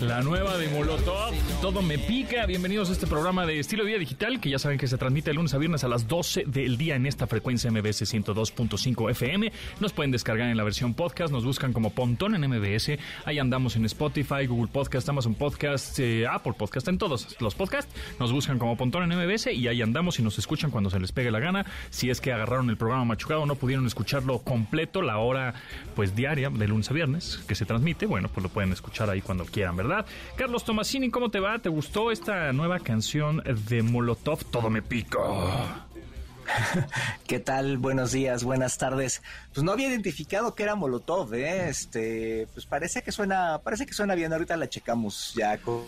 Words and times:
La 0.00 0.22
nueva 0.22 0.56
de 0.56 0.68
Molotov, 0.68 1.34
todo 1.60 1.82
me 1.82 1.98
pica. 1.98 2.46
Bienvenidos 2.46 2.88
a 2.88 2.92
este 2.92 3.08
programa 3.08 3.44
de 3.46 3.58
estilo 3.58 3.82
de 3.82 3.88
vida 3.88 3.98
digital 3.98 4.40
que 4.40 4.48
ya 4.48 4.60
saben 4.60 4.78
que 4.78 4.86
se 4.86 4.96
transmite 4.96 5.30
de 5.30 5.34
lunes 5.34 5.54
a 5.54 5.58
viernes 5.58 5.82
a 5.82 5.88
las 5.88 6.06
12 6.06 6.44
del 6.46 6.76
día 6.76 6.94
en 6.94 7.04
esta 7.04 7.26
frecuencia 7.26 7.68
MBS 7.72 8.02
102.5 8.02 9.10
FM. 9.10 9.50
Nos 9.80 9.92
pueden 9.92 10.12
descargar 10.12 10.50
en 10.50 10.56
la 10.56 10.62
versión 10.62 10.94
podcast, 10.94 11.32
nos 11.32 11.44
buscan 11.44 11.72
como 11.72 11.90
Pontón 11.90 12.36
en 12.36 12.48
MBS. 12.48 12.92
Ahí 13.24 13.40
andamos 13.40 13.74
en 13.74 13.86
Spotify, 13.86 14.46
Google 14.46 14.70
Podcast, 14.72 15.08
Amazon 15.08 15.34
Podcast, 15.34 15.98
eh, 15.98 16.28
Apple 16.28 16.52
Podcast, 16.56 16.86
en 16.86 16.98
todos 16.98 17.36
los 17.40 17.56
podcasts. 17.56 17.92
Nos 18.20 18.30
buscan 18.30 18.60
como 18.60 18.76
Pontón 18.76 19.10
en 19.10 19.18
MBS 19.18 19.52
y 19.52 19.66
ahí 19.66 19.82
andamos 19.82 20.20
y 20.20 20.22
nos 20.22 20.38
escuchan 20.38 20.70
cuando 20.70 20.90
se 20.90 21.00
les 21.00 21.10
pegue 21.10 21.32
la 21.32 21.40
gana. 21.40 21.66
Si 21.90 22.08
es 22.08 22.20
que 22.20 22.32
agarraron 22.32 22.70
el 22.70 22.76
programa 22.76 23.04
machucado, 23.04 23.46
no 23.46 23.56
pudieron 23.56 23.84
escucharlo 23.84 24.38
completo, 24.44 25.02
la 25.02 25.18
hora 25.18 25.54
pues 25.96 26.14
diaria 26.14 26.50
de 26.50 26.68
lunes 26.68 26.88
a 26.88 26.94
viernes 26.94 27.40
que 27.48 27.56
se 27.56 27.66
transmite, 27.66 28.06
bueno, 28.06 28.28
pues 28.28 28.44
lo 28.44 28.48
pueden 28.48 28.70
escuchar 28.70 29.10
ahí 29.10 29.22
cuando 29.22 29.44
quieran, 29.44 29.76
¿verdad? 29.76 29.87
Carlos 30.36 30.64
Tomasini, 30.64 31.10
¿cómo 31.10 31.30
te 31.30 31.40
va? 31.40 31.58
¿Te 31.58 31.68
gustó 31.68 32.10
esta 32.10 32.52
nueva 32.52 32.78
canción 32.78 33.42
de 33.68 33.82
Molotov? 33.82 34.44
Todo 34.44 34.70
me 34.70 34.82
pica. 34.82 35.18
¿Qué 37.26 37.38
tal? 37.38 37.78
Buenos 37.78 38.12
días, 38.12 38.44
buenas 38.44 38.78
tardes. 38.78 39.22
Pues 39.52 39.64
no 39.64 39.72
había 39.72 39.88
identificado 39.88 40.54
que 40.54 40.62
era 40.62 40.74
Molotov, 40.74 41.32
¿eh? 41.34 41.68
Este, 41.68 42.48
pues 42.54 42.66
parece 42.66 43.02
que 43.02 43.12
suena, 43.12 43.60
parece 43.62 43.86
que 43.86 43.94
suena 43.94 44.14
bien. 44.14 44.32
Ahorita 44.32 44.56
la 44.56 44.68
checamos 44.68 45.34
ya 45.34 45.58
con, 45.58 45.84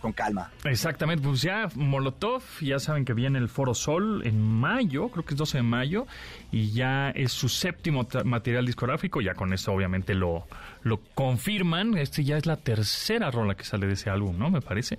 con, 0.00 0.12
calma. 0.12 0.50
Exactamente, 0.64 1.26
pues 1.26 1.42
ya 1.42 1.68
Molotov, 1.74 2.42
ya 2.60 2.78
saben 2.78 3.04
que 3.04 3.14
viene 3.14 3.38
el 3.38 3.48
Foro 3.48 3.74
Sol 3.74 4.22
en 4.26 4.40
mayo, 4.40 5.08
creo 5.08 5.24
que 5.24 5.34
es 5.34 5.38
12 5.38 5.58
de 5.58 5.62
mayo, 5.62 6.06
y 6.50 6.70
ya 6.72 7.10
es 7.10 7.32
su 7.32 7.48
séptimo 7.48 8.06
material 8.24 8.66
discográfico, 8.66 9.20
ya 9.20 9.34
con 9.34 9.52
eso 9.52 9.72
obviamente 9.72 10.14
lo, 10.14 10.46
lo 10.82 11.00
confirman, 11.14 11.96
este 11.96 12.24
ya 12.24 12.36
es 12.36 12.46
la 12.46 12.56
tercera 12.56 13.30
rola 13.30 13.54
que 13.54 13.64
sale 13.64 13.86
de 13.86 13.94
ese 13.94 14.10
álbum, 14.10 14.38
¿no? 14.38 14.50
Me 14.50 14.60
parece. 14.60 14.98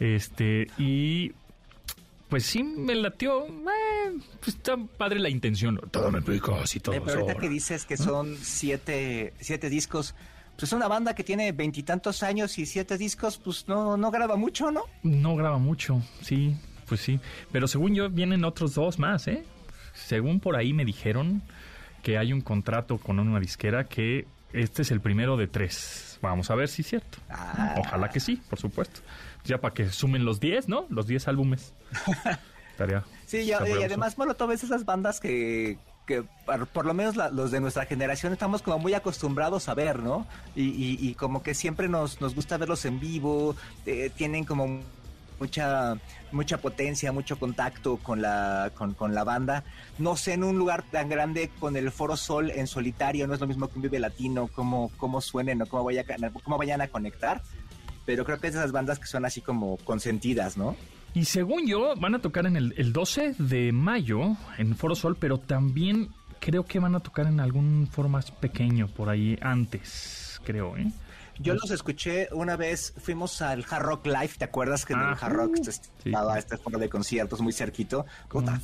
Este, 0.00 0.68
y 0.78 1.32
pues 2.28 2.44
sí 2.44 2.62
me 2.62 2.94
latió. 2.94 3.46
Eh, 3.46 4.18
pues 4.40 4.56
está 4.56 4.76
padre 4.76 5.18
la 5.18 5.28
intención. 5.28 5.80
Todo 5.90 6.10
me 6.10 6.22
pico 6.22 6.54
así 6.54 6.80
todo. 6.80 6.94
Eh, 6.94 7.02
pero 7.04 7.20
ahorita 7.20 7.40
que 7.40 7.48
dices 7.48 7.84
que 7.84 7.96
son 7.96 8.36
siete, 8.36 9.32
siete 9.40 9.70
discos, 9.70 10.14
pues 10.58 10.70
es 10.70 10.72
una 10.76 10.88
banda 10.88 11.14
que 11.14 11.22
tiene 11.22 11.52
veintitantos 11.52 12.24
años 12.24 12.58
y 12.58 12.66
siete 12.66 12.98
discos, 12.98 13.38
pues 13.38 13.68
no, 13.68 13.96
no 13.96 14.10
graba 14.10 14.34
mucho, 14.34 14.72
¿no? 14.72 14.82
No 15.04 15.36
graba 15.36 15.58
mucho, 15.58 16.02
sí, 16.20 16.56
pues 16.88 17.00
sí. 17.00 17.20
Pero 17.52 17.68
según 17.68 17.94
yo, 17.94 18.10
vienen 18.10 18.44
otros 18.44 18.74
dos 18.74 18.98
más, 18.98 19.28
¿eh? 19.28 19.44
Según 19.94 20.40
por 20.40 20.56
ahí 20.56 20.72
me 20.72 20.84
dijeron 20.84 21.42
que 22.02 22.18
hay 22.18 22.32
un 22.32 22.40
contrato 22.40 22.98
con 22.98 23.20
una 23.20 23.38
disquera 23.38 23.84
que 23.84 24.26
este 24.52 24.82
es 24.82 24.90
el 24.90 25.00
primero 25.00 25.36
de 25.36 25.46
tres. 25.46 26.18
Vamos 26.22 26.50
a 26.50 26.56
ver 26.56 26.66
si 26.66 26.82
es 26.82 26.88
cierto. 26.88 27.18
Ah. 27.30 27.76
Ojalá 27.78 28.10
que 28.10 28.18
sí, 28.18 28.42
por 28.50 28.58
supuesto. 28.58 29.00
Ya 29.44 29.60
para 29.60 29.72
que 29.72 29.88
sumen 29.90 30.24
los 30.24 30.40
diez, 30.40 30.66
¿no? 30.66 30.86
Los 30.90 31.06
diez 31.06 31.28
álbumes. 31.28 31.72
Estaría 32.72 33.04
sí, 33.26 33.42
y, 33.42 33.52
además, 33.52 34.16
bueno, 34.16 34.34
todas 34.34 34.64
esas 34.64 34.84
bandas 34.84 35.20
que, 35.20 35.78
que 36.08 36.24
por 36.46 36.86
lo 36.86 36.94
menos 36.94 37.16
los 37.16 37.50
de 37.50 37.60
nuestra 37.60 37.84
generación 37.84 38.32
estamos 38.32 38.62
como 38.62 38.78
muy 38.78 38.94
acostumbrados 38.94 39.68
a 39.68 39.74
ver, 39.74 39.98
¿no? 40.02 40.26
Y, 40.56 41.14
como 41.14 41.42
que 41.42 41.52
siempre 41.52 41.86
nos, 41.86 42.22
nos 42.22 42.34
gusta 42.34 42.56
verlos 42.56 42.86
en 42.86 42.98
vivo, 42.98 43.54
eh, 43.84 44.10
tienen 44.16 44.46
como 44.46 44.80
mucha 45.38 45.96
mucha 46.32 46.58
potencia, 46.58 47.12
mucho 47.12 47.38
contacto 47.38 47.98
con 47.98 48.22
la 48.22 48.72
con, 48.74 49.14
la 49.14 49.22
banda. 49.22 49.64
No 49.98 50.16
sé, 50.16 50.32
en 50.32 50.44
un 50.44 50.56
lugar 50.56 50.82
tan 50.90 51.10
grande 51.10 51.50
con 51.60 51.76
el 51.76 51.90
Foro 51.92 52.16
Sol 52.16 52.50
en 52.50 52.66
solitario, 52.66 53.26
no 53.26 53.34
es 53.34 53.40
lo 53.40 53.46
mismo 53.46 53.68
que 53.68 53.76
un 53.76 53.82
Vive 53.82 53.98
Latino, 53.98 54.48
cómo, 54.48 54.90
cómo 54.96 55.20
suenen 55.20 55.60
o 55.60 55.66
cómo, 55.66 55.90
cómo 56.42 56.58
vayan 56.58 56.80
a 56.80 56.88
conectar. 56.88 57.42
Pero 58.06 58.24
creo 58.24 58.40
que 58.40 58.46
es 58.46 58.54
esas 58.54 58.72
bandas 58.72 58.98
que 58.98 59.06
son 59.06 59.26
así 59.26 59.42
como 59.42 59.76
consentidas, 59.76 60.56
¿no? 60.56 60.74
Y 61.14 61.24
según 61.24 61.66
yo, 61.66 61.94
van 61.96 62.14
a 62.14 62.20
tocar 62.20 62.46
en 62.46 62.56
el, 62.56 62.74
el 62.76 62.92
12 62.92 63.34
de 63.38 63.72
mayo 63.72 64.36
en 64.58 64.76
Foro 64.76 64.94
Sol, 64.94 65.16
pero 65.18 65.38
también 65.38 66.10
creo 66.38 66.64
que 66.64 66.78
van 66.78 66.94
a 66.94 67.00
tocar 67.00 67.26
en 67.26 67.40
algún 67.40 67.88
foro 67.90 68.08
más 68.08 68.30
pequeño 68.30 68.88
por 68.88 69.08
ahí 69.08 69.38
antes, 69.40 70.40
creo, 70.44 70.76
¿eh? 70.76 70.90
Yo 71.40 71.54
los 71.54 71.70
escuché 71.70 72.28
una 72.32 72.56
vez, 72.56 72.92
fuimos 72.96 73.42
al 73.42 73.64
Hard 73.70 73.84
Rock 73.84 74.06
Live, 74.06 74.30
¿te 74.38 74.44
acuerdas 74.44 74.84
que 74.84 74.94
en 74.94 74.98
el 75.00 75.14
Hard 75.20 75.32
Rock 75.34 75.58
estaba 76.04 76.36
este 76.36 76.56
foro 76.56 76.80
de 76.80 76.88
conciertos 76.88 77.40
muy 77.40 77.52
cerquito? 77.52 78.06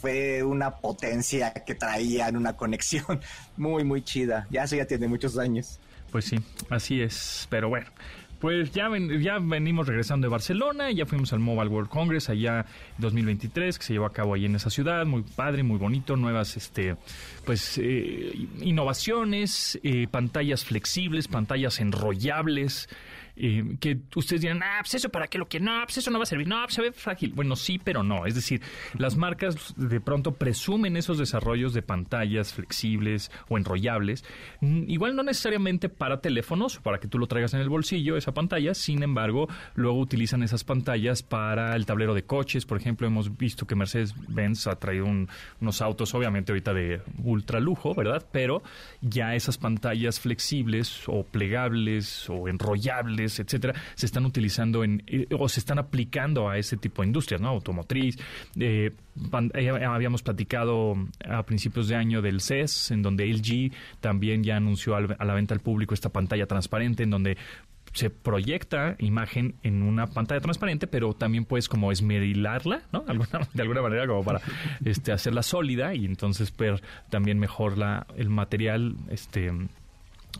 fue 0.00 0.42
una 0.42 0.72
potencia 0.72 1.52
que 1.52 1.76
traían, 1.76 2.36
una 2.36 2.56
conexión 2.56 3.20
muy, 3.56 3.84
muy 3.84 4.02
chida. 4.02 4.48
Ya 4.50 4.64
eso 4.64 4.74
ya 4.74 4.86
tiene 4.86 5.06
muchos 5.06 5.38
años. 5.38 5.78
Pues 6.10 6.24
sí, 6.24 6.36
así 6.68 7.00
es, 7.00 7.46
pero 7.48 7.68
bueno. 7.68 7.86
Pues 8.44 8.72
ya, 8.72 8.90
ya 9.22 9.38
venimos 9.38 9.86
regresando 9.86 10.26
de 10.26 10.30
Barcelona, 10.30 10.90
ya 10.90 11.06
fuimos 11.06 11.32
al 11.32 11.38
Mobile 11.38 11.70
World 11.70 11.88
Congress 11.88 12.28
allá 12.28 12.66
2023, 12.98 13.78
que 13.78 13.82
se 13.86 13.94
llevó 13.94 14.04
a 14.04 14.12
cabo 14.12 14.34
ahí 14.34 14.44
en 14.44 14.54
esa 14.54 14.68
ciudad, 14.68 15.06
muy 15.06 15.22
padre, 15.22 15.62
muy 15.62 15.78
bonito, 15.78 16.14
nuevas 16.14 16.54
este 16.58 16.96
pues 17.46 17.78
eh, 17.78 18.34
innovaciones, 18.60 19.80
eh, 19.82 20.08
pantallas 20.10 20.66
flexibles, 20.66 21.26
pantallas 21.26 21.80
enrollables, 21.80 22.90
eh, 23.36 23.76
que 23.80 23.98
ustedes 24.14 24.42
dirán, 24.42 24.62
ah, 24.62 24.78
pues 24.80 24.94
eso 24.94 25.08
para 25.08 25.26
qué 25.26 25.38
lo 25.38 25.48
que, 25.48 25.58
no, 25.58 25.72
pues 25.84 25.98
eso 25.98 26.10
no 26.10 26.18
va 26.18 26.22
a 26.22 26.26
servir, 26.26 26.46
no, 26.46 26.62
pues 26.62 26.74
se 26.74 26.82
ve 26.82 26.92
frágil. 26.92 27.32
Bueno, 27.32 27.56
sí, 27.56 27.80
pero 27.82 28.02
no. 28.02 28.26
Es 28.26 28.34
decir, 28.34 28.60
las 28.96 29.16
marcas 29.16 29.74
de 29.76 30.00
pronto 30.00 30.34
presumen 30.34 30.96
esos 30.96 31.18
desarrollos 31.18 31.74
de 31.74 31.82
pantallas 31.82 32.52
flexibles 32.52 33.30
o 33.48 33.58
enrollables, 33.58 34.24
mm, 34.60 34.84
igual 34.88 35.16
no 35.16 35.22
necesariamente 35.22 35.88
para 35.88 36.20
teléfonos, 36.20 36.78
para 36.78 36.98
que 36.98 37.08
tú 37.08 37.18
lo 37.18 37.26
traigas 37.26 37.54
en 37.54 37.60
el 37.60 37.68
bolsillo, 37.68 38.16
esa 38.16 38.32
pantalla, 38.34 38.74
sin 38.74 39.02
embargo, 39.02 39.48
luego 39.74 39.98
utilizan 39.98 40.42
esas 40.42 40.64
pantallas 40.64 41.22
para 41.22 41.74
el 41.76 41.86
tablero 41.86 42.14
de 42.14 42.24
coches, 42.24 42.66
por 42.66 42.78
ejemplo, 42.78 43.06
hemos 43.06 43.36
visto 43.36 43.66
que 43.66 43.74
Mercedes-Benz 43.74 44.66
ha 44.66 44.76
traído 44.76 45.06
unos 45.06 45.82
autos, 45.82 46.14
obviamente 46.14 46.52
ahorita 46.52 46.74
de 46.74 47.00
ultra 47.22 47.60
lujo, 47.60 47.94
¿verdad? 47.94 48.26
Pero 48.32 48.62
ya 49.00 49.34
esas 49.34 49.58
pantallas 49.58 50.20
flexibles 50.20 51.04
o 51.06 51.24
plegables 51.24 52.28
o 52.28 52.48
enrollables, 52.48 53.38
etcétera, 53.38 53.74
se 53.94 54.06
están 54.06 54.24
utilizando 54.26 54.84
en, 54.84 55.02
eh, 55.06 55.26
o 55.38 55.48
se 55.48 55.60
están 55.60 55.78
aplicando 55.78 56.48
a 56.48 56.58
ese 56.58 56.76
tipo 56.76 57.02
de 57.02 57.08
industrias, 57.08 57.40
¿no? 57.40 57.48
Automotriz. 57.48 58.16
Eh, 58.58 58.90
eh, 59.54 59.70
habíamos 59.70 60.22
platicado 60.22 60.96
a 61.28 61.44
principios 61.44 61.88
de 61.88 61.96
año 61.96 62.20
del 62.20 62.40
CES, 62.40 62.90
en 62.90 63.02
donde 63.02 63.26
LG 63.26 63.72
también 64.00 64.42
ya 64.42 64.56
anunció 64.56 64.96
a 64.96 65.00
la 65.00 65.34
venta 65.34 65.54
al 65.54 65.60
público 65.60 65.94
esta 65.94 66.10
pantalla 66.10 66.46
transparente, 66.46 67.04
en 67.04 67.10
donde 67.10 67.36
se 67.94 68.10
proyecta 68.10 68.96
imagen 68.98 69.54
en 69.62 69.82
una 69.82 70.08
pantalla 70.08 70.40
transparente, 70.40 70.86
pero 70.86 71.14
también 71.14 71.44
puedes 71.44 71.68
como 71.68 71.92
esmerilarla, 71.92 72.82
¿no? 72.92 73.04
de 73.54 73.62
alguna 73.62 73.82
manera 73.82 74.06
como 74.06 74.24
para 74.24 74.40
este, 74.84 75.12
hacerla 75.12 75.42
sólida 75.42 75.94
y 75.94 76.04
entonces 76.04 76.54
ver 76.56 76.82
también 77.08 77.38
mejor 77.38 77.78
la, 77.78 78.06
el 78.16 78.28
material 78.28 78.96
este, 79.08 79.50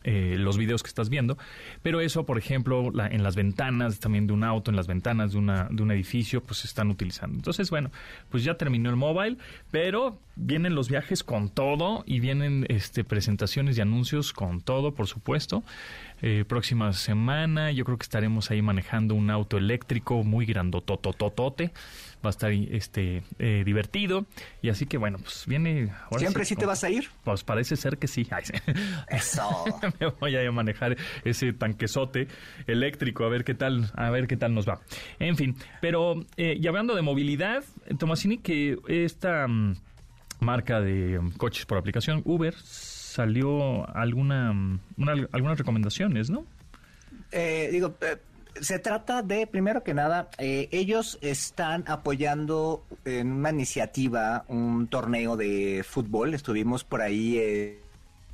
eh, 0.05 0.37
los 0.39 0.59
videos 0.59 0.83
que 0.83 0.89
estás 0.89 1.09
viendo. 1.09 1.39
Pero 1.83 2.01
eso, 2.01 2.27
por 2.27 2.39
ejemplo, 2.39 2.93
en 3.11 3.23
las 3.23 3.37
ventanas 3.37 4.01
también 4.01 4.27
de 4.27 4.33
un 4.33 4.45
auto, 4.45 4.71
en 4.71 4.77
las 4.77 4.87
ventanas 4.87 5.33
de, 5.33 5.39
una, 5.39 5.69
de 5.71 5.83
un 5.83 5.91
edificio, 5.91 6.43
pues 6.43 6.59
se 6.61 6.67
están 6.67 6.91
utilizando. 6.91 7.37
Entonces, 7.37 7.71
bueno, 7.71 7.91
pues 8.29 8.45
ya 8.45 8.55
terminó 8.55 8.91
el 8.91 8.97
mobile, 8.97 9.39
pero 9.71 10.21
vienen 10.37 10.75
los 10.75 10.89
viajes 10.89 11.25
con 11.25 11.49
todo 11.49 12.05
y 12.07 12.21
vienen 12.21 12.67
este, 12.69 13.05
presentaciones 13.05 13.79
y 13.79 13.81
anuncios 13.81 14.33
con 14.33 14.61
todo, 14.61 14.95
por 14.95 15.07
supuesto. 15.07 15.63
Eh, 16.23 16.45
próxima 16.47 16.93
semana 16.93 17.73
yo 17.73 17.85
creo 17.85 17.99
que 17.99 18.05
estaremos 18.05 18.51
ahí 18.51 18.63
manejando 18.63 19.15
un 19.15 19.31
auto 19.31 19.59
eléctrico 19.59 20.23
muy 20.23 20.47
grandotototote 20.47 21.73
va 22.25 22.29
a 22.29 22.31
estar 22.31 22.53
este 22.53 23.23
eh, 23.39 23.62
divertido. 23.65 24.27
Y 24.62 24.69
así 24.71 24.87
que 24.87 24.99
bueno 24.99 25.19
pues 25.19 25.44
viene 25.47 25.93
siempre 26.17 26.44
sí, 26.44 26.56
te 26.56 26.67
vas 26.67 26.85
a 26.85 26.91
ir 26.91 27.09
pues 27.25 27.44
parece 27.44 27.76
ser 27.76 27.99
que 27.99 28.09
sí, 28.09 28.26
eso. 29.09 29.65
Me 30.00 30.06
voy 30.06 30.37
a 30.37 30.50
manejar 30.53 30.97
ese 31.25 31.53
tanquesote 31.53 32.29
eléctrico 32.67 33.25
a 33.25 33.29
ver 33.29 33.44
qué 33.44 33.55
tal 33.55 33.91
a 33.94 34.11
ver 34.11 34.26
qué 34.26 34.37
tal 34.37 34.55
nos 34.55 34.69
va. 34.69 34.81
En 35.19 35.37
fin 35.37 35.56
pero 35.81 36.25
eh, 36.37 36.56
y 36.61 36.67
hablando 36.67 36.94
de 36.94 37.03
movilidad 37.03 37.65
Tomasini 37.99 38.38
que 38.38 38.79
esta 38.88 39.47
mm, 39.47 39.76
marca 40.41 40.81
de 40.81 41.19
mm, 41.21 41.32
coches 41.32 41.67
por 41.67 41.79
aplicación 41.79 42.23
Uber 42.25 42.55
salió 42.55 43.88
alguna 43.97 44.53
mm, 44.53 44.81
algunas 45.32 45.59
recomendaciones 45.59 46.31
no 46.31 46.47
eh, 47.32 47.69
digo 47.73 47.97
se 48.61 48.79
trata 48.79 49.23
de, 49.23 49.47
primero 49.47 49.83
que 49.83 49.95
nada, 49.95 50.29
eh, 50.39 50.69
ellos 50.73 51.19
están 51.21 51.85
apoyando 51.87 52.85
en 53.05 53.33
una 53.33 53.51
iniciativa 53.51 54.45
un 54.49 54.89
torneo 54.89 55.37
de 55.37 55.85
fútbol. 55.89 56.35
Estuvimos 56.35 56.85
por 56.85 57.03
ahí 57.03 57.39
eh, 57.39 57.81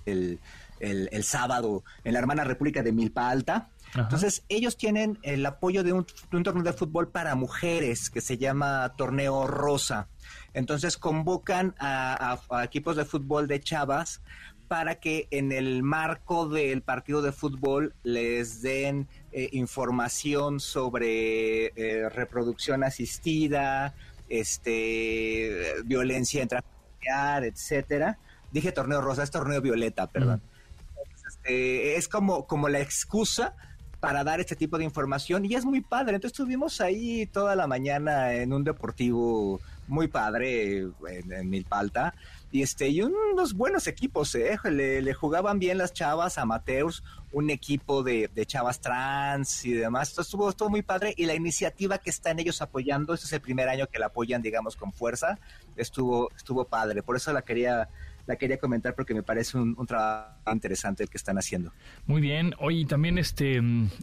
el, 0.06 0.38
el, 0.81 1.25
sábado 1.25 1.84
en 2.05 2.14
la 2.14 2.19
hermana 2.19 2.44
República 2.44 2.82
de 2.82 2.93
Milpa 2.93 3.28
Alta. 3.28 3.69
Entonces, 3.94 4.44
ellos 4.49 4.76
tienen 4.76 5.19
el 5.22 5.44
apoyo 5.44 5.82
de 5.82 5.93
un, 5.93 6.06
torneo 6.31 6.62
de 6.62 6.73
fútbol 6.73 7.08
para 7.08 7.34
mujeres 7.34 8.08
que 8.08 8.20
se 8.20 8.38
llama 8.38 8.93
Torneo 8.96 9.46
Rosa. 9.46 10.08
Entonces, 10.55 10.96
convocan 10.96 11.75
a, 11.78 12.38
equipos 12.62 12.96
de 12.96 13.05
fútbol 13.05 13.49
de 13.49 13.61
chavas 13.61 14.23
para 14.69 15.00
que 15.00 15.26
en 15.32 15.50
el 15.50 15.82
marco 15.82 16.49
del 16.49 16.82
partido 16.82 17.23
de 17.23 17.32
fútbol 17.32 17.94
les 18.05 18.62
den 18.62 19.08
eh, 19.32 19.48
información 19.52 20.60
sobre 20.60 21.66
eh, 21.76 22.08
reproducción 22.08 22.82
asistida, 22.84 23.94
este, 24.28 25.74
violencia 25.84 26.42
intrafamiliar, 26.42 27.44
etcétera. 27.44 28.18
Dije 28.52 28.72
torneo 28.72 29.00
rosa, 29.00 29.22
es 29.22 29.30
torneo 29.30 29.60
violeta, 29.60 30.06
perdón. 30.06 30.42
Este, 31.28 31.96
es 31.96 32.08
como, 32.08 32.46
como 32.46 32.68
la 32.68 32.80
excusa 32.80 33.54
para 34.00 34.24
dar 34.24 34.40
este 34.40 34.56
tipo 34.56 34.78
de 34.78 34.84
información 34.84 35.44
y 35.44 35.54
es 35.54 35.64
muy 35.64 35.80
padre. 35.80 36.16
Entonces 36.16 36.38
estuvimos 36.38 36.80
ahí 36.80 37.26
toda 37.26 37.54
la 37.54 37.66
mañana 37.66 38.32
en 38.32 38.52
un 38.52 38.64
deportivo 38.64 39.60
muy 39.86 40.08
padre 40.08 40.88
en, 41.08 41.50
Milpalta 41.50 42.14
y 42.52 42.62
este 42.62 42.88
y 42.88 43.02
unos 43.02 43.55
buenos 43.55 43.87
equipos, 43.87 44.35
¿eh? 44.35 44.58
le, 44.64 45.14
jugaban 45.14 45.58
bien 45.58 45.79
las 45.79 45.93
chavas 45.93 46.38
amateurs, 46.38 47.02
un 47.32 47.50
equipo 47.50 48.02
de, 48.02 48.31
chavas 48.47 48.81
trans 48.81 49.64
y 49.64 49.73
demás. 49.73 50.08
Esto 50.08 50.23
estuvo, 50.23 50.69
muy 50.69 50.82
padre 50.82 51.14
y 51.17 51.26
la 51.26 51.35
iniciativa 51.35 51.99
que 51.99 52.11
están 52.11 52.41
ellos 52.41 52.61
apoyando, 52.61 53.14
este 53.14 53.26
es 53.26 53.32
el 53.32 53.41
primer 53.41 53.69
año 53.69 53.87
que 53.87 53.99
la 53.99 54.06
apoyan, 54.06 54.43
digamos, 54.43 54.76
con 54.76 54.93
fuerza, 54.93 55.38
estuvo, 55.76 56.31
estuvo 56.37 56.64
padre. 56.64 57.02
Por 57.02 57.17
eso 57.17 57.32
la 57.32 57.43
quería 57.43 57.88
la 58.26 58.37
quería 58.37 58.58
comentar 58.58 58.94
porque 58.94 59.12
me 59.12 59.25
parece 59.25 59.58
un, 59.58 59.75
trabajo 59.87 60.52
interesante 60.52 61.02
el 61.02 61.08
que 61.08 61.17
están 61.17 61.37
haciendo. 61.38 61.73
Muy 62.06 62.20
bien. 62.20 62.55
Oye, 62.58 62.85
también 62.85 63.19
este 63.19 63.61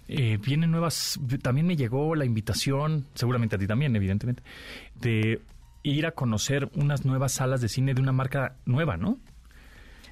eh, 0.10 0.38
vienen 0.44 0.72
nuevas, 0.72 1.18
también 1.42 1.66
me 1.66 1.78
llegó 1.78 2.14
la 2.14 2.26
invitación, 2.26 3.06
seguramente 3.14 3.56
a 3.56 3.60
ti 3.60 3.68
también, 3.68 3.96
evidentemente, 3.96 4.44
de 4.96 5.40
ir 5.92 6.06
a 6.06 6.12
conocer 6.12 6.70
unas 6.76 7.06
nuevas 7.06 7.34
salas 7.34 7.62
de 7.62 7.70
cine 7.70 7.94
de 7.94 8.02
una 8.02 8.12
marca 8.12 8.56
nueva, 8.66 8.98
¿no? 8.98 9.20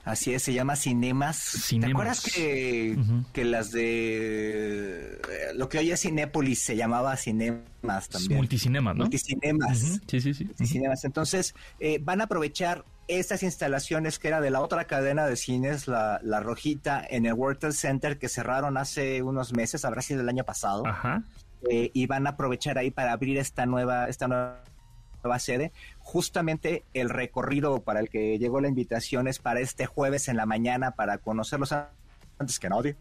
Así 0.05 0.35
es, 0.35 0.43
se 0.43 0.53
llama 0.53 0.75
Cinemas. 0.75 1.65
¿Te 1.67 1.87
acuerdas 1.87 2.21
que, 2.21 2.95
que 3.33 3.43
las 3.43 3.71
de 3.71 5.19
lo 5.55 5.67
que 5.67 5.79
hoy 5.79 5.91
es 5.91 6.01
Cinépolis 6.01 6.61
se 6.61 6.75
llamaba 6.75 7.17
Cinemas 7.17 8.09
también? 8.09 8.37
Multicinemas, 8.37 8.95
¿no? 8.95 9.05
Multicinemas. 9.05 9.99
Sí, 10.05 10.21
sí, 10.21 10.35
sí. 10.35 10.45
Multicinemas. 10.45 11.05
Entonces, 11.05 11.55
eh, 11.79 11.97
van 12.03 12.21
a 12.21 12.25
aprovechar 12.25 12.85
estas 13.07 13.41
instalaciones 13.41 14.19
que 14.19 14.27
era 14.27 14.41
de 14.41 14.51
la 14.51 14.61
otra 14.61 14.85
cadena 14.85 15.25
de 15.25 15.35
cines, 15.35 15.87
la, 15.87 16.19
la 16.21 16.39
Rojita, 16.39 17.03
en 17.09 17.25
el 17.25 17.33
World 17.33 17.57
Trade 17.57 17.73
Center, 17.73 18.19
que 18.19 18.29
cerraron 18.29 18.77
hace 18.77 19.23
unos 19.23 19.53
meses, 19.53 19.85
habrá 19.85 20.03
sido 20.03 20.21
el 20.21 20.29
año 20.29 20.43
pasado. 20.43 20.85
Ajá. 20.85 21.23
Eh, 21.67 21.89
y 21.95 22.05
van 22.05 22.27
a 22.27 22.31
aprovechar 22.31 22.77
ahí 22.77 22.91
para 22.91 23.11
abrir 23.11 23.39
esta 23.39 23.65
nueva, 23.65 24.07
esta 24.07 24.27
nueva 24.27 24.63
sede. 25.39 25.71
Justamente 25.99 26.83
el 26.93 27.09
recorrido 27.09 27.81
para 27.81 27.99
el 27.99 28.09
que 28.09 28.37
llegó 28.39 28.61
la 28.61 28.67
invitación 28.67 29.27
es 29.27 29.39
para 29.39 29.59
este 29.59 29.85
jueves 29.85 30.27
en 30.27 30.37
la 30.37 30.45
mañana 30.45 30.91
para 30.91 31.17
conocerlos 31.17 31.71
antes 31.71 32.59
que 32.59 32.69
nadie. 32.69 32.95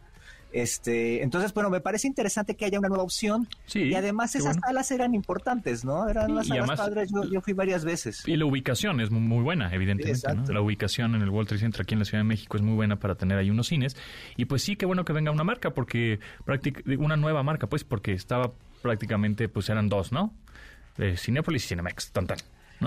Este, 0.54 1.24
entonces, 1.24 1.52
bueno, 1.52 1.68
me 1.68 1.80
parece 1.80 2.06
interesante 2.06 2.54
que 2.54 2.64
haya 2.64 2.78
una 2.78 2.88
nueva 2.88 3.02
opción. 3.02 3.48
Sí, 3.66 3.82
y 3.82 3.94
además 3.96 4.36
esas 4.36 4.56
salas 4.64 4.88
eran 4.92 5.12
importantes, 5.12 5.84
¿no? 5.84 6.08
Eran 6.08 6.32
las 6.32 6.46
salas 6.46 6.78
padres, 6.78 7.10
yo, 7.10 7.40
fui 7.40 7.54
varias 7.54 7.84
veces. 7.84 8.22
Y 8.24 8.36
la 8.36 8.44
ubicación 8.44 9.00
es 9.00 9.10
muy 9.10 9.42
buena, 9.42 9.74
evidentemente. 9.74 10.52
La 10.52 10.60
ubicación 10.60 11.16
en 11.16 11.22
el 11.22 11.30
World 11.30 11.48
Trade 11.48 11.60
Center 11.60 11.82
aquí 11.82 11.94
en 11.94 11.98
la 11.98 12.04
Ciudad 12.04 12.20
de 12.20 12.28
México 12.28 12.56
es 12.56 12.62
muy 12.62 12.74
buena 12.74 13.00
para 13.00 13.16
tener 13.16 13.36
ahí 13.36 13.50
unos 13.50 13.66
cines. 13.66 13.96
Y 14.36 14.44
pues 14.44 14.62
sí, 14.62 14.76
qué 14.76 14.86
bueno 14.86 15.04
que 15.04 15.12
venga 15.12 15.32
una 15.32 15.42
marca, 15.42 15.70
porque 15.74 16.20
una 16.98 17.16
nueva 17.16 17.42
marca, 17.42 17.66
pues, 17.66 17.82
porque 17.82 18.12
estaba 18.12 18.52
prácticamente, 18.80 19.48
pues 19.48 19.68
eran 19.70 19.88
dos, 19.88 20.12
¿no? 20.12 20.32
Eh, 20.98 21.16
Cinepolis 21.16 21.64
y 21.64 21.68
Cinemex, 21.68 22.10
tan 22.10 22.26
tan. 22.26 22.38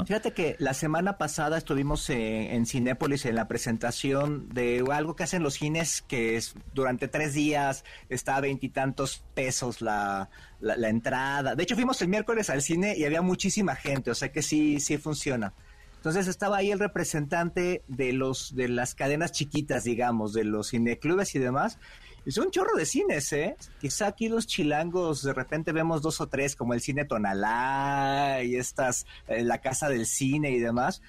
Fíjate 0.05 0.31
que 0.31 0.55
la 0.59 0.73
semana 0.73 1.17
pasada 1.17 1.57
estuvimos 1.57 2.09
en, 2.09 2.65
Cinépolis 2.65 3.25
en 3.25 3.35
la 3.35 3.47
presentación 3.47 4.49
de 4.49 4.83
algo 4.91 5.15
que 5.15 5.23
hacen 5.23 5.43
los 5.43 5.55
cines, 5.55 6.03
que 6.07 6.35
es 6.35 6.53
durante 6.73 7.07
tres 7.07 7.33
días 7.33 7.83
está 8.09 8.35
a 8.35 8.41
veintitantos 8.41 9.23
pesos 9.33 9.81
la, 9.81 10.29
la, 10.59 10.89
entrada. 10.89 11.55
De 11.55 11.63
hecho, 11.63 11.75
fuimos 11.75 12.01
el 12.01 12.09
miércoles 12.09 12.49
al 12.49 12.61
cine 12.61 12.95
y 12.97 13.05
había 13.05 13.21
muchísima 13.21 13.75
gente, 13.75 14.11
o 14.11 14.15
sea 14.15 14.31
que 14.31 14.41
sí, 14.41 14.79
sí 14.79 14.97
funciona. 14.97 15.53
Entonces 15.95 16.27
estaba 16.27 16.57
ahí 16.57 16.71
el 16.71 16.79
representante 16.79 17.83
de 17.87 18.13
los 18.13 18.55
de 18.55 18.69
las 18.69 18.93
cadenas 18.93 19.31
chiquitas, 19.31 19.83
digamos, 19.83 20.31
de 20.31 20.43
los 20.43 20.69
cineclubes 20.69 21.33
y 21.33 21.39
demás, 21.39 21.79
es 22.27 22.37
un 22.37 22.51
chorro 22.51 22.75
de 22.75 22.85
cines, 22.85 23.31
¿eh? 23.31 23.55
Quizá 23.79 24.07
aquí 24.07 24.27
los 24.27 24.47
chilangos 24.47 25.23
de 25.23 25.31
repente 25.31 25.71
vemos 25.71 26.01
dos 26.01 26.19
o 26.19 26.27
tres, 26.27 26.57
como 26.57 26.73
el 26.73 26.81
cine 26.81 27.05
Tonalá 27.05 28.43
y 28.43 28.57
estas, 28.57 29.05
eh, 29.29 29.43
la 29.43 29.59
casa 29.59 29.87
del 29.87 30.05
cine 30.05 30.51
y 30.51 30.59
demás. 30.59 31.01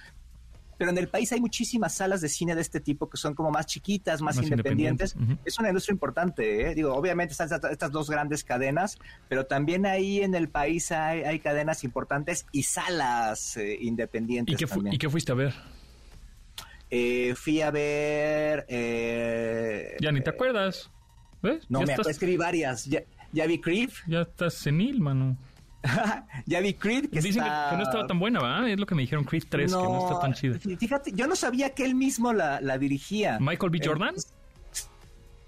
Pero 0.77 0.93
en 0.93 0.99
el 0.99 1.09
país 1.09 1.33
hay 1.33 1.41
muchísimas 1.41 1.93
salas 1.93 2.21
de 2.21 2.29
cine 2.29 2.55
de 2.55 2.61
este 2.61 2.79
tipo 2.79 3.11
que 3.11 3.17
son 3.17 3.35
como 3.35 3.51
más 3.51 3.67
chiquitas, 3.67 4.23
más, 4.23 4.41
independientes. 4.41 5.17
Es 5.45 5.59
una 5.59 5.71
industria 5.71 5.95
importante, 5.95 6.71
¿eh? 6.71 6.75
Digo, 6.77 6.95
obviamente 6.95 7.33
están 7.33 7.49
estas 7.69 7.91
dos 7.91 8.09
grandes 8.09 8.45
cadenas, 8.45 8.97
pero 9.29 9.45
también 9.45 9.87
ahí 9.87 10.21
en 10.21 10.37
el 10.37 10.49
país 10.49 10.93
hay, 10.93 11.41
cadenas 11.41 11.83
importantes 11.83 12.47
y 12.53 12.63
salas 12.63 13.57
eh, 13.57 13.77
independientes. 13.81 14.55
¿Y 14.55 14.65
qué, 14.65 14.89
¿Y 14.93 14.99
qué 14.99 15.11
fuiste 15.11 15.33
a 15.33 15.35
ver? 15.35 15.55
Eh, 16.91 17.35
fui 17.37 17.61
a 17.61 17.73
ver... 17.73 18.67
ya 20.01 20.13
ni 20.13 20.21
te 20.21 20.31
acuerdas. 20.31 20.93
No, 21.69 21.81
me 21.81 21.93
estás... 21.93 22.09
escribí 22.09 22.37
varias. 22.37 22.85
Ya, 22.87 23.47
vi 23.47 23.61
Creed. 23.61 23.91
Ya 24.07 24.23
estás 24.23 24.55
senil, 24.55 25.01
mano. 25.01 25.37
ya 26.47 26.61
vi 26.61 26.75
Creed. 26.75 27.11
Que 27.11 27.21
Dicen 27.21 27.45
que, 27.45 27.77
no 27.77 27.83
estaba 27.83 28.07
tan 28.07 28.19
buena, 28.19 28.41
¿verdad? 28.41 28.69
Es 28.69 28.79
lo 28.79 28.87
que 28.87 28.95
me 28.95 29.03
dijeron 29.03 29.25
Creed 29.25 29.45
3, 29.49 29.73
que 29.73 29.77
no 29.77 30.09
está 30.09 30.21
tan 30.21 30.35
chida. 30.35 30.59
Fíjate, 30.59 31.13
yo 31.13 31.27
no 31.27 31.37
sabía 31.37 31.75
que 31.75 31.85
él 31.85 31.95
mismo 31.95 32.33
la, 32.33 32.79
dirigía. 32.79 33.39
¿Michael 33.41 33.71
B. 33.71 33.81
Jordan? 33.85 34.15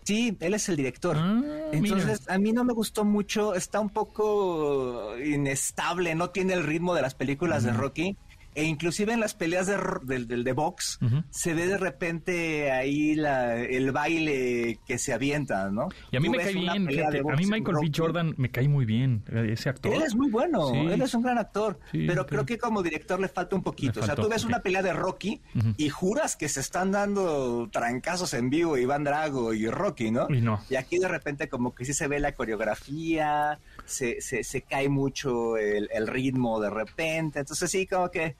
sí, 0.03 0.37
él 0.41 0.55
es 0.55 0.69
el 0.69 0.77
director. 0.77 1.17
Ah, 1.19 1.43
Entonces, 1.73 2.29
a 2.29 2.39
mí 2.39 2.53
no 2.53 2.65
me 2.65 2.73
gustó 2.73 3.05
mucho. 3.05 3.55
Está 3.55 3.81
un 3.81 3.91
poco 3.91 5.17
inestable, 5.19 6.15
no 6.15 6.31
tiene 6.31 6.55
el 6.55 6.65
ritmo 6.65 6.95
de 6.95 7.03
las 7.03 7.15
películas 7.15 7.63
de 7.63 7.73
Rocky 7.73 8.17
e 8.61 8.65
inclusive 8.65 9.15
en 9.15 9.21
las 9.21 9.33
peleas 9.33 9.67
de, 9.67 9.79
del 10.27 10.45
de, 10.45 10.53
box 10.53 10.99
se 11.31 11.55
ve 11.55 11.67
de 11.67 11.79
repente 11.79 12.71
ahí 12.71 13.15
la, 13.15 13.57
el 13.57 13.91
baile 13.91 14.79
que 14.87 14.99
se 14.99 15.15
avienta, 15.15 15.71
¿no? 15.71 15.89
Y 16.11 16.17
a 16.19 16.21
mí 16.21 16.29
me 16.29 16.39
cae 16.39 16.53
bien, 16.53 16.71
a 16.73 17.37
mí 17.37 17.47
Michael 17.47 17.79
B. 17.81 17.91
Jordan 17.95 18.35
me 18.37 18.51
cae 18.51 18.69
muy 18.69 18.85
bien, 18.85 19.25
ese 19.33 19.71
actor. 19.71 19.95
Él 19.95 20.03
es 20.03 20.15
muy 20.15 20.31
bueno, 20.31 20.73
él 20.75 21.01
es 21.01 21.15
un 21.15 21.23
gran 21.23 21.39
actor, 21.39 21.79
pero 21.91 22.27
creo 22.27 22.45
que 22.45 22.59
como 22.59 22.83
director 22.83 23.19
le 23.19 23.29
falta 23.29 23.57
un 23.57 23.63
poquito. 23.63 24.01
o 24.01 24.03
sea, 24.03 24.15
tú 24.15 24.29
ves 24.29 24.45
una 24.45 24.61
pelea 24.61 24.83
de 24.83 24.93
Rocky 24.93 25.41
y 25.79 25.89
juras 25.89 26.37
que 26.37 26.49
se 26.49 26.61
están 26.61 26.93
dando 26.93 27.69
trancazos 27.73 28.35
en 28.35 28.51
vivo 28.51 28.77
Iván 28.77 29.05
Drago 29.05 29.55
y 29.55 29.69
Rocky, 29.69 30.11
¿no? 30.11 30.27
Y 30.29 30.43
no. 30.43 30.61
Y 30.69 30.77
aquí 30.77 30.99
de 30.99 31.09
repente 31.09 31.49
como 31.49 31.75
que 31.75 31.87
sí 31.87 31.95
se 31.95 32.09
ve 32.09 32.21
la 32.21 32.35
coreografía, 32.35 33.59
se, 33.87 34.21
se, 34.21 34.45
se 34.45 34.61
cae 34.61 34.91
mucho 34.91 35.57
el, 35.57 35.89
el 35.93 36.07
ritmo 36.07 36.61
de 36.61 36.69
repente, 36.69 37.41
entonces 37.41 37.71
sí, 37.71 37.87
como 37.87 38.11
que 38.11 38.37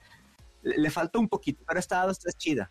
le 0.63 0.89
faltó 0.89 1.19
un 1.19 1.27
poquito, 1.27 1.63
pero 1.67 1.79
esta, 1.79 2.09
está 2.09 2.31
chida. 2.31 2.69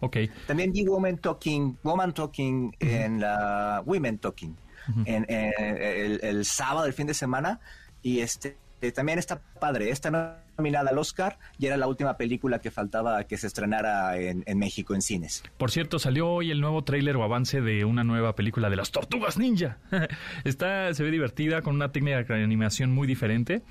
Ok. 0.00 0.16
También 0.46 0.72
vi 0.72 0.86
Woman 0.86 1.18
Talking, 1.18 1.78
Woman 1.82 2.12
Talking 2.12 2.76
en 2.80 3.20
la 3.20 3.82
Women 3.86 4.18
Talking 4.18 4.56
en, 5.06 5.26
el, 5.28 6.44
sábado, 6.44 6.86
el 6.86 6.92
fin 6.92 7.06
de 7.06 7.14
semana, 7.14 7.60
y 8.02 8.20
este 8.20 8.58
también 8.94 9.18
está 9.18 9.40
padre. 9.58 9.88
Esta 9.88 10.42
nominada 10.58 10.90
al 10.90 10.98
Oscar 10.98 11.38
y 11.58 11.66
era 11.66 11.78
la 11.78 11.86
última 11.86 12.18
película 12.18 12.58
que 12.58 12.70
faltaba 12.70 13.24
que 13.24 13.38
se 13.38 13.46
estrenara 13.46 14.18
en, 14.18 14.44
México 14.58 14.94
en 14.94 15.00
cines. 15.00 15.42
Por 15.56 15.70
cierto, 15.70 15.98
salió 15.98 16.28
hoy 16.28 16.50
el 16.50 16.60
nuevo 16.60 16.84
tráiler 16.84 17.16
o 17.16 17.22
avance 17.22 17.62
de 17.62 17.86
una 17.86 18.04
nueva 18.04 18.34
película 18.34 18.68
de 18.68 18.76
las 18.76 18.90
Tortugas 18.90 19.38
Ninja. 19.38 19.78
está, 20.44 20.92
se 20.92 21.02
ve 21.02 21.10
divertida 21.10 21.62
con 21.62 21.74
una 21.74 21.92
técnica 21.92 22.34
de 22.34 22.44
animación 22.44 22.92
muy 22.92 23.06
diferente 23.06 23.62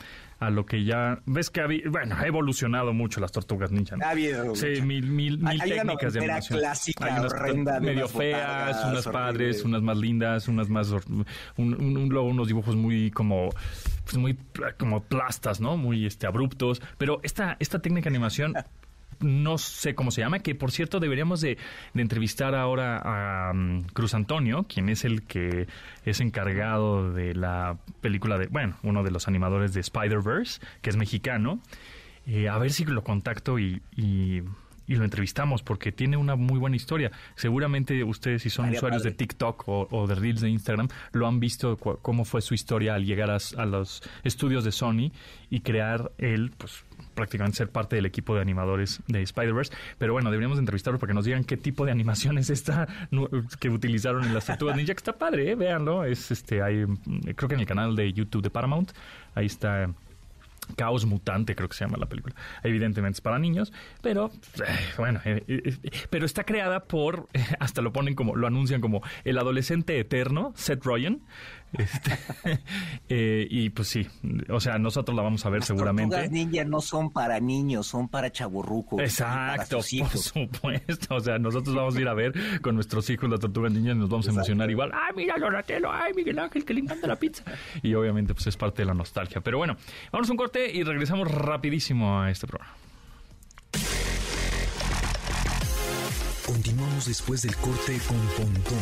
a 0.46 0.50
lo 0.50 0.66
que 0.66 0.84
ya 0.84 1.20
ves 1.26 1.50
que 1.50 1.62
ha, 1.62 1.68
bueno, 1.90 2.16
ha 2.18 2.26
evolucionado 2.28 2.94
mucho 2.94 3.20
las 3.20 3.32
tortugas 3.32 3.72
ninja. 3.72 3.96
Ha 4.02 4.10
habido 4.10 4.56
sí, 4.56 4.82
mil, 4.82 5.08
mil, 5.08 5.38
mil 5.40 5.62
técnicas 5.62 6.14
de 6.14 6.20
animación. 6.20 6.60
clásica, 6.60 7.06
Hay 7.06 7.20
unas 7.20 7.82
medio 7.82 8.08
feas, 8.08 8.86
unas 8.86 9.08
padres, 9.08 9.64
unas 9.64 9.82
más 9.82 9.98
lindas, 9.98 10.48
unas 10.48 10.70
más 10.70 10.92
un, 10.92 11.26
un, 11.58 12.14
unos 12.16 12.48
dibujos 12.48 12.76
muy 12.76 13.12
como 13.12 13.50
pues 14.04 14.18
muy 14.18 14.38
como 14.78 15.04
plastas, 15.04 15.62
¿no? 15.62 15.78
Muy 15.78 16.06
este 16.06 16.28
abruptos, 16.28 16.82
pero 16.98 17.20
esta 17.24 17.58
esta 17.60 17.80
técnica 17.80 18.10
de 18.10 18.16
animación 18.16 18.54
no 19.24 19.58
sé 19.58 19.96
cómo 19.96 20.12
se 20.12 20.22
llama, 20.22 20.39
que 20.39 20.56
por 20.56 20.72
cierto 20.72 21.00
deberíamos 21.00 21.42
de, 21.42 21.58
entrevistar 21.96 22.56
ahora 22.56 23.01
a 23.03 23.53
mm, 23.53 23.84
Cruz 23.94 24.13
Antonio, 24.13 24.65
quien 24.68 24.89
es 24.89 25.06
el 25.06 25.24
que 25.24 25.68
es 26.06 26.20
encargado 26.20 27.12
de 27.12 27.34
la 27.34 27.77
película 28.01 28.38
de, 28.38 28.48
bueno, 28.48 28.77
uno 28.84 29.03
de 29.03 29.12
los 29.12 29.27
animadores 29.27 29.74
de 29.74 29.82
Spider-Verse, 29.82 30.62
que 30.82 30.89
es 30.89 30.98
mexicano. 30.98 31.60
Eh, 32.25 32.48
a 32.48 32.58
ver 32.58 32.72
si 32.72 32.86
lo 32.86 33.03
contacto 33.03 33.60
y, 33.60 33.82
y, 33.98 34.44
y 34.88 34.96
lo 34.96 35.03
entrevistamos 35.03 35.63
porque 35.63 35.92
tiene 35.92 36.18
una 36.18 36.36
muy 36.36 36.60
buena 36.60 36.75
historia. 36.75 37.12
Seguramente 37.36 38.03
ustedes, 38.03 38.42
si 38.44 38.50
son 38.50 38.70
usuarios 38.70 39.03
de 39.03 39.12
TikTok 39.12 39.63
o, 39.68 40.08
de 40.08 40.15
Reels 40.15 40.42
de 40.42 40.50
Instagram, 40.50 40.88
lo 41.12 41.27
han 41.27 41.39
visto 41.39 41.77
cómo 41.77 42.25
fue 42.25 42.42
su 42.42 42.53
historia 42.53 42.96
al 42.96 43.06
llegar 43.06 43.30
a, 43.32 43.65
los 43.65 44.03
estudios 44.24 44.63
de 44.63 44.72
Sony 44.72 45.12
y 45.50 45.62
crear 45.62 46.12
él, 46.18 46.51
pues 46.58 46.84
prácticamente 47.13 47.58
ser 47.58 47.70
parte 47.70 47.96
del 47.96 48.05
equipo 48.05 48.36
de 48.36 48.41
animadores 48.41 49.01
de 49.08 49.22
Spider-Verse. 49.22 49.74
Pero 49.98 50.13
bueno, 50.13 50.29
deberíamos 50.32 50.60
entrevistarlo 50.60 51.00
para 51.00 51.12
que 51.12 51.15
nos 51.15 51.25
digan 51.25 51.43
qué 51.43 51.58
tipo 51.58 51.86
de 51.86 51.91
animación 51.91 52.38
es 52.38 52.50
esta 52.50 52.88
que 53.60 53.70
utilizaron 53.70 54.24
en 54.24 54.34
las 54.34 54.46
tortugas 54.46 54.75
ninja, 54.75 54.93
que 54.93 55.00
está 55.00 55.13
padre, 55.13 55.51
¿eh? 55.51 55.55
véanlo. 55.55 56.03
Es 56.03 56.32
este, 56.32 56.62
hay, 56.62 56.86
creo 57.36 57.48
que 57.50 57.55
en 57.55 57.62
el 57.62 57.67
canal 57.67 57.96
de 57.96 58.12
YouTube 58.12 58.41
de 58.41 58.50
Paramount, 58.50 58.91
ahí 59.36 59.46
está 59.46 59.89
Caos 60.75 61.05
Mutante, 61.05 61.55
creo 61.55 61.70
que 61.70 61.75
se 61.75 61.86
llama 61.86 61.98
la 61.98 62.08
película. 62.08 62.36
Evidentemente 62.63 63.17
es 63.17 63.22
para 63.22 63.39
niños, 63.39 63.74
pero 64.01 64.32
eh, 64.55 64.79
bueno, 64.98 65.22
eh, 65.25 65.43
eh, 65.48 65.91
pero 66.10 66.25
está 66.25 66.43
creada 66.43 66.84
por, 66.86 67.27
hasta 67.60 67.82
lo 67.82 67.93
ponen 67.93 68.15
como, 68.15 68.36
lo 68.36 68.48
anuncian 68.48 68.82
como 68.82 69.01
el 69.24 69.38
adolescente 69.38 70.00
eterno, 70.00 70.53
Seth 70.55 70.84
Rogen. 70.84 71.22
Este, 71.77 72.18
y 73.50 73.70
pues 73.70 73.88
sí, 73.88 74.08
o 74.50 74.60
sea, 74.60 74.77
nosotros 74.77 75.15
la 75.15 75.24
vamos 75.24 75.46
a 75.46 75.50
ver 75.50 75.62
Las 75.62 75.68
seguramente. 75.68 76.15
Las 76.15 76.32
ninja 76.32 76.63
no 76.63 76.82
son 76.82 77.12
para 77.12 77.39
niños, 77.39 77.88
son 77.88 78.08
para 78.08 78.32
chaburrucos. 78.32 79.01
Exacto, 79.01 79.77
por 79.77 80.18
supuesto. 80.18 81.15
O 81.15 81.20
sea, 81.20 81.39
nosotros 81.39 81.75
vamos 81.75 81.96
a 81.96 82.01
ir 82.01 82.08
a 82.08 82.13
ver 82.13 82.34
con 82.62 82.75
nuestros 82.75 83.10
hijos 83.10 83.30
las 83.30 83.39
tortugas 83.39 83.72
ninja 83.72 83.92
y 83.92 83.96
nos 83.96 84.10
vamos 84.10 84.27
a 84.27 84.32
emocionar 84.32 84.70
igual. 84.70 84.92
¡Ay, 84.94 85.13
mira 85.15 85.36
Donatello! 85.39 85.92
¡Ay, 85.92 86.13
Miguel 86.13 86.39
Ángel, 86.39 86.63
que 86.65 86.74
le 86.74 86.82
encanta 86.82 87.08
la 87.08 87.15
pizza! 87.15 87.44
Y 87.82 87.94
obviamente, 87.96 88.34
pues 88.34 88.48
es 88.48 88.58
parte 88.58 88.84
de 88.84 88.86
la 88.86 88.94
nostalgia. 88.94 89.42
Pero 89.42 89.58
bueno, 89.58 89.75
vamos 90.12 90.30
a 90.30 90.32
un 90.32 90.38
corte 90.38 90.72
y 90.72 90.84
regresamos 90.84 91.30
rapidísimo 91.30 92.22
a 92.22 92.30
este 92.30 92.48
programa. 92.48 92.74
Continuamos 96.46 97.08
después 97.08 97.42
del 97.42 97.56
corte 97.56 97.98
con 98.08 98.18
Pontón 98.38 98.77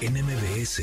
en 0.00 0.14
MBS. 0.24 0.82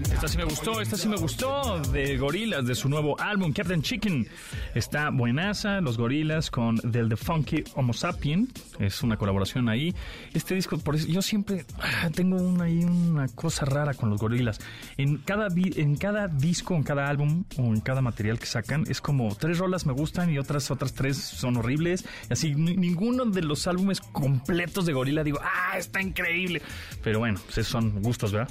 Esta 0.00 0.28
sí 0.28 0.38
me 0.38 0.44
gustó, 0.44 0.80
esta 0.80 0.96
sí 0.96 1.08
me 1.08 1.16
gustó 1.16 1.80
de 1.92 2.16
Gorilas, 2.18 2.66
de 2.66 2.74
su 2.74 2.88
nuevo 2.88 3.20
álbum 3.20 3.52
Captain 3.52 3.82
Chicken. 3.82 4.28
Está 4.74 5.10
buenaza, 5.10 5.80
los 5.80 5.98
Gorilas 5.98 6.50
con 6.50 6.76
Del 6.76 7.08
The 7.08 7.16
Funky 7.16 7.64
Homo 7.74 7.92
Sapien. 7.92 8.48
Es 8.78 9.02
una 9.02 9.16
colaboración 9.16 9.68
ahí. 9.68 9.94
Este 10.34 10.54
disco, 10.54 10.78
por 10.78 10.94
eso, 10.94 11.08
yo 11.08 11.20
siempre 11.20 11.64
ah, 11.80 12.10
tengo 12.14 12.36
una, 12.36 12.64
ahí 12.64 12.84
una 12.84 13.28
cosa 13.28 13.64
rara 13.64 13.94
con 13.94 14.10
los 14.10 14.20
Gorilas. 14.20 14.60
En 14.96 15.18
cada, 15.18 15.48
en 15.54 15.96
cada 15.96 16.28
disco, 16.28 16.74
en 16.74 16.84
cada 16.84 17.08
álbum 17.08 17.44
o 17.56 17.62
en 17.62 17.80
cada 17.80 18.00
material 18.00 18.38
que 18.38 18.46
sacan, 18.46 18.84
es 18.88 19.00
como 19.00 19.34
tres 19.34 19.58
rolas 19.58 19.84
me 19.84 19.92
gustan 19.92 20.30
y 20.30 20.38
otras, 20.38 20.70
otras 20.70 20.94
tres 20.94 21.16
son 21.16 21.56
horribles. 21.56 22.04
Así, 22.30 22.54
ninguno 22.54 23.24
de 23.24 23.42
los 23.42 23.66
álbumes 23.66 24.00
completos 24.00 24.86
de 24.86 24.92
Gorila 24.92 25.24
digo, 25.24 25.40
ah, 25.42 25.76
está 25.76 26.00
increíble. 26.00 26.62
Pero 27.02 27.18
bueno, 27.18 27.40
pues 27.52 27.66
son 27.66 28.00
gustos, 28.00 28.32
¿verdad? 28.32 28.48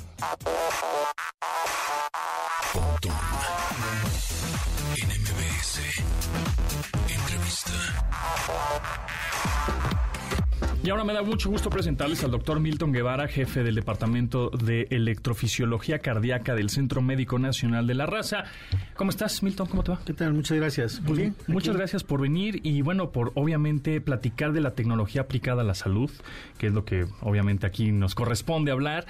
Y 10.87 10.89
ahora 10.89 11.03
me 11.03 11.11
da 11.11 11.21
mucho 11.21 11.49
gusto 11.49 11.69
presentarles 11.69 12.23
al 12.23 12.31
doctor 12.31 12.61
Milton 12.61 12.93
Guevara, 12.93 13.27
jefe 13.27 13.61
del 13.61 13.75
Departamento 13.75 14.49
de 14.49 14.87
Electrofisiología 14.89 15.99
Cardíaca 15.99 16.55
del 16.55 16.69
Centro 16.69 17.01
Médico 17.01 17.39
Nacional 17.39 17.87
de 17.87 17.93
la 17.93 18.05
Raza. 18.05 18.45
¿Cómo 18.95 19.09
estás, 19.09 19.43
Milton? 19.43 19.67
¿Cómo 19.67 19.83
te 19.83 19.91
va? 19.91 19.99
¿Qué 20.05 20.13
tal? 20.13 20.33
Muchas 20.33 20.55
gracias. 20.55 21.01
Muy 21.01 21.17
bien. 21.17 21.35
Muchas 21.47 21.75
gracias 21.75 22.05
por 22.05 22.21
venir 22.21 22.61
y, 22.63 22.83
bueno, 22.83 23.11
por 23.11 23.33
obviamente 23.35 23.99
platicar 23.99 24.53
de 24.53 24.61
la 24.61 24.75
tecnología 24.75 25.23
aplicada 25.23 25.63
a 25.63 25.65
la 25.65 25.75
salud, 25.75 26.09
que 26.57 26.67
es 26.67 26.73
lo 26.73 26.85
que 26.85 27.05
obviamente 27.19 27.67
aquí 27.67 27.91
nos 27.91 28.15
corresponde 28.15 28.71
hablar. 28.71 29.07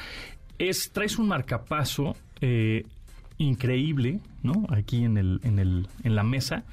Es, 0.58 0.90
traes 0.92 1.20
un 1.20 1.28
marcapaso 1.28 2.16
eh, 2.42 2.88
increíble, 3.38 4.20
¿no? 4.42 4.66
Aquí 4.70 5.04
en, 5.04 5.18
el, 5.18 5.42
en, 5.44 5.60
el, 5.60 5.88
en 6.04 6.16
la 6.16 6.24
mesa, 6.24 6.64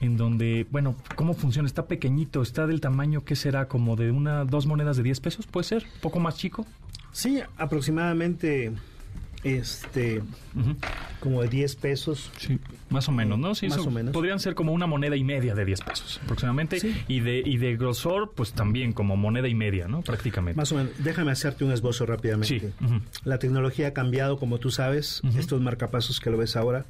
en 0.00 0.16
donde, 0.16 0.66
bueno, 0.70 0.96
¿cómo 1.14 1.34
funciona? 1.34 1.66
Está 1.66 1.86
pequeñito, 1.86 2.42
está 2.42 2.66
del 2.66 2.80
tamaño, 2.80 3.24
¿qué 3.24 3.36
será? 3.36 3.68
Como 3.68 3.96
de 3.96 4.10
una, 4.10 4.44
dos 4.44 4.66
monedas 4.66 4.96
de 4.96 5.02
10 5.02 5.20
pesos, 5.20 5.46
¿puede 5.46 5.64
ser? 5.64 5.84
¿Un 5.96 6.00
poco 6.00 6.20
más 6.20 6.36
chico? 6.36 6.66
Sí, 7.12 7.40
aproximadamente 7.56 8.72
este 9.42 10.22
como 11.20 11.42
de 11.42 11.48
10 11.48 11.76
pesos. 11.76 12.30
Sí, 12.38 12.58
más 12.88 13.08
o 13.08 13.12
menos, 13.12 13.38
¿no? 13.38 13.54
Sí, 13.54 13.68
más 13.68 13.78
o 13.78 13.90
menos. 13.90 14.12
Podrían 14.12 14.40
ser 14.40 14.54
como 14.54 14.72
una 14.72 14.86
moneda 14.86 15.16
y 15.16 15.24
media 15.24 15.54
de 15.54 15.64
10 15.64 15.80
pesos 15.82 16.20
aproximadamente. 16.24 16.78
Y, 17.08 17.20
de, 17.20 17.42
y 17.44 17.56
de 17.58 17.76
grosor, 17.76 18.32
pues 18.34 18.52
también 18.52 18.92
como 18.92 19.16
moneda 19.16 19.48
y 19.48 19.54
media, 19.54 19.88
¿no? 19.88 20.02
Prácticamente. 20.02 20.56
Más 20.56 20.72
o 20.72 20.76
menos. 20.76 20.92
Déjame 20.98 21.32
hacerte 21.32 21.64
un 21.64 21.72
esbozo 21.72 22.06
rápidamente. 22.06 22.60
Sí. 22.60 22.88
La 23.24 23.38
tecnología 23.38 23.88
ha 23.88 23.92
cambiado, 23.92 24.38
como 24.38 24.58
tú 24.58 24.70
sabes. 24.70 25.22
Estos 25.36 25.60
marcapasos 25.60 26.20
que 26.20 26.30
lo 26.30 26.38
ves 26.38 26.56
ahora. 26.56 26.86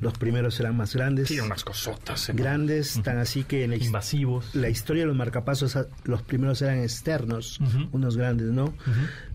Los 0.00 0.16
primeros 0.16 0.58
eran 0.60 0.76
más 0.76 0.94
grandes. 0.94 1.28
Sí, 1.28 1.40
unas 1.40 1.64
cosotas. 1.64 2.30
Grandes, 2.34 3.00
tan 3.02 3.18
así 3.18 3.44
que... 3.44 3.64
En 3.64 3.72
Invasivos. 3.72 4.54
La 4.54 4.68
historia 4.68 5.02
de 5.02 5.08
los 5.08 5.16
marcapasos, 5.16 5.76
los 6.04 6.22
primeros 6.22 6.62
eran 6.62 6.78
externos, 6.78 7.60
unos 7.92 8.16
grandes, 8.16 8.48
¿no? 8.48 8.74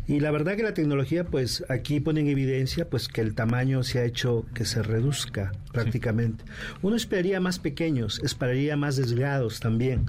Y 0.07 0.19
la 0.19 0.31
verdad 0.31 0.57
que 0.57 0.63
la 0.63 0.73
tecnología, 0.73 1.25
pues 1.25 1.63
aquí 1.69 2.01
pone 2.01 2.21
en 2.21 2.27
evidencia 2.27 2.89
pues 2.89 3.07
que 3.07 3.21
el 3.21 3.35
tamaño 3.35 3.83
se 3.83 3.99
ha 3.99 4.03
hecho 4.03 4.45
que 4.53 4.65
se 4.65 4.83
reduzca 4.83 5.53
prácticamente. 5.71 6.43
Uno 6.81 6.97
esperaría 6.97 7.39
más 7.39 7.59
pequeños, 7.59 8.19
esperaría 8.21 8.75
más 8.75 8.97
desgados 8.97 9.61
también, 9.61 10.05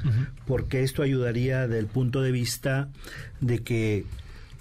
porque 0.47 0.83
esto 0.83 1.03
ayudaría 1.03 1.69
del 1.69 1.87
punto 1.87 2.23
de 2.23 2.33
vista 2.33 2.89
de 3.41 3.61
que 3.63 4.05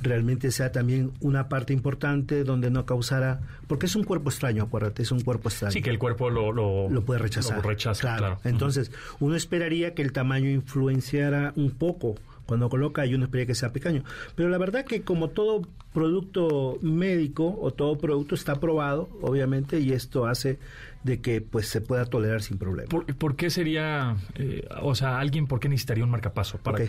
realmente 0.02 0.52
sea 0.52 0.72
también 0.72 1.12
una 1.22 1.50
parte 1.50 1.74
importante 1.74 2.44
donde 2.44 2.70
no 2.70 2.86
causara, 2.86 3.42
porque 3.68 3.86
es 3.86 3.96
un 3.96 4.04
cuerpo 4.04 4.30
extraño, 4.30 4.64
acuérdate, 4.64 5.04
es 5.04 5.12
un 5.12 5.22
cuerpo 5.22 5.50
extraño. 5.50 5.72
Sí, 5.72 5.82
que 5.82 5.90
el 5.90 6.00
cuerpo 6.00 6.30
lo, 6.30 6.52
lo, 6.52 7.02
puede 7.06 7.20
rechazar. 7.20 7.58
Lo 7.58 7.64
rechaza, 7.64 8.18
claro. 8.18 8.40
Entonces, 8.44 8.92
uno 9.20 9.36
esperaría 9.36 9.94
que 9.94 10.02
el 10.02 10.12
tamaño 10.12 10.50
influenciara 10.50 11.54
un 11.56 11.72
poco 11.72 12.16
cuando 12.46 12.70
coloca 12.70 13.06
y 13.06 13.16
uno 13.16 13.26
espera 13.26 13.46
que 13.46 13.56
sea 13.56 13.72
pequeño. 13.72 14.04
Pero 14.36 14.50
la 14.50 14.58
verdad 14.58 14.86
que 14.86 15.02
como 15.02 15.30
todo 15.30 15.68
producto 15.94 16.78
médico 16.82 17.58
o 17.62 17.72
todo 17.72 17.98
producto 17.98 18.36
está 18.36 18.54
aprobado, 18.54 19.10
obviamente, 19.22 19.80
y 19.80 19.92
esto 19.92 20.26
hace 20.26 20.60
de 21.04 21.20
que 21.20 21.42
pues 21.42 21.68
se 21.68 21.82
pueda 21.82 22.06
tolerar 22.06 22.42
sin 22.42 22.58
problema. 22.58 22.90
¿Por, 22.90 23.36
qué 23.36 23.50
sería, 23.50 24.16
eh, 24.36 24.68
o 24.82 24.96
sea, 24.96 25.20
alguien, 25.20 25.48
por 25.48 25.60
qué 25.60 25.68
necesitaría 25.70 26.04
un 26.04 26.10
marcapaso? 26.10 26.58
Para 26.58 26.86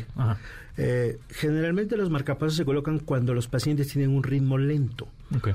eh, 0.76 1.18
generalmente 1.30 1.96
los 1.96 2.11
marcapasos 2.11 2.56
se 2.56 2.64
colocan 2.64 3.00
cuando 3.00 3.34
los 3.34 3.49
pacientes 3.49 3.88
tienen 3.88 4.11
un 4.11 4.23
ritmo 4.23 4.56
lento, 4.56 5.08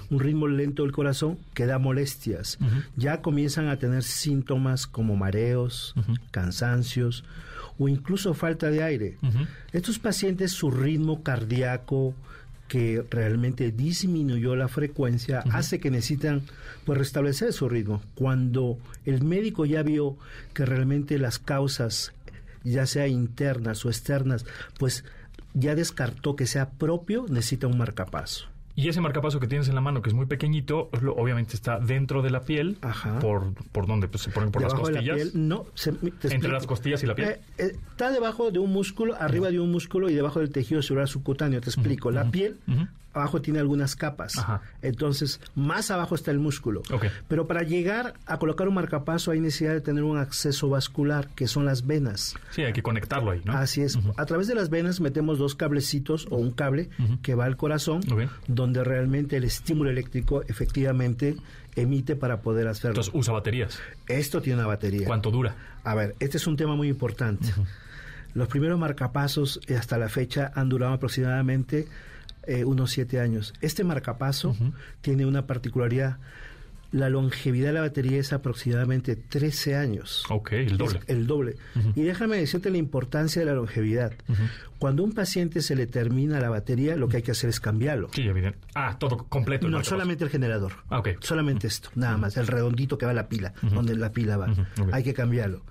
un 0.10 0.20
ritmo 0.20 0.48
lento 0.48 0.84
del 0.84 0.92
corazón 0.92 1.38
que 1.54 1.66
da 1.66 1.80
molestias. 1.80 2.60
Ya 2.96 3.22
comienzan 3.22 3.70
a 3.70 3.78
tener 3.78 4.04
síntomas 4.04 4.88
como 4.88 5.16
mareos, 5.16 5.96
cansancios, 6.32 7.24
o 7.80 7.88
incluso 7.88 8.34
falta 8.34 8.70
de 8.70 8.84
aire. 8.84 9.18
Estos 9.72 9.98
pacientes, 9.98 10.52
su 10.52 10.70
ritmo 10.70 11.24
cardíaco 11.24 12.14
que 12.68 13.04
realmente 13.10 13.72
disminuyó 13.72 14.56
la 14.56 14.68
frecuencia, 14.68 15.44
hace 15.52 15.80
que 15.80 15.90
necesitan 15.90 16.44
pues 16.86 17.00
restablecer 17.00 17.52
su 17.54 17.68
ritmo. 17.68 18.02
Cuando 18.14 18.78
el 19.06 19.24
médico 19.24 19.66
ya 19.66 19.82
vio 19.82 20.18
que 20.54 20.66
realmente 20.66 21.18
las 21.18 21.40
causas, 21.40 22.14
ya 22.64 22.86
sea 22.86 23.08
internas 23.08 23.86
o 23.86 23.90
externas, 23.90 24.46
pues 24.78 25.04
ya 25.56 25.74
descartó 25.74 26.36
que 26.36 26.46
sea 26.46 26.70
propio, 26.70 27.26
necesita 27.28 27.66
un 27.66 27.78
marcapaso. 27.78 28.49
Y 28.80 28.88
ese 28.88 29.02
marcapaso 29.02 29.42
que 29.42 29.48
tienes 29.48 29.68
en 29.68 29.76
la 29.76 29.82
mano, 29.82 30.02
que 30.02 30.10
es 30.10 30.16
muy 30.16 30.26
pequeñito, 30.26 30.90
obviamente 31.18 31.54
está 31.54 31.82
dentro 31.82 32.22
de 32.22 32.30
la 32.30 32.44
piel. 32.44 32.78
Ajá. 32.80 33.20
¿Por, 33.20 33.54
por 33.74 33.88
dónde? 33.88 34.08
Pues 34.08 34.24
se 34.24 34.32
ponen 34.32 34.52
por 34.52 34.62
las 34.62 34.74
costillas. 34.74 35.36
no, 35.36 35.66
entre 36.24 36.50
las 36.50 36.66
costillas 36.66 37.04
y 37.04 37.06
la 37.06 37.14
piel. 37.14 37.28
Eh, 37.28 37.42
eh, 37.58 37.72
está 37.92 38.10
debajo 38.10 38.52
de 38.52 38.60
un 38.60 38.72
músculo, 38.72 39.18
arriba 39.20 39.52
de 39.52 39.60
un 39.60 39.70
músculo 39.70 40.10
y 40.10 40.14
debajo 40.14 40.40
del 40.40 40.52
tejido 40.52 40.82
celular 40.82 41.10
subcutáneo. 41.10 41.60
Te 41.60 41.70
explico. 41.70 42.10
La 42.10 42.32
piel 42.32 42.58
abajo 43.14 43.42
tiene 43.42 43.60
algunas 43.60 43.96
capas. 43.96 44.34
Entonces, 44.82 45.42
más 45.56 45.92
abajo 45.92 46.16
está 46.16 46.32
el 46.32 46.40
músculo. 46.40 46.82
Pero 47.28 47.48
para 47.48 47.64
llegar 47.64 48.14
a 48.26 48.38
colocar 48.38 48.68
un 48.68 48.76
marcapaso 48.76 49.32
hay 49.32 49.40
necesidad 49.40 49.74
de 49.74 49.82
tener 49.82 50.04
un 50.04 50.18
acceso 50.18 50.70
vascular, 50.70 51.30
que 51.36 51.48
son 51.48 51.66
las 51.66 51.88
venas. 51.88 52.36
Sí, 52.52 52.64
hay 52.64 52.74
que 52.74 52.84
conectarlo 52.84 53.32
ahí, 53.32 53.42
¿no? 53.44 53.54
Así 53.54 53.82
es. 53.82 53.98
A 54.18 54.26
través 54.26 54.48
de 54.48 54.56
las 54.56 54.70
venas 54.70 55.00
metemos 55.00 55.38
dos 55.38 55.56
cablecitos 55.56 56.28
o 56.30 56.38
un 56.38 56.52
cable 56.52 56.90
que 57.22 57.36
va 57.36 57.46
al 57.46 57.58
corazón, 57.58 58.02
donde 58.48 58.84
realmente 58.84 59.38
el 59.38 59.44
estímulo 59.44 59.90
eléctrico 59.90 60.44
efectivamente 60.44 61.36
emite 61.76 62.16
para 62.16 62.42
poder 62.42 62.68
hacerlo. 62.68 62.92
Entonces, 62.92 63.14
usa 63.14 63.34
baterías. 63.34 63.80
Esto 64.08 64.42
tiene 64.42 64.60
una 64.60 64.68
batería. 64.68 65.06
¿Cuánto 65.06 65.32
dura? 65.32 65.56
A 65.84 65.96
ver, 65.96 66.16
este 66.20 66.38
es 66.38 66.48
un 66.48 66.58
tema 66.58 66.76
muy 66.76 66.90
importante. 66.90 67.48
Los 68.34 68.48
primeros 68.48 68.78
marcapasos 68.78 69.60
hasta 69.76 69.98
la 69.98 70.10
fecha 70.10 70.52
han 70.54 70.70
durado 70.70 70.94
aproximadamente 70.94 71.88
eh, 72.48 72.64
unos 72.66 72.92
siete 72.92 73.20
años. 73.20 73.54
Este 73.62 73.84
marcapaso 73.84 74.56
tiene 75.02 75.26
una 75.26 75.46
particularidad 75.48 76.18
la 76.92 77.10
longevidad 77.10 77.68
de 77.68 77.74
la 77.74 77.82
batería 77.82 78.20
es 78.20 78.34
aproximadamente 78.34 79.16
13 79.16 79.76
años. 79.76 80.24
Ok, 80.30 80.54
el 80.54 80.78
doble. 80.78 81.02
el 81.08 81.28
doble. 81.28 81.56
Y 81.96 82.02
déjame 82.02 82.38
decirte 82.38 82.72
la 82.72 82.78
importancia 82.78 83.42
de 83.42 83.46
la 83.46 83.54
longevidad. 83.54 84.14
Cuando 84.80 85.04
a 85.04 85.06
un 85.06 85.14
paciente 85.14 85.62
se 85.62 85.76
le 85.76 85.88
termina 85.88 86.40
la 86.40 86.50
batería, 86.50 86.96
lo 86.96 87.08
que 87.08 87.18
hay 87.18 87.24
que 87.24 87.32
hacer 87.32 87.50
es 87.50 87.60
cambiarlo. 87.60 88.10
Sí, 88.14 88.22
evidente. 88.22 88.60
Ah, 88.74 88.96
todo 88.98 89.26
completo. 89.30 89.68
no, 89.68 89.84
solamente 89.84 90.24
el 90.24 90.30
generador. 90.30 90.72
Ah, 90.90 91.00
ok. 91.00 91.10
Solamente 91.20 91.68
esto, 91.68 91.90
nada 91.96 92.18
más, 92.18 92.38
el 92.38 92.48
redondito 92.48 92.98
que 92.98 93.06
va 93.06 93.12
a 93.12 93.16
la 93.16 93.28
pila, 93.28 93.54
donde 93.62 93.96
la 93.96 94.12
pila 94.12 94.38
va. 94.38 94.48
Hay 94.92 95.04
que 95.04 95.14
cambiarlo. 95.14 95.62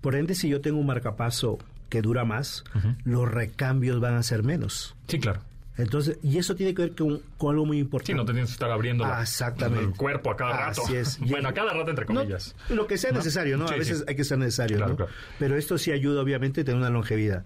Por 0.00 0.16
ende, 0.16 0.34
si 0.34 0.48
yo 0.48 0.60
tengo 0.60 0.78
un 0.78 0.86
marcapaso 0.86 1.58
que 1.88 2.02
dura 2.02 2.24
más, 2.24 2.64
los 3.04 3.30
recambios 3.30 4.00
van 4.00 4.14
a 4.14 4.22
ser 4.22 4.42
menos. 4.42 4.96
Sí, 5.06 5.20
claro. 5.20 5.40
Entonces, 5.78 6.18
y 6.24 6.38
eso 6.38 6.56
tiene 6.56 6.74
que 6.74 6.82
ver 6.82 6.94
con, 6.94 7.22
algo 7.48 7.64
muy 7.64 7.78
importante. 7.78 8.12
Sí, 8.12 8.16
no 8.16 8.24
tienes 8.24 8.46
que 8.46 8.52
estar 8.52 8.70
abriendo 8.70 9.04
ah, 9.04 9.22
exactamente. 9.22 9.84
el 9.84 9.92
cuerpo 9.92 10.32
a 10.32 10.36
cada 10.36 10.56
rato. 10.56 10.82
Así 10.84 10.96
es. 10.96 11.18
bueno, 11.30 11.48
a 11.48 11.54
cada 11.54 11.72
rato, 11.72 11.90
entre 11.90 12.04
comillas. 12.04 12.54
lo 12.68 12.86
que 12.88 12.98
sea 12.98 13.12
necesario, 13.12 13.56
¿no? 13.56 13.66
a 13.68 13.76
veces 13.76 14.04
hay 14.08 14.16
que 14.16 14.24
ser 14.24 14.38
necesario, 14.38 14.78
¿no? 14.78 14.96
Pero 15.38 15.56
esto 15.56 15.78
sí 15.78 15.92
ayuda, 15.92 16.20
obviamente, 16.20 16.62
a 16.62 16.64
tener 16.64 16.78
una 16.78 16.90
longevidad. 16.90 17.44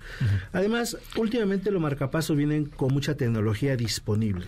Además, 0.53 0.97
últimamente 1.17 1.71
los 1.71 1.83
marcapasos 1.83 2.37
vienen 2.37 2.65
con 2.65 2.93
mucha 2.93 3.17
tecnología 3.17 3.77
disponible. 3.77 4.47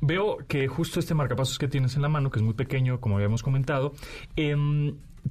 Veo 0.00 0.38
que 0.46 0.68
justo 0.68 1.00
este 1.00 1.14
marcapasos 1.14 1.58
que 1.58 1.66
tienes 1.66 1.96
en 1.96 2.02
la 2.02 2.08
mano, 2.08 2.30
que 2.30 2.38
es 2.38 2.42
muy 2.44 2.54
pequeño, 2.54 3.00
como 3.00 3.16
habíamos 3.16 3.42
comentado, 3.42 3.94
eh, 4.36 4.54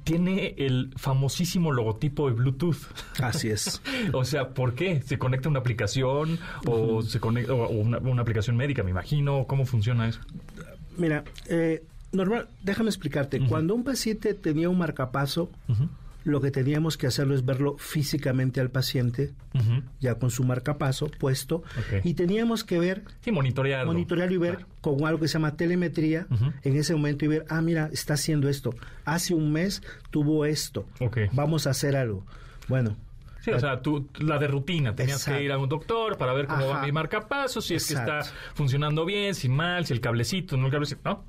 tiene 0.02 0.54
el 0.58 0.92
famosísimo 0.96 1.72
logotipo 1.72 2.28
de 2.28 2.34
Bluetooth. 2.34 2.78
Así 3.20 3.48
es. 3.50 3.80
o 4.12 4.24
sea, 4.24 4.50
¿por 4.50 4.74
qué? 4.74 5.02
¿Se 5.02 5.18
conecta 5.18 5.48
una 5.48 5.60
aplicación 5.60 6.38
o 6.66 7.02
se 7.02 7.20
conecta 7.20 7.54
o 7.54 7.68
una, 7.68 8.22
aplicación 8.22 8.56
médica, 8.56 8.82
me 8.82 8.90
imagino? 8.90 9.46
¿Cómo 9.46 9.66
funciona 9.66 10.08
eso? 10.08 10.20
Mira, 10.96 11.24
eh, 11.48 11.84
normal, 12.12 12.48
déjame 12.62 12.90
explicarte. 12.90 13.40
Cuando 13.40 13.74
un 13.74 13.84
paciente 13.84 14.34
tenía 14.34 14.68
un 14.68 14.78
marcapaso, 14.78 15.50
lo 16.24 16.40
que 16.40 16.50
teníamos 16.50 16.96
que 16.96 17.06
hacerlo 17.06 17.34
es 17.34 17.44
verlo 17.44 17.76
físicamente 17.78 18.60
al 18.60 18.70
paciente, 18.70 19.32
ya 20.00 20.16
con 20.16 20.30
su 20.30 20.44
marcapaso 20.44 21.06
puesto, 21.06 21.62
y 22.02 22.14
teníamos 22.14 22.64
que 22.64 22.78
ver... 22.78 23.04
Sí, 23.20 23.30
monitorearlo. 23.30 23.92
Monitorearlo 23.92 24.34
y 24.34 24.38
ver 24.38 24.66
con 24.80 25.04
algo 25.06 25.20
que 25.20 25.28
se 25.28 25.34
llama 25.34 25.56
telemetría 25.56 26.26
en 26.62 26.76
ese 26.76 26.94
momento 26.94 27.24
y 27.24 27.28
ver, 27.28 27.44
ah, 27.48 27.60
mira, 27.60 27.88
está 27.92 28.14
haciendo 28.14 28.48
esto. 28.48 28.74
Hace 29.04 29.34
un 29.34 29.52
mes 29.52 29.82
tuvo 30.10 30.44
esto. 30.44 30.86
Vamos 31.32 31.66
a 31.66 31.70
hacer 31.70 31.96
algo. 31.96 32.24
Bueno, 32.68 32.96
Sí, 33.44 33.50
o 33.50 33.60
sea, 33.60 33.82
tú, 33.82 34.08
la 34.20 34.38
de 34.38 34.46
rutina, 34.46 34.94
tenías 34.94 35.22
que 35.22 35.42
ir 35.42 35.52
a 35.52 35.58
un 35.58 35.68
doctor 35.68 36.16
para 36.16 36.32
ver 36.32 36.46
cómo 36.46 36.66
va 36.66 36.80
mi 36.80 36.92
marcapaso, 36.92 37.60
si 37.60 37.74
es 37.74 37.86
que 37.86 37.92
está 37.92 38.22
funcionando 38.54 39.04
bien, 39.04 39.34
si 39.34 39.50
mal, 39.50 39.84
si 39.84 39.92
el 39.92 40.00
cablecito, 40.00 40.56
no 40.56 40.64
el 40.64 40.72
cablecito, 40.72 41.02
¿no? 41.04 41.24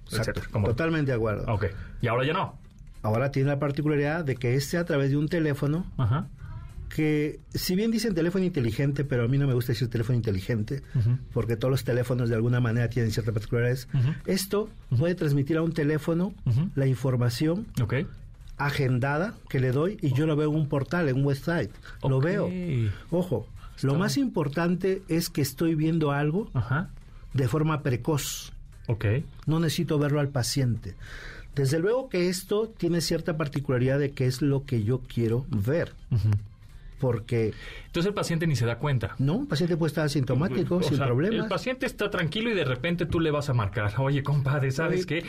Totalmente 0.64 1.12
de 1.12 1.18
acuerdo. 1.18 1.54
Ok, 1.54 1.66
y 2.02 2.08
ahora 2.08 2.26
ya 2.26 2.32
no. 2.32 2.58
Ahora 3.06 3.30
tiene 3.30 3.50
la 3.50 3.60
particularidad 3.60 4.26
de 4.26 4.36
que 4.36 4.56
este 4.56 4.80
a 4.80 4.84
través 4.84 5.12
de 5.12 5.18
un 5.18 5.28
teléfono, 5.28 5.86
que 6.90 7.40
si 7.54 7.76
bien 7.76 7.92
dicen 7.92 8.16
teléfono 8.16 8.44
inteligente, 8.44 9.04
pero 9.04 9.26
a 9.26 9.28
mí 9.28 9.38
no 9.38 9.46
me 9.46 9.54
gusta 9.54 9.74
decir 9.74 9.90
teléfono 9.92 10.18
inteligente, 10.18 10.82
porque 11.32 11.56
todos 11.56 11.70
los 11.70 11.84
teléfonos 11.84 12.30
de 12.30 12.36
alguna 12.36 12.60
manera 12.60 12.90
tienen 12.90 13.12
ciertas 13.12 13.32
particularidades, 13.32 13.88
esto 14.26 14.70
puede 14.98 15.14
transmitir 15.14 15.58
a 15.58 15.62
un 15.62 15.72
teléfono 15.72 16.34
la 16.74 16.88
información 16.88 17.68
agendada 18.58 19.36
que 19.50 19.60
le 19.60 19.72
doy 19.72 20.00
y 20.02 20.14
yo 20.14 20.26
lo 20.26 20.36
veo 20.36 20.50
en 20.50 20.56
un 20.56 20.68
portal, 20.68 21.08
en 21.08 21.18
un 21.18 21.26
website. 21.26 21.70
Lo 22.02 22.20
veo. 22.20 22.50
Ojo, 23.12 23.48
lo 23.84 23.94
más 23.94 24.18
importante 24.18 25.04
es 25.10 25.30
que 25.30 25.42
estoy 25.42 25.76
viendo 25.76 26.12
algo 26.12 26.50
de 27.34 27.48
forma 27.48 27.84
precoz. 27.84 28.52
No 29.46 29.60
necesito 29.60 30.00
verlo 30.00 30.20
al 30.20 30.30
paciente. 30.30 30.96
Desde 31.56 31.80
luego 31.80 32.10
que 32.10 32.30
esto 32.30 32.68
tiene 32.68 33.02
cierta 33.02 33.38
particularidad 33.38 33.98
de 33.98 34.12
qué 34.12 34.26
es 34.28 34.42
lo 34.42 34.66
que 34.66 34.84
yo 34.84 35.00
quiero 35.00 35.46
ver. 35.50 35.94
Porque... 37.00 37.54
Entonces 37.88 38.10
el 38.10 38.14
paciente 38.14 38.46
ni 38.46 38.56
se 38.56 38.66
da 38.66 38.78
cuenta. 38.78 39.16
No, 39.20 39.42
el 39.42 39.48
paciente 39.48 39.78
puede 39.78 39.90
estar 39.90 40.06
asintomático, 40.06 40.84
sin 40.84 40.98
problemas. 40.98 41.44
El 41.44 41.50
paciente 41.50 41.86
está 41.86 42.10
tranquilo 42.10 42.50
y 42.50 42.54
de 42.54 42.66
repente 42.66 43.06
tú 43.06 43.20
le 43.22 43.32
vas 43.32 43.50
a 43.50 43.54
marcar, 43.54 43.94
oye, 44.00 44.22
compadre, 44.22 44.72
¿sabes 44.72 45.06
qué? 45.06 45.24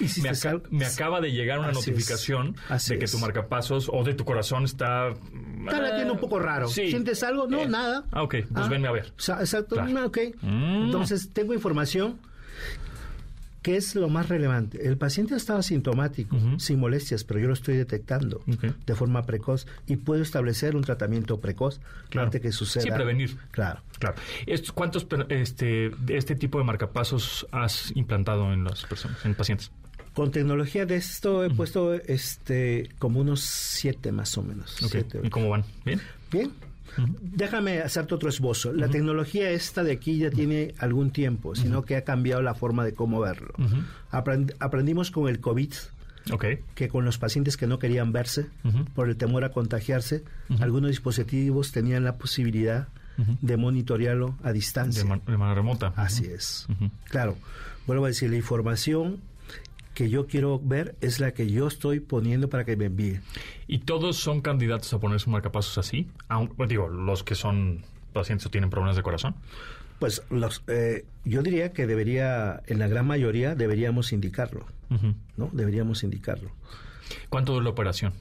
me, 0.71 0.85
acaba 0.85 1.21
de 1.21 1.31
llegar 1.31 1.61
una 1.61 1.73
notificación 1.73 2.57
de 2.89 2.99
que 2.99 3.07
tu 3.07 3.19
marcapasos 3.19 3.89
o 3.93 4.03
de 4.03 4.15
tu 4.15 4.25
corazón 4.25 4.65
está... 4.65 5.11
Está 5.11 5.81
latiendo 5.81 6.15
un 6.15 6.21
poco 6.21 6.39
raro. 6.39 6.69
¿Sientes 6.69 7.23
algo? 7.23 7.47
No, 7.47 7.61
eh, 7.61 7.69
nada. 7.69 8.05
Ah, 8.11 8.23
ok, 8.23 8.37
pues 8.53 8.67
ah, 8.67 8.69
venme 8.69 8.89
a 8.89 8.93
ver. 8.93 9.13
Exacto, 9.17 9.77
ok. 9.77 10.19
Mm. 10.43 10.85
Entonces 10.87 11.31
tengo 11.33 11.55
información 11.55 12.19
¿Qué 13.67 13.77
es 13.77 13.97
lo 13.97 14.09
más 14.09 14.29
relevante? 14.29 14.87
El 14.87 14.97
paciente 14.97 15.35
estaba 15.35 15.59
asintomático, 15.59 16.37
sin 16.57 16.79
molestias, 16.79 17.25
pero 17.25 17.41
yo 17.41 17.49
lo 17.49 17.53
estoy 17.53 17.77
detectando 17.77 18.41
de 18.47 18.95
forma 18.95 19.25
precoz 19.25 19.67
y 19.89 19.97
puedo 19.97 20.23
establecer 20.23 20.77
un 20.77 20.85
tratamiento 20.85 21.41
precoz 21.41 21.81
antes 22.15 22.41
que 22.41 22.53
suceda. 22.53 22.85
Sí, 22.85 22.91
prevenir. 22.93 23.37
Claro. 23.51 23.81
claro. 23.99 24.15
¿Cuántos 24.73 25.09
este, 25.31 25.91
este 26.07 26.37
tipo 26.37 26.59
de 26.59 26.65
marcapasos 26.65 27.45
has 27.51 27.91
implantado 27.97 28.53
en 28.53 28.63
las 28.63 28.85
personas, 28.85 29.25
en 29.27 29.35
pacientes? 29.35 29.73
Con 30.15 30.31
tecnología 30.31 30.87
de 30.87 30.95
esto 30.95 31.43
he 31.43 31.51
puesto 31.51 31.93
este 31.95 32.89
como 33.01 33.19
unos 33.19 33.41
siete 33.41 34.13
más 34.13 34.39
o 34.39 34.45
menos. 34.45 34.79
¿Y 35.25 35.29
cómo 35.29 35.49
van? 35.49 35.65
¿Bien? 35.85 36.01
Bien. 36.31 36.53
Déjame 37.21 37.81
hacerte 37.81 38.15
otro 38.15 38.29
esbozo. 38.29 38.73
La 38.73 38.89
tecnología 38.89 39.51
esta 39.51 39.83
de 39.83 39.93
aquí 39.93 40.19
ya 40.19 40.31
tiene 40.31 40.75
algún 40.79 41.11
tiempo, 41.11 41.55
sino 41.55 41.83
que 41.83 41.97
ha 41.97 42.05
cambiado 42.05 42.43
la 42.43 42.55
forma 42.55 42.85
de 42.85 42.93
cómo 42.93 43.21
verlo. 43.21 43.55
aprendimos 44.59 45.11
con 45.11 45.29
el 45.29 45.41
COVID 45.41 45.73
que 46.75 46.89
con 46.89 47.05
los 47.05 47.19
pacientes 47.19 47.57
que 47.57 47.67
no 47.67 47.79
querían 47.79 48.13
verse 48.13 48.47
por 48.95 49.09
el 49.09 49.17
temor 49.17 49.45
a 49.45 49.51
contagiarse, 49.51 50.25
algunos 50.61 50.91
dispositivos 50.91 51.73
tenían 51.73 52.05
la 52.05 52.17
posibilidad 52.17 52.89
de 53.17 53.57
monitorearlo 53.57 54.37
a 54.43 54.53
distancia. 54.53 55.03
De, 55.03 55.09
manera 55.09 55.55
remota. 55.55 55.93
Así 55.97 56.27
es. 56.27 56.67
Claro, 57.09 57.37
vuelvo 57.87 58.05
a 58.05 58.09
decir, 58.09 58.31
la 58.31 58.37
información 58.37 59.21
que 59.97 60.11
yo 60.11 60.27
quiero 60.27 60.61
ver 60.63 60.95
es 61.01 61.21
la 61.21 61.33
que 61.33 61.51
yo 61.51 61.67
estoy 61.67 62.01
poniendo 62.01 62.51
para 62.51 62.67
que 62.67 62.77
me 62.77 62.85
envíe. 62.85 63.21
¿Y 63.67 63.79
todos 63.79 64.19
son 64.19 64.43
candidatos 64.43 64.93
a 64.93 64.99
ponerse 65.01 65.31
marcapasos 65.31 65.79
así? 65.79 66.07
Aun, 66.29 66.49
pues 66.49 66.69
digo, 66.69 66.87
los 66.91 67.25
que 67.25 67.35
son 67.35 67.83
pacientes 68.13 68.47
o 68.47 68.51
tienen 68.51 68.69
problemas 68.69 68.97
de 68.97 69.03
corazón. 69.03 69.37
Pues 69.99 70.23
los, 70.29 70.63
eh, 70.67 71.07
yo 71.25 71.43
diría 71.43 71.73
que 71.73 71.87
debería, 71.87 72.63
en 72.67 72.79
la 72.79 72.89
gran 72.89 73.07
mayoría, 73.07 73.55
deberíamos 73.55 74.13
indicarlo, 74.13 74.67
¿no? 75.39 75.49
Deberíamos 75.55 76.05
indicarlo. 76.05 76.51
¿Cuánto 77.31 77.55
dura 77.55 77.65
la 77.65 77.71
operación? 77.71 78.13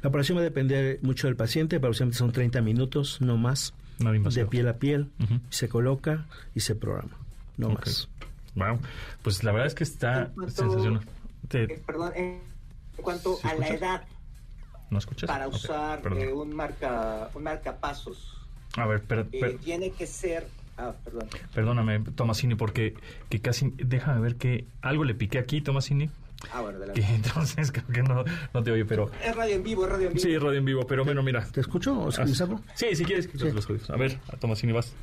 La 0.00 0.08
operación 0.08 0.38
va 0.38 0.40
a 0.40 0.44
depender 0.44 1.00
mucho 1.02 1.26
del 1.26 1.36
paciente, 1.36 1.76
aproximadamente 1.76 2.16
son 2.16 2.32
30 2.32 2.62
minutos, 2.62 3.20
no 3.20 3.36
más, 3.36 3.74
de 3.98 4.46
piel 4.46 4.68
a 4.68 4.78
piel, 4.78 5.10
se 5.50 5.68
coloca 5.68 6.24
y 6.54 6.60
se 6.60 6.76
programa, 6.76 7.18
no 7.58 7.68
más. 7.68 8.08
Bueno, 8.54 8.80
pues 9.22 9.44
la 9.44 9.52
verdad 9.52 9.66
es 9.66 9.74
que 9.74 9.84
está 9.84 10.32
sensacional. 10.48 11.00
Eh, 11.52 11.82
perdón, 11.86 12.12
en 12.16 12.40
cuanto 12.96 13.38
a 13.42 13.54
la 13.54 13.68
edad. 13.68 14.02
¿No 14.90 14.98
escuchas? 14.98 15.28
Para 15.28 15.48
usar 15.48 16.02
eh, 16.16 16.32
un 16.32 16.54
marca 16.54 17.30
un 17.34 17.44
marcapasos. 17.44 18.36
A 18.76 18.86
ver, 18.86 19.02
pero, 19.06 19.26
eh, 19.32 19.58
tiene 19.62 19.90
que 19.92 20.06
ser 20.06 20.46
Ah, 20.80 20.94
perdón. 21.04 21.28
Perdóname, 21.54 22.00
Tomasini, 22.14 22.54
porque 22.54 22.94
que 23.28 23.40
casi 23.40 23.74
déjame 23.76 24.20
ver 24.20 24.36
que 24.36 24.64
algo 24.80 25.04
le 25.04 25.14
piqué 25.14 25.38
aquí, 25.38 25.60
Tomasini. 25.60 26.08
Ah, 26.52 26.62
bueno, 26.62 26.78
Que 26.94 27.02
entonces 27.14 27.70
creo 27.70 27.86
que 27.92 28.02
no, 28.02 28.24
no, 28.54 28.62
te 28.62 28.70
oye, 28.70 28.86
pero... 28.86 29.10
Es 29.22 29.36
radio 29.36 29.56
en 29.56 29.62
vivo, 29.62 29.84
es 29.84 29.92
radio 29.92 30.06
en 30.06 30.14
vivo. 30.14 30.22
Sí, 30.22 30.38
radio 30.38 30.58
en 30.58 30.64
vivo, 30.64 30.86
pero 30.86 31.04
bueno, 31.04 31.22
mira. 31.22 31.46
¿Te 31.52 31.60
escucho 31.60 32.00
o 32.00 32.10
Sí, 32.10 32.94
si 32.94 33.04
quieres, 33.04 33.28
a 33.90 33.96
ver, 33.96 34.18
a 34.32 34.36
Tomasini 34.36 34.72
vas. 34.72 34.94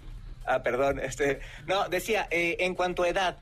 Ah, 0.47 0.63
perdón, 0.63 0.99
este... 0.99 1.39
No, 1.67 1.89
decía, 1.89 2.27
en 2.31 2.73
cuanto 2.73 3.03
a 3.03 3.09
edad, 3.09 3.37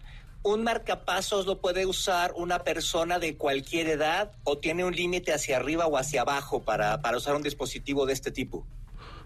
¿Un 0.45 0.63
marcapasos 0.63 1.47
lo 1.47 1.59
puede 1.59 1.87
usar 1.87 2.31
una 2.37 2.59
persona 2.59 3.17
de 3.17 3.35
cualquier 3.35 3.87
edad 3.87 4.31
o 4.43 4.59
tiene 4.59 4.85
un 4.85 4.93
límite 4.93 5.33
hacia 5.33 5.57
arriba 5.57 5.87
o 5.87 5.97
hacia 5.97 6.21
abajo 6.21 6.61
para, 6.61 7.01
para 7.01 7.17
usar 7.17 7.33
un 7.33 7.41
dispositivo 7.41 8.05
de 8.05 8.13
este 8.13 8.29
tipo? 8.29 8.63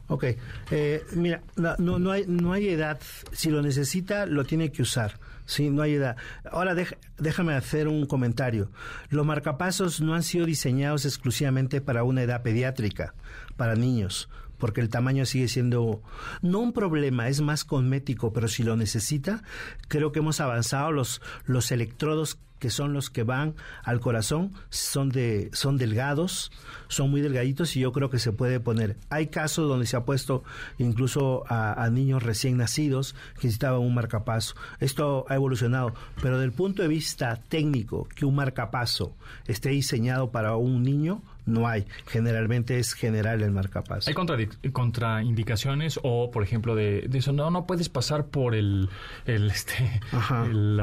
Ok, 0.07 0.23
eh, 0.71 1.03
mira, 1.11 1.43
no, 1.57 1.99
no, 1.99 2.11
hay, 2.11 2.23
no 2.25 2.53
hay 2.53 2.69
edad. 2.69 3.01
Si 3.33 3.49
lo 3.49 3.61
necesita, 3.61 4.27
lo 4.27 4.45
tiene 4.45 4.71
que 4.71 4.81
usar. 4.81 5.19
Sí, 5.45 5.69
no 5.69 5.81
hay 5.81 5.95
edad. 5.95 6.15
Ahora 6.49 6.73
déjame 7.17 7.53
hacer 7.53 7.89
un 7.89 8.05
comentario. 8.05 8.71
Los 9.09 9.25
marcapasos 9.25 9.99
no 9.99 10.13
han 10.13 10.23
sido 10.23 10.45
diseñados 10.45 11.03
exclusivamente 11.03 11.81
para 11.81 12.05
una 12.05 12.23
edad 12.23 12.43
pediátrica, 12.43 13.13
para 13.57 13.75
niños 13.75 14.29
porque 14.59 14.81
el 14.81 14.89
tamaño 14.89 15.25
sigue 15.25 15.47
siendo 15.47 16.03
no 16.41 16.59
un 16.59 16.73
problema, 16.73 17.27
es 17.27 17.41
más 17.41 17.65
cosmético, 17.65 18.31
pero 18.33 18.47
si 18.47 18.63
lo 18.63 18.75
necesita, 18.75 19.43
creo 19.87 20.11
que 20.11 20.19
hemos 20.19 20.39
avanzado 20.39 20.91
los 20.91 21.21
los 21.45 21.71
electrodos 21.71 22.37
que 22.59 22.69
son 22.69 22.93
los 22.93 23.09
que 23.09 23.23
van 23.23 23.55
al 23.83 23.99
corazón, 23.99 24.53
son 24.69 25.09
de 25.09 25.49
son 25.53 25.77
delgados, 25.77 26.51
son 26.87 27.09
muy 27.09 27.21
delgaditos 27.21 27.75
y 27.75 27.79
yo 27.79 27.91
creo 27.91 28.09
que 28.09 28.19
se 28.19 28.31
puede 28.31 28.59
poner. 28.59 28.97
Hay 29.09 29.27
casos 29.27 29.67
donde 29.67 29.87
se 29.87 29.95
ha 29.95 30.05
puesto 30.05 30.43
incluso 30.77 31.43
a, 31.47 31.89
niños 31.89 32.21
recién 32.21 32.57
nacidos 32.57 33.15
que 33.35 33.47
necesitaban 33.47 33.79
un 33.79 33.95
marcapaso. 33.95 34.55
Esto 34.79 35.25
ha 35.29 35.35
evolucionado, 35.35 35.93
pero 36.21 36.37
del 36.37 36.51
punto 36.51 36.81
de 36.81 36.87
vista 36.87 37.37
técnico, 37.47 38.07
que 38.15 38.25
un 38.25 38.35
marcapaso 38.35 39.15
esté 39.47 39.69
diseñado 39.69 40.29
para 40.31 40.55
un 40.55 40.83
niño, 40.83 41.23
no 41.49 41.67
hay. 41.67 41.85
Generalmente 42.07 42.79
es 42.79 42.93
general 42.93 43.41
el 43.41 43.51
marcapaso. 43.51 44.09
¿Hay 44.09 44.71
contraindicaciones 44.71 45.99
o, 46.03 46.31
por 46.31 46.43
ejemplo, 46.43 46.75
de, 46.75 47.09
eso? 47.13 47.33
No, 47.33 47.49
no 47.51 47.65
puedes 47.65 47.89
pasar 47.89 48.27
por 48.27 48.55
el, 48.55 48.89
el 49.25 49.49
este, 49.49 50.01
el, 50.45 50.81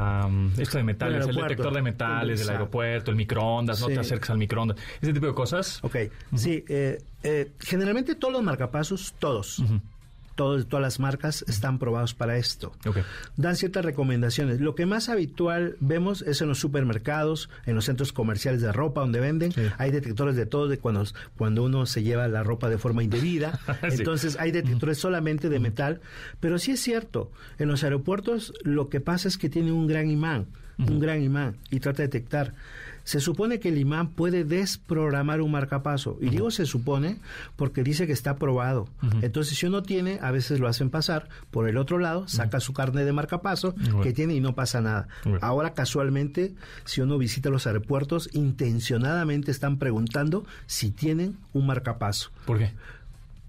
esto 0.59 0.79
de 0.79 0.85
metales, 0.85 1.27
el, 1.27 1.37
detector 1.37 1.73
de 1.73 1.83
metales 1.83 2.41
del 2.41 2.51
aeropuerto, 2.51 3.11
el 3.11 3.17
microondas, 3.17 3.81
no 3.81 3.87
te 3.87 3.99
acerques 3.99 4.31
al 4.31 4.39
microondas, 4.39 4.77
ese 5.01 5.13
tipo 5.13 5.27
de 5.27 5.35
cosas. 5.35 5.83
Ok, 5.83 5.97
sí. 6.35 6.65
Eh, 6.69 7.03
eh, 7.23 7.53
generalmente 7.61 8.15
todos 8.15 8.33
los 8.33 8.43
marcapasos, 8.43 9.15
todos 9.19 9.63
todas 10.37 10.67
las 10.71 11.01
marcas 11.01 11.45
están 11.49 11.79
probados 11.79 12.15
para 12.15 12.37
esto. 12.37 12.73
Dan 13.37 13.57
ciertas 13.57 13.85
recomendaciones. 13.85 14.61
Lo 14.61 14.75
que 14.75 14.87
más 14.87 15.09
habitual 15.09 15.77
vemos 15.81 16.23
es 16.23 16.41
en 16.43 16.49
los 16.49 16.59
supermercados, 16.59 17.51
en 17.65 17.75
los 17.75 17.87
centros 17.87 18.13
comerciales 18.13 18.61
de 18.61 18.71
ropa 18.71 19.01
donde 19.01 19.21
venden. 19.21 19.53
Hay 19.79 19.91
detectores 19.91 20.37
de 20.37 20.47
todo 20.47 20.69
de 20.69 20.79
cuando, 20.79 21.05
cuando 21.37 21.65
uno 21.65 21.87
se 21.87 22.03
lleva 22.03 22.29
la 22.29 22.43
ropa 22.43 22.69
de 22.69 22.79
forma 22.79 23.03
indebida. 23.03 23.59
Entonces 23.83 24.37
hay 24.39 24.53
detectores 24.53 24.99
solamente 24.99 25.49
de 25.49 25.59
metal. 25.59 26.01
Pero 26.39 26.59
sí 26.59 26.73
es 26.73 26.81
cierto, 26.81 27.33
en 27.59 27.69
los 27.69 27.83
aeropuertos 27.83 28.53
lo 28.63 28.89
que 28.89 29.01
pasa 29.01 29.29
es 29.29 29.39
que 29.39 29.49
tiene 29.49 29.73
un 29.73 29.87
gran 29.87 30.11
imán, 30.11 30.47
un 30.79 31.01
gran 31.01 31.23
imán 31.23 31.57
y 31.71 31.81
trata 31.81 32.03
de 32.03 32.09
detectar. 32.09 32.55
Se 33.07 33.21
supone 33.21 33.61
que 33.61 33.69
el 33.69 33.79
imán 33.79 34.09
puede 34.09 34.43
desprogramar 34.43 35.41
un 35.41 35.53
marcapaso. 35.53 36.19
Y 36.21 36.29
digo 36.29 36.51
se 36.51 36.67
supone 36.67 37.19
porque 37.55 37.85
dice 37.85 38.09
que 38.09 38.13
está 38.13 38.31
aprobado. 38.31 38.89
Entonces, 39.23 39.57
si 39.57 39.65
uno 39.65 39.85
tiene, 39.85 40.19
a 40.21 40.33
veces 40.33 40.59
lo 40.59 40.67
hacen 40.67 40.91
pasar 40.91 41.29
por 41.53 41.69
el 41.69 41.77
otro 41.79 42.01
lado, 42.01 42.27
saca 42.27 42.59
su 42.59 42.73
carne 42.73 43.05
de 43.05 43.13
marcapaso 43.13 43.77
que 44.03 44.13
tiene 44.13 44.35
y 44.35 44.41
no 44.41 44.57
pasa 44.57 44.81
nada. 44.81 45.07
Ahora, 45.41 45.73
casualmente, 45.73 46.57
si 46.85 47.01
uno 47.01 47.17
visita 47.17 47.49
los 47.49 47.69
aeropuertos, 47.69 48.29
intencionadamente 48.33 49.53
están 49.53 49.79
preguntando 49.79 50.45
si 50.67 50.91
tienen 50.91 51.37
un 51.53 51.67
marcapaso. 51.67 52.33
¿Por 52.45 52.59
qué? 52.59 52.73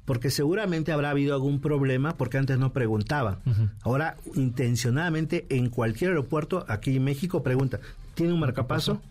porque 0.06 0.30
seguramente 0.30 0.94
habrá 0.94 1.10
habido 1.10 1.34
algún 1.34 1.60
problema 1.60 2.16
porque 2.16 2.38
antes 2.38 2.58
no 2.58 2.72
preguntaban. 2.72 3.40
Ahora, 3.82 4.16
intencionadamente, 4.36 5.46
en 5.50 5.70
cualquier 5.70 6.12
aeropuerto 6.12 6.64
aquí 6.70 6.96
en 6.96 7.04
México 7.04 7.44
pregunta, 7.44 7.82
¿tiene 8.14 8.32
un 8.32 8.40
marcapaso? 8.40 9.02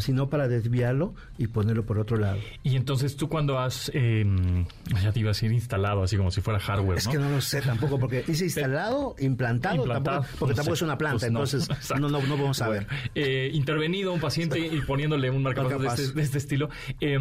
Sino 0.00 0.28
para 0.28 0.48
desviarlo 0.48 1.14
y 1.38 1.48
ponerlo 1.48 1.84
por 1.84 1.98
otro 1.98 2.16
lado. 2.16 2.38
Y 2.62 2.76
entonces 2.76 3.16
tú 3.16 3.28
cuando 3.28 3.58
has, 3.58 3.90
eh, 3.94 4.24
ya 5.02 5.12
te 5.12 5.20
iba 5.20 5.30
a 5.30 5.32
decir 5.32 5.52
instalado, 5.52 6.02
así 6.02 6.16
como 6.16 6.30
si 6.30 6.40
fuera 6.40 6.60
hardware, 6.60 6.98
Es 6.98 7.08
que 7.08 7.18
no 7.18 7.28
lo 7.30 7.40
sé 7.40 7.60
tampoco, 7.60 7.98
porque 7.98 8.22
dice 8.22 8.44
instalado, 8.44 9.16
implantado, 9.18 9.84
porque 10.38 10.54
tampoco 10.54 10.74
es 10.74 10.82
una 10.82 10.96
planta, 10.96 11.18
pues 11.18 11.28
entonces 11.28 11.68
no, 12.00 12.08
no, 12.08 12.20
no, 12.20 12.36
vamos 12.36 12.60
a 12.62 12.68
ver. 12.68 12.86
Eh, 13.14 13.50
intervenido 13.52 14.12
un 14.12 14.20
paciente 14.20 14.58
y 14.58 14.80
poniéndole 14.82 15.30
un 15.30 15.42
marcador 15.42 15.80
de, 15.80 15.88
este, 15.88 16.12
de 16.12 16.22
este, 16.22 16.38
estilo. 16.38 16.68
Eh, 17.00 17.18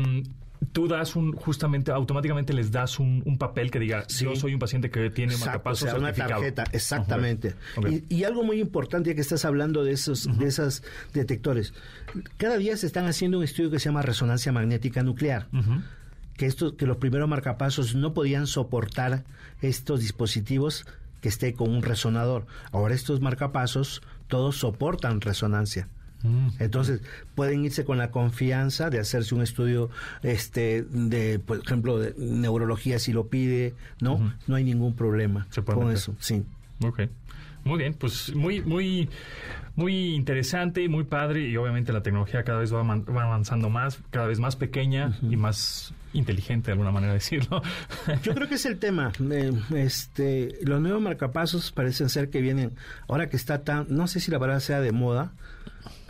tú 0.72 0.88
das 0.88 1.16
un, 1.16 1.34
justamente, 1.34 1.92
automáticamente 1.92 2.54
les 2.54 2.72
das 2.72 3.00
un, 3.00 3.38
papel 3.38 3.72
que 3.72 3.80
diga, 3.80 4.06
yo 4.08 4.36
soy 4.36 4.54
un 4.54 4.60
paciente 4.60 4.90
que 4.90 5.10
tiene 5.10 5.36
marcapasos 5.38 5.94
o 5.94 5.98
una 5.98 6.14
tarjeta, 6.14 6.64
exactamente. 6.72 7.56
Y, 8.10 8.24
algo 8.24 8.44
muy 8.44 8.60
importante, 8.60 9.10
ya 9.10 9.16
que 9.16 9.22
estás 9.22 9.46
hablando 9.46 9.84
de 9.84 9.94
esos, 9.94 10.38
de 10.38 10.48
esos 10.48 10.84
detectores, 11.14 11.74
cada 12.38 12.58
día 12.58 12.78
se 12.78 12.86
están 12.86 13.08
haciendo 13.08 13.40
un 13.40 13.44
estudio 13.44 13.72
que 13.72 13.80
se 13.80 13.86
llama 13.86 14.02
resonancia 14.02 14.52
magnética 14.52 15.04
nuclear. 15.04 15.48
Que, 16.38 16.46
estos, 16.46 16.74
que 16.74 16.86
los 16.86 16.98
primeros 16.98 17.30
marcapasos 17.30 17.94
no 17.94 18.14
podían 18.14 18.48
soportar 18.48 19.26
estos 19.62 20.00
dispositivos 20.00 20.86
que 21.22 21.30
esté 21.30 21.54
con 21.54 21.70
un 21.70 21.84
resonador. 21.84 22.48
Ahora 22.72 22.96
estos 22.96 23.22
marcapasos 23.22 24.02
todos 24.28 24.58
soportan 24.58 25.22
resonancia. 25.22 25.88
Mm. 26.24 26.50
Entonces, 26.60 27.02
pueden 27.36 27.66
irse 27.66 27.86
con 27.86 27.98
la 27.98 28.12
confianza 28.12 28.90
de 28.90 29.00
hacerse 29.00 29.36
un 29.36 29.42
estudio, 29.42 29.90
este, 30.24 30.84
de, 30.84 31.40
por 31.40 31.60
ejemplo, 31.60 32.00
de 32.00 32.14
neurología 32.18 33.00
si 33.00 33.14
lo 33.14 33.28
pide, 33.28 33.74
¿no? 34.00 34.34
No 34.48 34.56
hay 34.56 34.64
ningún 34.64 34.96
problema 34.96 35.48
con 35.66 35.92
eso, 35.92 36.16
sí. 36.20 36.44
Ok. 36.84 37.02
Muy 37.64 37.78
bien, 37.78 37.94
pues 37.94 38.34
muy, 38.36 38.62
muy, 38.62 39.08
muy 39.76 40.16
interesante, 40.16 40.88
muy 40.90 41.04
padre 41.04 41.48
y 41.48 41.58
obviamente 41.58 41.94
la 41.94 42.02
tecnología 42.02 42.44
cada 42.44 42.60
vez 42.60 42.74
va, 42.74 42.80
avanzando 42.80 43.70
más, 43.70 44.00
cada 44.10 44.26
vez 44.26 44.40
más 44.40 44.56
pequeña 44.56 45.18
y 45.22 45.38
más 45.38 45.94
inteligente 46.14 46.68
de 46.68 46.72
alguna 46.74 46.92
manera 46.92 47.14
decirlo. 47.14 47.62
Yo 48.24 48.34
creo 48.34 48.48
que 48.48 48.56
es 48.56 48.66
el 48.66 48.80
tema. 48.80 49.12
Eh, 49.32 49.54
este, 49.76 50.58
los 50.64 50.82
nuevos 50.82 51.02
marcapasos 51.04 51.72
parecen 51.72 52.10
ser 52.10 52.30
que 52.30 52.42
vienen, 52.42 52.72
ahora 53.08 53.30
que 53.30 53.38
está 53.38 53.64
tan, 53.64 53.86
no 53.90 54.08
sé 54.08 54.20
si 54.20 54.32
la 54.32 54.40
palabra 54.40 54.60
sea 54.60 54.82
de 54.82 54.92
moda, 54.92 55.32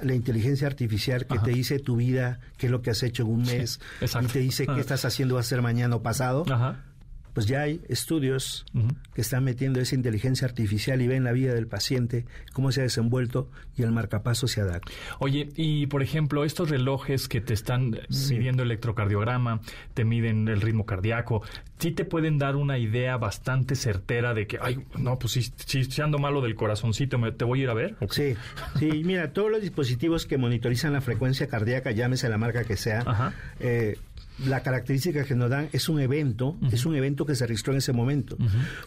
la 0.02 0.14
inteligencia 0.14 0.68
artificial 0.68 1.26
que 1.26 1.40
te 1.40 1.52
dice 1.52 1.80
tu 1.80 1.98
vida, 1.98 2.40
qué 2.58 2.68
es 2.68 2.72
lo 2.72 2.82
que 2.82 2.92
has 2.92 3.04
hecho 3.04 3.24
en 3.24 3.30
un 3.30 3.44
mes, 3.44 3.80
y 4.02 4.26
te 4.28 4.40
dice 4.40 4.66
qué 4.68 4.80
estás 4.80 5.06
haciendo 5.06 5.36
va 5.36 5.42
a 5.42 5.44
ser 5.44 5.62
mañana 5.62 5.96
o 5.96 6.02
pasado. 6.02 6.46
Ajá 6.50 6.84
pues 7.34 7.46
ya 7.46 7.62
hay 7.62 7.82
estudios 7.88 8.66
que 9.14 9.22
están 9.22 9.44
metiendo 9.44 9.80
esa 9.80 9.96
inteligencia 9.96 10.48
artificial 10.48 11.02
y 11.02 11.08
ven 11.08 11.24
la 11.24 11.32
vida 11.32 11.54
del 11.54 11.68
paciente, 11.68 12.26
cómo 12.54 12.72
se 12.72 12.82
ha 12.82 12.84
desenvuelto 12.84 13.50
y 13.78 13.84
el 13.84 13.92
marcapaso 13.92 14.48
se 14.48 14.62
adapta. 14.62 14.92
Oye, 15.20 15.50
y 15.56 15.88
por 15.88 16.04
ejemplo, 16.04 16.44
estos 16.44 16.70
relojes 16.70 17.28
que 17.28 17.42
te 17.42 17.54
están 17.54 17.98
midiendo 18.30 18.64
electrocardiograma, 18.64 19.62
te 19.94 20.04
miden 20.04 20.48
el 20.48 20.62
ritmo 20.62 20.86
cardíaco, 20.86 21.42
sí 21.80 21.92
te 21.92 22.06
pueden 22.06 22.38
dar 22.38 22.56
una 22.56 22.78
idea 22.78 23.18
bastante 23.18 23.76
certera 23.76 24.34
de 24.34 24.48
que, 24.48 24.60
ay, 24.62 24.86
no, 24.98 25.18
pues 25.18 25.34
si, 25.34 25.44
si, 25.44 26.02
ando 26.02 26.20
malo 26.20 26.42
del 26.42 26.56
corazoncito, 26.56 27.18
¿me, 27.18 27.32
¿te 27.32 27.46
voy 27.46 27.62
a 27.62 27.64
ir 27.64 27.70
a 27.70 27.74
ver? 27.74 27.96
Sí, 28.10 28.36
sí, 28.78 29.04
mira, 29.04 29.34
todos 29.34 29.50
los 29.52 29.62
dispositivos 29.62 30.26
que 30.26 30.38
monitorizan 30.38 30.94
la 30.94 31.02
frecuencia 31.02 31.48
cardíaca, 31.48 31.92
llámese 31.92 32.30
la 32.30 32.38
marca 32.38 32.64
que 32.66 32.78
sea, 32.78 33.34
eh, 33.60 33.98
la 34.48 34.64
característica 34.64 35.24
que 35.24 35.36
nos 35.36 35.50
dan 35.50 35.70
es 35.72 35.90
un 35.90 36.00
evento, 36.00 36.58
es 36.72 36.86
un 36.86 36.96
evento 36.96 37.26
que 37.26 37.36
se 37.36 37.46
registró 37.46 37.74
en 37.74 37.78
ese 37.78 37.94
momento. 37.94 38.38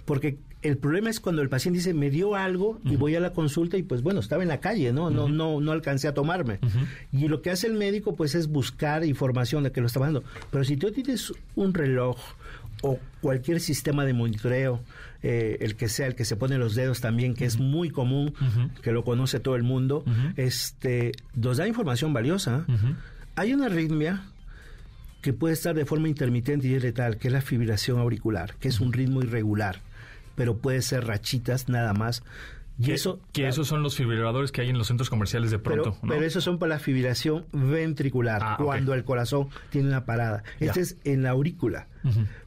Porque 0.04 0.38
el 0.62 0.76
problema 0.76 1.10
es 1.10 1.20
cuando 1.20 1.42
el 1.42 1.48
paciente 1.48 1.78
dice, 1.78 1.94
me 1.94 2.10
dio 2.10 2.34
algo 2.34 2.80
y 2.84 2.96
voy 2.96 3.14
a 3.14 3.20
la 3.20 3.32
consulta 3.32 3.76
y 3.76 3.82
pues 3.82 4.02
bueno, 4.02 4.20
estaba 4.20 4.42
en 4.42 4.48
la 4.48 4.60
calle, 4.60 4.92
¿no? 4.92 5.10
No, 5.10 5.28
no, 5.28 5.60
no 5.60 5.72
alcancé 5.72 6.08
a 6.08 6.14
tomarme. 6.14 6.58
Y 7.12 7.28
lo 7.28 7.42
que 7.42 7.50
hace 7.50 7.66
el 7.66 7.74
médico 7.74 8.16
pues 8.16 8.34
es 8.34 8.48
buscar 8.48 9.04
información 9.04 9.62
de 9.62 9.72
que 9.72 9.80
lo 9.80 9.86
está 9.86 10.00
dando. 10.00 10.24
Pero 10.50 10.64
si 10.64 10.76
tú 10.76 10.90
tienes 10.90 11.32
un 11.54 11.74
reloj 11.74 12.18
o 12.82 12.98
cualquier 13.20 13.60
sistema 13.60 14.04
de 14.04 14.12
monitoreo, 14.12 14.80
eh, 15.22 15.56
el 15.60 15.74
que 15.74 15.88
sea, 15.88 16.06
el 16.06 16.14
que 16.14 16.26
se 16.26 16.36
pone 16.36 16.58
los 16.58 16.74
dedos 16.74 17.00
también, 17.00 17.34
que 17.34 17.46
es 17.46 17.58
muy 17.58 17.88
común, 17.88 18.34
que 18.82 18.92
lo 18.92 19.04
conoce 19.04 19.40
todo 19.40 19.56
el 19.56 19.62
mundo, 19.62 20.04
este, 20.36 21.12
nos 21.34 21.56
da 21.56 21.66
información 21.66 22.12
valiosa. 22.12 22.66
Hay 23.36 23.54
una 23.54 23.66
arritmia 23.66 24.22
que 25.24 25.32
puede 25.32 25.54
estar 25.54 25.74
de 25.74 25.86
forma 25.86 26.06
intermitente 26.06 26.68
y 26.68 26.74
es 26.74 26.82
letal, 26.82 27.16
que 27.16 27.28
es 27.28 27.32
la 27.32 27.40
fibrilación 27.40 27.98
auricular, 27.98 28.56
que 28.56 28.68
es 28.68 28.78
un 28.78 28.92
ritmo 28.92 29.22
irregular, 29.22 29.80
pero 30.34 30.58
puede 30.58 30.82
ser 30.82 31.06
rachitas 31.06 31.70
nada 31.70 31.94
más. 31.94 32.22
Y 32.78 32.90
eso, 32.90 33.20
que 33.32 33.48
esos 33.48 33.66
son 33.66 33.82
los 33.82 33.96
fibriladores 33.96 34.52
que 34.52 34.60
hay 34.60 34.68
en 34.68 34.76
los 34.76 34.86
centros 34.86 35.08
comerciales 35.08 35.50
de 35.50 35.58
pronto. 35.58 35.96
Pero, 36.02 36.12
pero 36.12 36.26
esos 36.26 36.44
son 36.44 36.58
para 36.58 36.74
la 36.74 36.78
fibrilación 36.78 37.46
ventricular, 37.52 38.42
ah, 38.44 38.58
cuando 38.62 38.92
el 38.92 39.02
corazón 39.04 39.48
tiene 39.70 39.88
una 39.88 40.04
parada. 40.04 40.44
Este 40.60 40.82
es 40.82 40.98
en 41.04 41.22
la 41.22 41.30
aurícula. 41.30 41.86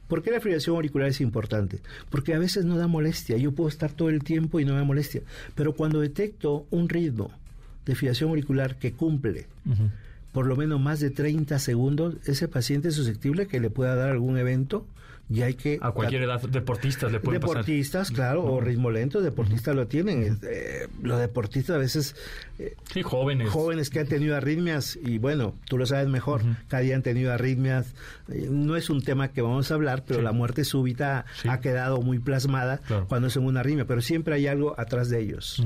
¿Por 0.06 0.22
qué 0.22 0.30
la 0.30 0.38
fibrilación 0.38 0.76
auricular 0.76 1.08
es 1.08 1.20
importante? 1.20 1.80
Porque 2.10 2.32
a 2.32 2.38
veces 2.38 2.64
no 2.64 2.78
da 2.78 2.86
molestia. 2.86 3.38
Yo 3.38 3.50
puedo 3.56 3.68
estar 3.68 3.90
todo 3.90 4.08
el 4.08 4.22
tiempo 4.22 4.60
y 4.60 4.64
no 4.64 4.74
me 4.74 4.78
da 4.78 4.84
molestia. 4.84 5.22
Pero 5.56 5.72
cuando 5.72 5.98
detecto 5.98 6.64
un 6.70 6.88
ritmo 6.88 7.32
de 7.86 7.96
fibrilación 7.96 8.30
auricular 8.30 8.76
que 8.76 8.92
cumple, 8.92 9.48
por 10.32 10.46
lo 10.46 10.56
menos 10.56 10.80
más 10.80 11.00
de 11.00 11.10
30 11.10 11.58
segundos, 11.58 12.16
ese 12.24 12.48
paciente 12.48 12.88
es 12.88 12.94
susceptible 12.94 13.46
que 13.46 13.60
le 13.60 13.70
pueda 13.70 13.94
dar 13.94 14.10
algún 14.10 14.38
evento 14.38 14.86
y 15.30 15.42
hay 15.42 15.54
que... 15.54 15.78
A 15.82 15.92
cualquier 15.92 16.22
edad, 16.22 16.40
deportistas 16.40 17.12
le 17.12 17.20
puede 17.20 17.38
Deportistas, 17.38 18.10
claro, 18.10 18.44
o 18.44 18.60
ritmo 18.60 18.90
lento, 18.90 19.20
deportistas 19.20 19.74
lo 19.74 19.86
tienen. 19.86 20.38
Eh, 20.42 20.88
los 21.02 21.20
deportistas 21.20 21.76
a 21.76 21.78
veces... 21.78 22.16
Eh, 22.58 22.76
sí, 22.92 23.02
jóvenes. 23.02 23.50
Jóvenes 23.50 23.90
que 23.90 24.00
han 24.00 24.06
tenido 24.06 24.36
arritmias, 24.36 24.98
y 25.02 25.18
bueno, 25.18 25.54
tú 25.66 25.76
lo 25.76 25.84
sabes 25.84 26.08
mejor, 26.08 26.42
cada 26.68 26.82
día 26.82 26.96
han 26.96 27.02
tenido 27.02 27.32
arritmias. 27.32 27.94
Eh, 28.32 28.48
no 28.50 28.76
es 28.76 28.88
un 28.88 29.02
tema 29.02 29.28
que 29.28 29.42
vamos 29.42 29.70
a 29.70 29.74
hablar, 29.74 30.04
pero 30.06 30.22
la 30.22 30.32
muerte 30.32 30.64
súbita 30.64 31.26
ha 31.46 31.60
quedado 31.60 32.00
muy 32.00 32.18
plasmada 32.18 32.80
cuando 33.08 33.28
es 33.28 33.36
en 33.36 33.44
una 33.44 33.60
arritmia, 33.60 33.84
pero 33.84 34.00
siempre 34.00 34.34
hay 34.34 34.46
algo 34.46 34.80
atrás 34.80 35.10
de 35.10 35.20
ellos 35.20 35.62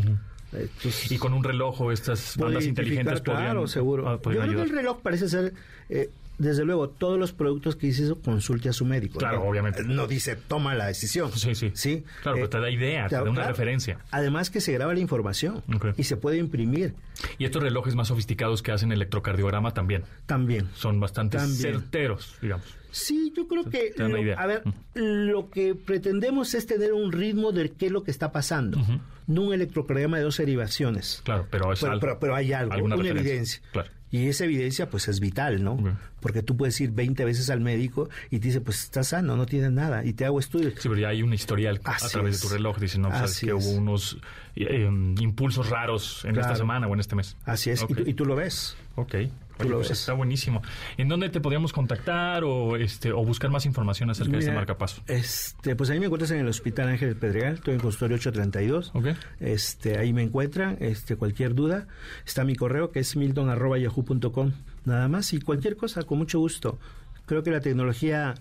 y 1.10 1.18
con 1.18 1.32
un 1.32 1.44
reloj 1.44 1.80
o 1.80 1.92
estas 1.92 2.36
bandas 2.36 2.66
inteligentes 2.66 3.20
Claro, 3.22 3.66
seguro. 3.66 4.08
Ah, 4.08 4.20
Yo 4.22 4.30
creo 4.30 4.56
que 4.56 4.62
el 4.62 4.70
reloj 4.70 5.00
parece 5.02 5.28
ser... 5.28 5.54
Eh, 5.88 6.10
desde 6.38 6.64
luego, 6.64 6.88
todos 6.88 7.18
los 7.18 7.32
productos 7.32 7.76
que 7.76 7.86
dice 7.86 8.04
eso, 8.04 8.20
consulte 8.20 8.68
a 8.68 8.72
su 8.72 8.84
médico. 8.84 9.18
Claro, 9.18 9.42
obviamente. 9.44 9.84
No 9.84 10.06
dice 10.06 10.36
toma 10.36 10.74
la 10.74 10.86
decisión. 10.86 11.30
Sí, 11.32 11.54
sí. 11.54 11.70
¿Sí? 11.74 12.04
Claro, 12.22 12.36
pero 12.36 12.48
te 12.48 12.60
da 12.60 12.70
idea, 12.70 13.08
te, 13.08 13.16
da 13.16 13.22
una 13.22 13.46
referencia. 13.46 13.98
Además 14.10 14.50
que 14.50 14.60
se 14.60 14.72
graba 14.72 14.94
la 14.94 15.00
información 15.00 15.62
y 15.96 16.04
se 16.04 16.16
puede 16.16 16.38
imprimir. 16.38 16.94
Y 17.38 17.44
estos 17.44 17.62
relojes 17.62 17.94
más 17.94 18.08
sofisticados 18.08 18.62
que 18.62 18.72
hacen 18.72 18.92
electrocardiograma 18.92 19.72
también. 19.72 20.04
También. 20.26 20.68
Son 20.74 20.98
bastante 20.98 21.38
certeros, 21.38 22.36
digamos. 22.40 22.66
Sí, 22.90 23.32
yo 23.34 23.48
creo 23.48 23.64
que, 23.64 23.94
a 24.36 24.46
ver, 24.46 24.62
lo 24.94 25.48
que 25.48 25.74
pretendemos 25.74 26.52
es 26.52 26.66
tener 26.66 26.92
un 26.92 27.10
ritmo 27.10 27.50
de 27.50 27.70
qué 27.70 27.86
es 27.86 27.92
lo 27.92 28.04
que 28.04 28.10
está 28.10 28.32
pasando, 28.32 28.78
no 29.26 29.42
un 29.42 29.54
electrocardiograma 29.54 30.18
de 30.18 30.24
dos 30.24 30.36
derivaciones. 30.36 31.22
Claro, 31.24 31.46
pero, 31.50 31.72
pero, 32.20 32.34
hay 32.34 32.52
algo, 32.52 32.84
una 32.84 32.96
evidencia. 32.96 33.62
Claro. 33.72 33.90
Y 34.12 34.28
esa 34.28 34.44
evidencia 34.44 34.90
pues 34.90 35.08
es 35.08 35.20
vital, 35.20 35.64
¿no? 35.64 35.78
Porque 36.20 36.42
tú 36.42 36.54
puedes 36.54 36.78
ir 36.82 36.92
20 36.92 37.24
veces 37.24 37.48
al 37.48 37.60
médico 37.60 38.10
y 38.28 38.40
te 38.40 38.48
dice, 38.48 38.60
pues 38.60 38.82
estás 38.84 39.08
sano, 39.08 39.36
no 39.36 39.46
tienes 39.46 39.72
nada, 39.72 40.04
y 40.04 40.12
te 40.12 40.26
hago 40.26 40.38
estudios. 40.38 40.74
Sí, 40.74 40.90
pero 40.90 41.00
ya 41.00 41.08
hay 41.08 41.22
un 41.22 41.32
historial 41.32 41.80
a 41.82 42.08
través 42.08 42.40
de 42.40 42.46
tu 42.46 42.52
reloj, 42.52 42.78
dice, 42.78 42.98
no, 42.98 43.10
sabes 43.10 43.40
que 43.40 43.54
hubo 43.54 43.70
unos 43.70 44.18
eh, 44.54 44.84
em, 44.84 45.14
impulsos 45.18 45.70
raros 45.70 46.26
en 46.26 46.38
esta 46.38 46.54
semana 46.54 46.86
o 46.88 46.92
en 46.92 47.00
este 47.00 47.16
mes. 47.16 47.38
Así 47.46 47.70
es, 47.70 47.82
y, 47.88 47.94
tú, 47.94 48.02
y, 48.06 48.12
tú, 48.12 48.26
lo 48.26 48.36
ves. 48.36 48.76
Ok. 48.96 49.14
Pues 49.58 49.90
está 49.90 50.12
buenísimo. 50.14 50.62
¿En 50.96 51.08
dónde 51.08 51.28
te 51.28 51.40
podríamos 51.40 51.72
contactar 51.72 52.44
o 52.44 52.76
este 52.76 53.12
o 53.12 53.24
buscar 53.24 53.50
más 53.50 53.66
información 53.66 54.10
acerca 54.10 54.32
de 54.32 54.38
este 54.38 54.52
marcapaso? 54.52 55.02
Este, 55.06 55.76
pues 55.76 55.90
ahí 55.90 56.00
me 56.00 56.06
encuentras 56.06 56.30
en 56.32 56.38
el 56.38 56.48
Hospital 56.48 56.88
Ángel 56.88 57.16
Pedregal, 57.16 57.54
estoy 57.54 57.74
en 57.74 57.80
consultorio 57.80 58.16
832. 58.16 58.92
Okay. 58.94 59.14
Este, 59.40 59.98
ahí 59.98 60.12
me 60.12 60.22
encuentran, 60.22 60.76
este, 60.80 61.16
cualquier 61.16 61.54
duda, 61.54 61.86
está 62.26 62.44
mi 62.44 62.56
correo 62.56 62.90
que 62.90 63.00
es 63.00 63.16
milton@yahoo.com, 63.16 64.52
nada 64.84 65.08
más 65.08 65.32
y 65.32 65.40
cualquier 65.40 65.76
cosa 65.76 66.02
con 66.02 66.18
mucho 66.18 66.38
gusto. 66.38 66.78
Creo 67.26 67.42
que 67.42 67.50
la 67.50 67.60
tecnología 67.60 68.34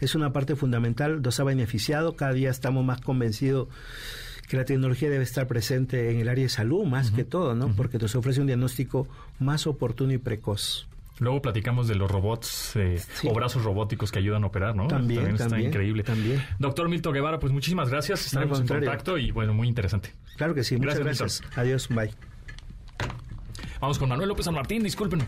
es 0.00 0.14
una 0.14 0.32
parte 0.32 0.56
fundamental, 0.56 1.22
nos 1.22 1.40
ha 1.40 1.44
beneficiado, 1.44 2.16
cada 2.16 2.32
día 2.32 2.50
estamos 2.50 2.84
más 2.84 3.00
convencidos 3.00 3.68
que 4.48 4.56
la 4.56 4.64
tecnología 4.64 5.10
debe 5.10 5.24
estar 5.24 5.46
presente 5.46 6.10
en 6.10 6.20
el 6.20 6.28
área 6.28 6.44
de 6.44 6.48
salud 6.48 6.84
más 6.84 7.10
que 7.10 7.24
todo, 7.24 7.54
¿no? 7.54 7.74
Porque 7.76 7.98
nos 7.98 8.14
ofrece 8.14 8.40
un 8.40 8.46
diagnóstico 8.46 9.08
más 9.38 9.66
oportuno 9.66 10.12
y 10.12 10.18
precoz. 10.18 10.88
Luego 11.18 11.40
platicamos 11.40 11.88
de 11.88 11.94
los 11.94 12.10
robots 12.10 12.76
eh, 12.76 13.00
o 13.24 13.32
brazos 13.32 13.64
robóticos 13.64 14.12
que 14.12 14.18
ayudan 14.18 14.44
a 14.44 14.48
operar, 14.48 14.76
¿no? 14.76 14.86
También, 14.86 15.28
está 15.28 15.58
increíble. 15.58 16.02
También. 16.02 16.44
Doctor 16.58 16.88
Milton 16.88 17.14
Guevara, 17.14 17.38
pues 17.38 17.52
muchísimas 17.52 17.88
gracias. 17.88 18.26
Estaremos 18.26 18.60
en 18.60 18.66
contacto 18.66 19.16
y 19.16 19.30
bueno, 19.30 19.54
muy 19.54 19.66
interesante. 19.66 20.12
Claro 20.36 20.54
que 20.54 20.62
sí. 20.62 20.76
Muchas 20.76 20.98
gracias. 20.98 21.42
Adiós. 21.56 21.88
Bye. 21.88 22.10
Vamos 23.80 23.98
con 23.98 24.08
Manuel 24.08 24.28
López 24.28 24.44
San 24.44 24.54
Martín. 24.54 24.82
Disculpen. 24.82 25.20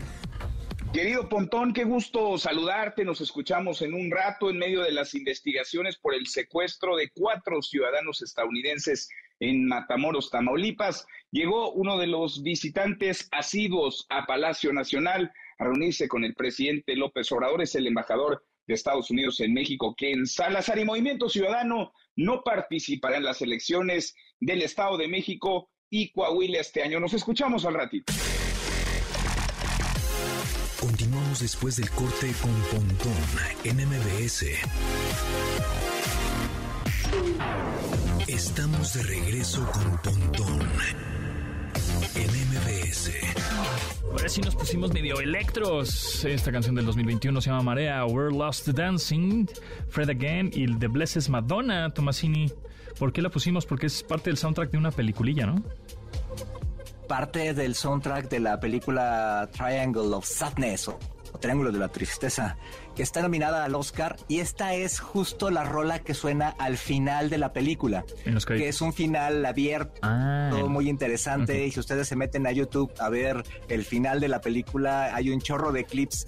Querido 0.99 1.29
Pontón, 1.29 1.71
qué 1.71 1.85
gusto 1.85 2.37
saludarte. 2.37 3.05
Nos 3.05 3.21
escuchamos 3.21 3.81
en 3.81 3.93
un 3.93 4.11
rato 4.11 4.49
en 4.49 4.57
medio 4.57 4.81
de 4.81 4.91
las 4.91 5.15
investigaciones 5.15 5.97
por 5.97 6.13
el 6.13 6.27
secuestro 6.27 6.97
de 6.97 7.09
cuatro 7.15 7.61
ciudadanos 7.61 8.21
estadounidenses 8.21 9.07
en 9.39 9.65
Matamoros, 9.65 10.29
Tamaulipas. 10.29 11.07
Llegó 11.31 11.71
uno 11.71 11.97
de 11.97 12.07
los 12.07 12.43
visitantes 12.43 13.29
asiduos 13.31 14.07
a 14.09 14.25
Palacio 14.25 14.73
Nacional 14.73 15.31
a 15.57 15.63
reunirse 15.63 16.09
con 16.09 16.25
el 16.25 16.33
presidente 16.35 16.97
López 16.97 17.31
Obrador, 17.31 17.61
es 17.61 17.75
el 17.75 17.87
embajador 17.87 18.43
de 18.67 18.73
Estados 18.73 19.09
Unidos 19.09 19.39
en 19.39 19.53
México, 19.53 19.95
que 19.97 20.11
en 20.11 20.25
Salazar 20.25 20.79
y 20.79 20.83
Movimiento 20.83 21.29
Ciudadano 21.29 21.93
no 22.17 22.43
participará 22.43 23.15
en 23.15 23.23
las 23.23 23.41
elecciones 23.41 24.17
del 24.41 24.63
Estado 24.63 24.97
de 24.97 25.07
México 25.07 25.69
y 25.89 26.11
Coahuila 26.11 26.59
este 26.59 26.83
año. 26.83 26.99
Nos 26.99 27.13
escuchamos 27.13 27.63
al 27.63 27.75
ratito. 27.75 28.11
Después 31.37 31.77
del 31.77 31.89
corte 31.91 32.33
con 32.41 32.51
Pontón 32.71 33.13
en 33.63 33.77
MBS. 33.87 34.45
Estamos 38.27 38.93
de 38.95 39.03
regreso 39.03 39.65
con 39.71 39.97
Pontón 40.01 40.67
en 42.15 42.29
MBS. 42.49 43.11
Ahora 44.11 44.27
sí 44.27 44.41
nos 44.41 44.55
pusimos 44.55 44.91
medio 44.91 45.21
electros. 45.21 46.25
Esta 46.25 46.51
canción 46.51 46.75
del 46.75 46.85
2021 46.87 47.39
se 47.41 47.51
llama 47.51 47.61
Marea, 47.61 48.05
We're 48.05 48.35
Lost 48.35 48.67
Dancing, 48.69 49.45
Fred 49.87 50.09
Again 50.09 50.49
y 50.51 50.67
The 50.77 50.87
Blesses 50.87 51.29
Madonna, 51.29 51.93
Tomasini. 51.93 52.51
¿Por 52.97 53.13
qué 53.13 53.21
la 53.21 53.29
pusimos? 53.29 53.67
Porque 53.67 53.85
es 53.85 54.01
parte 54.03 54.31
del 54.31 54.37
soundtrack 54.37 54.71
de 54.71 54.77
una 54.77 54.91
peliculilla, 54.91 55.45
¿no? 55.45 55.63
parte 57.09 57.55
del 57.55 57.73
soundtrack 57.73 58.29
de 58.29 58.39
la 58.39 58.59
película 58.59 59.49
Triangle 59.51 60.13
of 60.13 60.25
Sadness 60.25 60.89
o, 60.89 60.99
Triángulo 61.39 61.71
de 61.71 61.79
la 61.79 61.89
Tristeza, 61.89 62.57
que 62.95 63.03
está 63.03 63.21
nominada 63.21 63.63
al 63.63 63.75
Oscar 63.75 64.17
y 64.27 64.39
esta 64.39 64.73
es 64.73 64.99
justo 64.99 65.49
la 65.49 65.63
rola 65.63 65.99
que 65.99 66.13
suena 66.13 66.49
al 66.57 66.77
final 66.77 67.29
de 67.29 67.37
la 67.37 67.53
película, 67.53 68.03
que 68.47 68.67
es 68.67 68.81
un 68.81 68.93
final 68.93 69.45
abierto, 69.45 69.99
ah, 70.01 70.51
muy 70.67 70.89
interesante 70.89 71.65
y 71.65 71.71
si 71.71 71.79
ustedes 71.79 72.07
se 72.07 72.15
meten 72.15 72.47
a 72.47 72.51
YouTube 72.51 72.91
a 72.99 73.09
ver 73.09 73.43
el 73.67 73.85
final 73.85 74.19
de 74.19 74.27
la 74.27 74.41
película, 74.41 75.15
hay 75.15 75.29
un 75.29 75.41
chorro 75.41 75.71
de 75.71 75.85
clips 75.85 76.27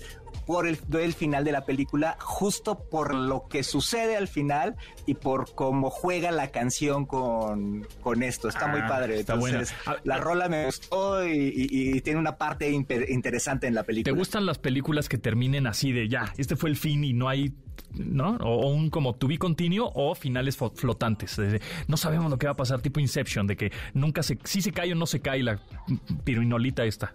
por 0.51 0.67
el, 0.67 1.13
final 1.13 1.45
de 1.45 1.53
la 1.53 1.63
película, 1.63 2.17
justo 2.19 2.77
por 2.77 3.15
lo 3.15 3.47
que 3.47 3.63
sucede 3.63 4.17
al 4.17 4.27
final 4.27 4.75
y 5.05 5.13
por 5.13 5.55
cómo 5.55 5.89
juega 5.89 6.29
la 6.29 6.51
canción 6.51 7.05
con, 7.05 7.87
con 8.01 8.21
esto. 8.21 8.49
Está 8.49 8.67
muy 8.67 8.81
ah, 8.83 8.87
padre. 8.89 9.21
Entonces, 9.21 9.73
ah, 9.85 9.95
la 10.03 10.15
ah. 10.15 10.19
rola 10.19 10.49
me 10.49 10.65
gustó 10.65 11.25
y, 11.25 12.01
tiene 12.01 12.19
una 12.19 12.35
parte 12.35 12.69
interesante 12.69 13.65
en 13.67 13.75
la 13.75 13.83
película. 13.83 14.13
¿Te 14.13 14.19
gustan 14.19 14.45
las 14.45 14.57
películas 14.57 15.07
que 15.07 15.17
terminen 15.17 15.67
así 15.67 15.93
de 15.93 16.09
ya, 16.09 16.33
este 16.37 16.57
fue 16.57 16.69
el 16.69 16.75
fin 16.75 17.05
y 17.05 17.13
no 17.13 17.29
hay 17.29 17.53
¿no? 17.93 18.35
O, 18.41 18.73
un 18.73 18.89
como 18.89 19.15
to 19.15 19.29
be 19.29 19.37
continuo 19.37 19.89
o 19.95 20.15
finales 20.15 20.57
flotantes. 20.57 21.39
no 21.87 21.95
sabemos 21.95 22.29
lo 22.29 22.37
que 22.37 22.47
va 22.47 22.53
a 22.53 22.57
pasar, 22.57 22.81
tipo 22.81 22.99
Inception, 22.99 23.47
de 23.47 23.55
que 23.55 23.71
nunca 23.93 24.21
se, 24.21 24.37
si 24.43 24.61
se 24.61 24.73
cae 24.73 24.91
o 24.91 24.95
no 24.95 25.05
se 25.05 25.21
cae 25.21 25.43
la 25.43 25.61
pirinolita 26.25 26.83
esta. 26.83 27.13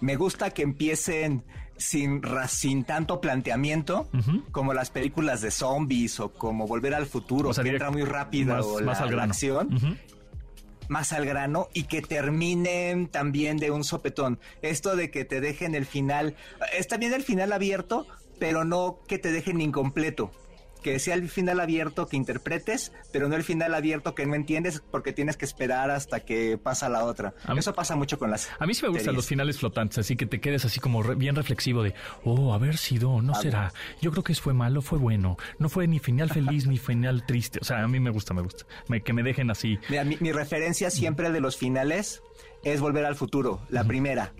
Me 0.00 0.16
gusta 0.16 0.50
que 0.50 0.60
empiecen 0.60 1.42
sin, 1.76 2.22
sin 2.48 2.84
tanto 2.84 3.20
planteamiento 3.20 4.08
como 4.52 4.74
las 4.74 4.90
películas 4.90 5.40
de 5.40 5.50
zombies 5.50 6.20
o 6.20 6.32
como 6.32 6.66
Volver 6.66 6.94
al 6.94 7.06
Futuro, 7.06 7.50
que 7.50 7.68
entra 7.68 7.90
muy 7.90 8.04
rápido 8.04 8.54
más, 8.82 9.10
la, 9.10 9.22
acción. 9.22 9.98
Más 10.88 11.12
al 11.12 11.26
grano 11.26 11.68
y 11.74 11.84
que 11.84 12.00
terminen 12.00 13.08
también 13.08 13.56
de 13.56 13.72
un 13.72 13.82
sopetón. 13.82 14.38
Esto 14.62 14.94
de 14.94 15.10
que 15.10 15.24
te 15.24 15.40
dejen 15.40 15.74
el 15.74 15.84
final, 15.84 16.36
está 16.72 16.96
bien 16.96 17.12
el 17.12 17.24
final 17.24 17.52
abierto, 17.52 18.06
pero 18.38 18.64
no 18.64 19.00
que 19.08 19.18
te 19.18 19.32
dejen 19.32 19.60
incompleto 19.60 20.30
que 20.86 21.00
sea 21.00 21.16
el 21.16 21.28
final 21.28 21.58
abierto 21.58 22.06
que 22.06 22.16
interpretes, 22.16 22.92
pero 23.12 23.28
no 23.28 23.34
el 23.34 23.42
final 23.42 23.74
abierto 23.74 24.14
que 24.14 24.24
no 24.24 24.36
entiendes 24.36 24.84
porque 24.92 25.12
tienes 25.12 25.36
que 25.36 25.44
esperar 25.44 25.90
hasta 25.90 26.20
que 26.20 26.58
pasa 26.58 26.88
la 26.88 27.02
otra. 27.02 27.34
Eso 27.56 27.74
pasa 27.74 27.96
mucho 27.96 28.20
con 28.20 28.30
las. 28.30 28.48
A 28.60 28.66
mí 28.66 28.72
sí 28.72 28.84
me 28.84 28.90
gustan 28.90 29.16
los 29.16 29.26
finales 29.26 29.58
flotantes, 29.58 29.98
así 29.98 30.14
que 30.14 30.26
te 30.26 30.40
quedes 30.40 30.64
así 30.64 30.78
como 30.78 31.02
bien 31.02 31.34
reflexivo 31.34 31.82
de, 31.82 31.92
oh, 32.22 32.54
haber 32.54 32.76
sido, 32.76 33.20
no 33.20 33.34
será. 33.34 33.72
Yo 34.00 34.12
creo 34.12 34.22
que 34.22 34.32
fue 34.36 34.54
malo, 34.54 34.80
fue 34.80 35.00
bueno. 35.00 35.36
No 35.58 35.68
fue 35.68 35.88
ni 35.88 35.98
final 35.98 36.30
feliz 36.30 36.68
ni 36.68 36.78
final 36.78 37.26
triste. 37.26 37.58
O 37.60 37.64
sea, 37.64 37.82
a 37.82 37.88
mí 37.88 37.98
me 37.98 38.10
gusta, 38.10 38.32
me 38.32 38.42
gusta. 38.42 38.64
que 39.04 39.12
me 39.12 39.24
dejen 39.24 39.50
así. 39.50 39.80
mi, 39.88 40.16
mi 40.20 40.30
referencia 40.30 40.90
siempre 40.90 41.32
de 41.32 41.40
los 41.40 41.56
finales 41.56 42.22
es 42.64 42.80
Volver 42.80 43.04
al 43.04 43.16
Futuro, 43.16 43.60
la 43.68 43.84
primera. 43.84 44.32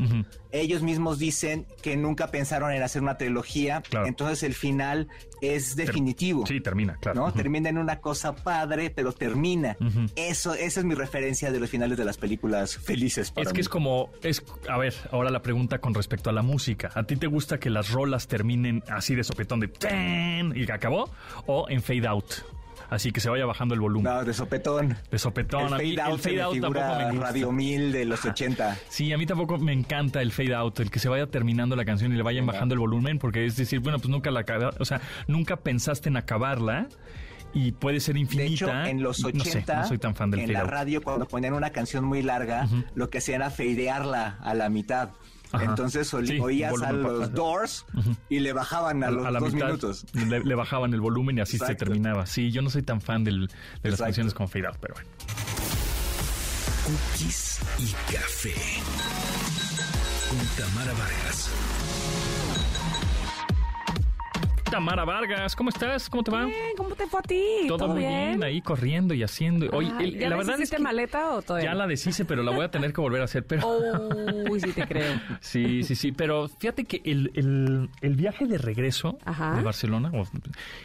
Ellos 0.50 0.82
mismos 0.82 1.18
dicen 1.18 1.66
que 1.82 1.96
nunca 1.96 2.28
pensaron 2.28 2.72
en 2.72 2.82
hacer 2.82 3.02
una 3.02 3.18
trilogía, 3.18 3.82
entonces 4.04 4.42
el 4.42 4.54
final 4.54 5.08
es 5.40 5.76
definitivo. 5.76 6.46
sí, 6.46 6.60
termina, 6.60 6.96
claro. 6.96 7.26
¿no? 7.26 7.32
Termina 7.32 7.68
en 7.68 7.78
una 7.78 8.00
cosa 8.00 8.34
padre, 8.34 8.90
pero 8.90 9.12
termina. 9.12 9.76
Eso, 10.16 10.54
esa 10.54 10.80
es 10.80 10.86
mi 10.86 10.94
referencia 10.94 11.52
de 11.52 11.60
los 11.60 11.70
finales 11.70 11.98
de 11.98 12.04
las 12.04 12.16
películas 12.16 12.76
felices. 12.76 13.32
es 13.36 13.52
que 13.52 13.60
es 13.60 13.68
como, 13.68 14.10
es, 14.22 14.42
a 14.68 14.78
ver, 14.78 14.94
ahora 15.12 15.30
la 15.30 15.42
pregunta 15.42 15.78
con 15.78 15.94
respecto 15.94 16.30
a 16.30 16.32
la 16.32 16.42
música. 16.42 16.90
¿A 16.94 17.04
ti 17.04 17.16
te 17.16 17.26
gusta 17.26 17.58
que 17.58 17.70
las 17.70 17.90
rolas 17.90 18.26
terminen 18.26 18.82
así 18.88 19.14
de 19.14 19.24
sopetón 19.24 19.60
de 19.60 19.70
y 20.54 20.66
que 20.66 20.72
acabó? 20.72 21.10
¿O 21.46 21.66
en 21.68 21.82
fade 21.82 22.06
out? 22.06 22.24
Así 22.90 23.12
que 23.12 23.20
se 23.20 23.28
vaya 23.28 23.46
bajando 23.46 23.74
el 23.74 23.80
volumen. 23.80 24.12
No, 24.12 24.24
de 24.24 24.32
sopetón. 24.32 24.96
De 25.10 25.18
sopetón. 25.18 25.80
El 25.80 25.96
fade 25.96 26.00
out, 26.00 26.12
el 26.14 26.18
fade 26.18 26.42
out 26.42 26.60
tampoco 26.60 26.96
me 26.96 27.10
gusta. 27.10 27.26
Radio 27.26 27.52
1000 27.52 27.92
de 27.92 28.04
los 28.04 28.24
80. 28.24 28.78
Sí, 28.88 29.12
a 29.12 29.18
mí 29.18 29.26
tampoco 29.26 29.58
me 29.58 29.72
encanta 29.72 30.22
el 30.22 30.32
fade 30.32 30.54
out, 30.54 30.78
el 30.80 30.90
que 30.90 30.98
se 30.98 31.08
vaya 31.08 31.26
terminando 31.26 31.76
la 31.76 31.84
canción 31.84 32.12
y 32.12 32.16
le 32.16 32.22
vayan 32.22 32.46
bajando 32.46 32.74
el 32.74 32.80
volumen, 32.80 33.18
porque 33.18 33.44
es 33.44 33.56
decir, 33.56 33.80
bueno, 33.80 33.98
pues 33.98 34.08
nunca 34.08 34.30
la 34.30 34.44
o 34.78 34.84
sea, 34.84 35.00
nunca 35.26 35.56
pensaste 35.56 36.08
en 36.08 36.16
acabarla 36.16 36.88
y 37.52 37.72
puede 37.72 38.00
ser 38.00 38.16
infinita. 38.16 38.46
De 38.46 38.82
hecho, 38.82 38.90
en 38.90 39.02
los 39.02 39.24
80, 39.24 39.76
no, 39.76 39.86
soy 39.86 39.98
tan 39.98 40.14
fan 40.14 40.30
del 40.30 40.40
en 40.40 40.52
la 40.52 40.64
radio 40.64 41.02
cuando 41.02 41.26
ponían 41.26 41.54
una 41.54 41.70
canción 41.70 42.04
muy 42.04 42.22
larga, 42.22 42.68
lo 42.94 43.08
que 43.08 43.18
hacían 43.18 43.42
era 43.42 43.50
fadearla 43.50 44.38
a 44.40 44.54
la 44.54 44.68
mitad. 44.68 45.10
Entonces 45.52 46.12
oías 46.14 46.82
a 46.82 46.92
los 46.92 47.32
Doors 47.32 47.86
y 48.28 48.40
le 48.40 48.52
bajaban 48.52 49.04
a, 49.04 49.10
los 49.10 49.40
dos 49.40 49.54
minutos. 49.54 50.06
Le, 50.12 50.54
bajaban 50.54 50.92
el 50.94 51.00
volumen 51.00 51.38
y 51.38 51.40
así 51.40 51.58
se 51.58 51.74
terminaba. 51.74 52.26
Sí, 52.26 52.50
yo 52.50 52.62
no 52.62 52.70
soy 52.70 52.82
tan 52.82 53.00
fan 53.00 53.24
del, 53.24 53.48
de 53.82 53.90
las 53.90 54.00
canciones 54.00 54.34
con 54.34 54.48
fade 54.48 54.68
pero 54.80 54.94
bueno. 54.94 55.08
Cookies 56.86 57.60
y 57.78 57.92
café. 58.12 58.54
Con 60.28 60.38
Tamara 60.56 60.92
Vargas. 60.92 61.50
Tamara 64.70 65.04
Vargas, 65.04 65.54
¿cómo 65.54 65.70
estás? 65.70 66.10
¿Cómo 66.10 66.24
te 66.24 66.30
va? 66.30 66.44
Bien, 66.44 66.76
¿cómo 66.76 66.94
te 66.94 67.06
fue 67.06 67.20
a 67.20 67.22
ti? 67.22 67.44
Todo, 67.68 67.88
muy 67.88 68.00
bien? 68.00 68.42
ahí 68.42 68.60
corriendo 68.60 69.14
y 69.14 69.22
haciendo. 69.22 69.68
Oye, 69.70 70.18
¿ya 70.18 70.28
la 70.28 70.36
verdad 70.36 70.60
es 70.60 70.70
que 70.70 70.78
maleta 70.78 71.34
o 71.34 71.42
todavía? 71.42 71.70
Ya 71.70 71.74
la 71.74 71.86
deshice, 71.86 72.24
pero 72.24 72.42
la 72.42 72.50
voy 72.50 72.64
a 72.64 72.70
tener 72.70 72.92
que 72.92 73.00
volver 73.00 73.20
a 73.20 73.24
hacer. 73.24 73.46
Pero... 73.46 73.78
Uy, 74.50 74.60
sí 74.60 74.72
te 74.72 74.86
creo. 74.86 75.20
sí, 75.40 75.82
sí, 75.84 75.94
sí. 75.94 76.12
Pero 76.12 76.48
fíjate 76.48 76.84
que 76.84 77.00
el, 77.04 77.88
viaje 78.16 78.46
de 78.46 78.58
regreso 78.58 79.18
de 79.26 79.62
Barcelona 79.62 80.10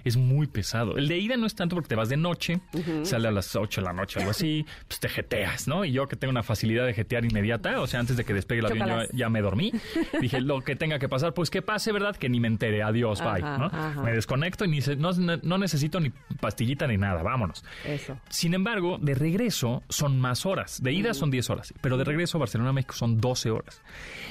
es 0.03 0.15
muy 0.15 0.47
pesado. 0.47 0.97
El 0.97 1.07
de 1.07 1.17
ida 1.17 1.37
no 1.37 1.47
es 1.47 1.55
tanto 1.55 1.75
porque 1.75 1.89
te 1.89 1.95
vas 1.95 2.09
de 2.09 2.17
noche, 2.17 2.61
sale 3.03 3.27
a 3.27 3.31
las 3.31 3.55
8 3.55 3.81
de 3.81 3.85
la 3.85 3.93
noche, 3.93 4.19
algo 4.19 4.31
así, 4.31 4.65
pues 4.87 4.99
te 4.99 5.09
jeteas, 5.09 5.67
¿no? 5.67 5.85
Y 5.85 5.91
yo 5.91 6.07
que 6.07 6.15
tengo 6.15 6.31
una 6.31 6.43
facilidad 6.43 6.85
de 6.85 6.93
jetear 6.93 7.25
inmediata, 7.25 7.81
o 7.81 7.87
sea, 7.87 7.99
antes 7.99 8.15
de 8.17 8.25
que 8.25 8.33
despegue 8.33 8.59
el 8.59 8.67
avión 8.67 9.07
ya 9.11 9.29
me 9.29 9.41
dormí. 9.41 9.71
Dije, 10.21 10.39
lo 10.41 10.61
que 10.61 10.75
tenga 10.75 10.99
que 10.99 11.09
pasar, 11.09 11.33
pues 11.33 11.49
que 11.49 11.61
pase, 11.61 11.91
¿verdad? 11.91 12.15
Que 12.15 12.29
ni 12.29 12.39
me 12.39 12.47
entere. 12.47 12.83
Adiós, 12.83 13.21
bye. 13.21 13.41
¿no? 13.41 13.70
Me 14.03 14.11
desconecto 14.11 14.65
y 14.65 14.69
ni 14.69 14.79
no, 14.97 15.11
no, 15.13 15.57
necesito 15.57 15.99
ni 15.99 16.11
pastillita 16.39 16.87
ni 16.87 16.97
nada. 16.97 17.23
Vámonos. 17.23 17.63
Eso. 17.85 18.17
Sin 18.29 18.53
embargo, 18.53 18.97
de 18.99 19.15
regreso 19.15 19.83
son 19.89 20.19
más 20.19 20.45
horas. 20.45 20.81
De 20.81 20.91
ida 20.91 21.13
son 21.13 21.31
10 21.31 21.49
horas, 21.49 21.73
pero 21.81 21.97
de 21.97 22.03
regreso 22.03 22.37
a 22.37 22.39
Barcelona, 22.39 22.73
México 22.73 22.93
son 22.93 23.19
12 23.19 23.51
horas. 23.51 23.81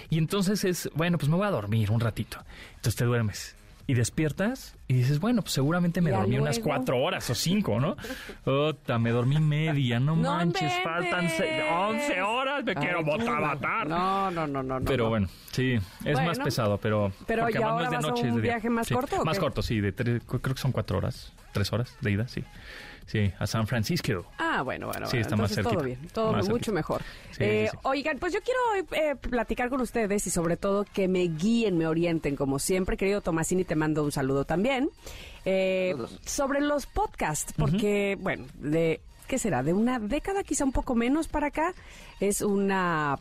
Y 0.08 0.18
entonces 0.18 0.64
es, 0.64 0.90
bueno, 0.94 1.18
pues 1.18 1.28
me 1.28 1.36
voy 1.36 1.46
a 1.46 1.50
dormir 1.50 1.90
un 1.90 2.00
ratito. 2.00 2.38
Entonces 2.76 2.96
te 2.96 3.04
duermes 3.04 3.56
y 3.90 3.94
despiertas 3.94 4.76
y 4.86 4.94
dices, 4.94 5.18
bueno, 5.18 5.42
pues 5.42 5.52
seguramente 5.52 6.00
me 6.00 6.12
dormí 6.12 6.38
unas 6.38 6.60
cuatro 6.60 7.02
horas 7.02 7.28
o 7.28 7.34
cinco, 7.34 7.80
¿no? 7.80 7.96
Ota, 8.44 9.00
me 9.00 9.10
dormí 9.10 9.40
media, 9.40 9.98
no, 9.98 10.14
manches, 10.14 10.72
faltan 10.84 11.28
once 11.72 12.22
horas, 12.22 12.62
me 12.62 12.76
quiero 12.76 13.02
botar, 13.02 13.40
matar. 13.40 13.88
No, 13.88 14.30
no, 14.30 14.46
no, 14.46 14.62
no. 14.62 14.80
Pero 14.84 15.08
bueno, 15.08 15.26
sí, 15.50 15.76
es 16.04 16.22
más 16.22 16.38
pesado, 16.38 16.78
pero... 16.78 17.10
Pero 17.26 17.48
ya 17.50 17.66
ahora 17.66 17.90
vas 17.90 18.04
a 18.04 18.14
un 18.14 18.40
viaje 18.40 18.70
más 18.70 18.88
corto, 18.88 19.24
Más 19.24 19.40
corto, 19.40 19.60
sí, 19.60 19.80
de 19.80 19.92
creo 19.92 20.20
que 20.20 20.60
son 20.60 20.70
cuatro 20.70 20.98
horas, 20.98 21.32
tres 21.50 21.72
horas 21.72 21.96
de 22.00 22.12
ida, 22.12 22.28
sí. 22.28 22.44
Sí, 23.10 23.32
a 23.40 23.46
San 23.48 23.66
Francisco. 23.66 24.24
Ah, 24.38 24.62
bueno, 24.62 24.86
bueno. 24.86 25.08
Sí, 25.08 25.16
está 25.16 25.34
más 25.34 25.52
todo 25.52 25.82
bien, 25.82 25.98
todo 26.12 26.32
mucho 26.44 26.70
mejor. 26.72 27.02
Eh, 27.40 27.68
oigan, 27.82 28.20
pues 28.20 28.32
yo 28.32 28.38
quiero 28.40 28.88
eh, 28.92 29.16
platicar 29.16 29.68
con 29.68 29.80
ustedes 29.80 30.28
y 30.28 30.30
sobre 30.30 30.56
todo 30.56 30.84
que 30.84 31.08
me 31.08 31.22
guíen, 31.22 31.76
me 31.76 31.88
orienten, 31.88 32.36
como 32.36 32.60
siempre. 32.60 32.96
Querido 32.96 33.20
Tomasini, 33.20 33.64
te 33.64 33.74
mando 33.74 34.04
un 34.04 34.12
saludo 34.12 34.44
también. 34.44 34.90
Eh, 35.44 35.96
sobre 36.24 36.60
los 36.60 36.86
podcasts, 36.86 37.52
porque, 37.56 38.16
bueno, 38.20 38.46
de 38.54 39.00
¿qué 39.26 39.38
será? 39.40 39.64
De 39.64 39.72
una 39.72 39.98
década, 39.98 40.44
quizá 40.44 40.62
un 40.62 40.70
poco 40.70 40.94
menos 40.94 41.26
para 41.26 41.48
acá, 41.48 41.74
es 42.20 42.42
una 42.42 43.18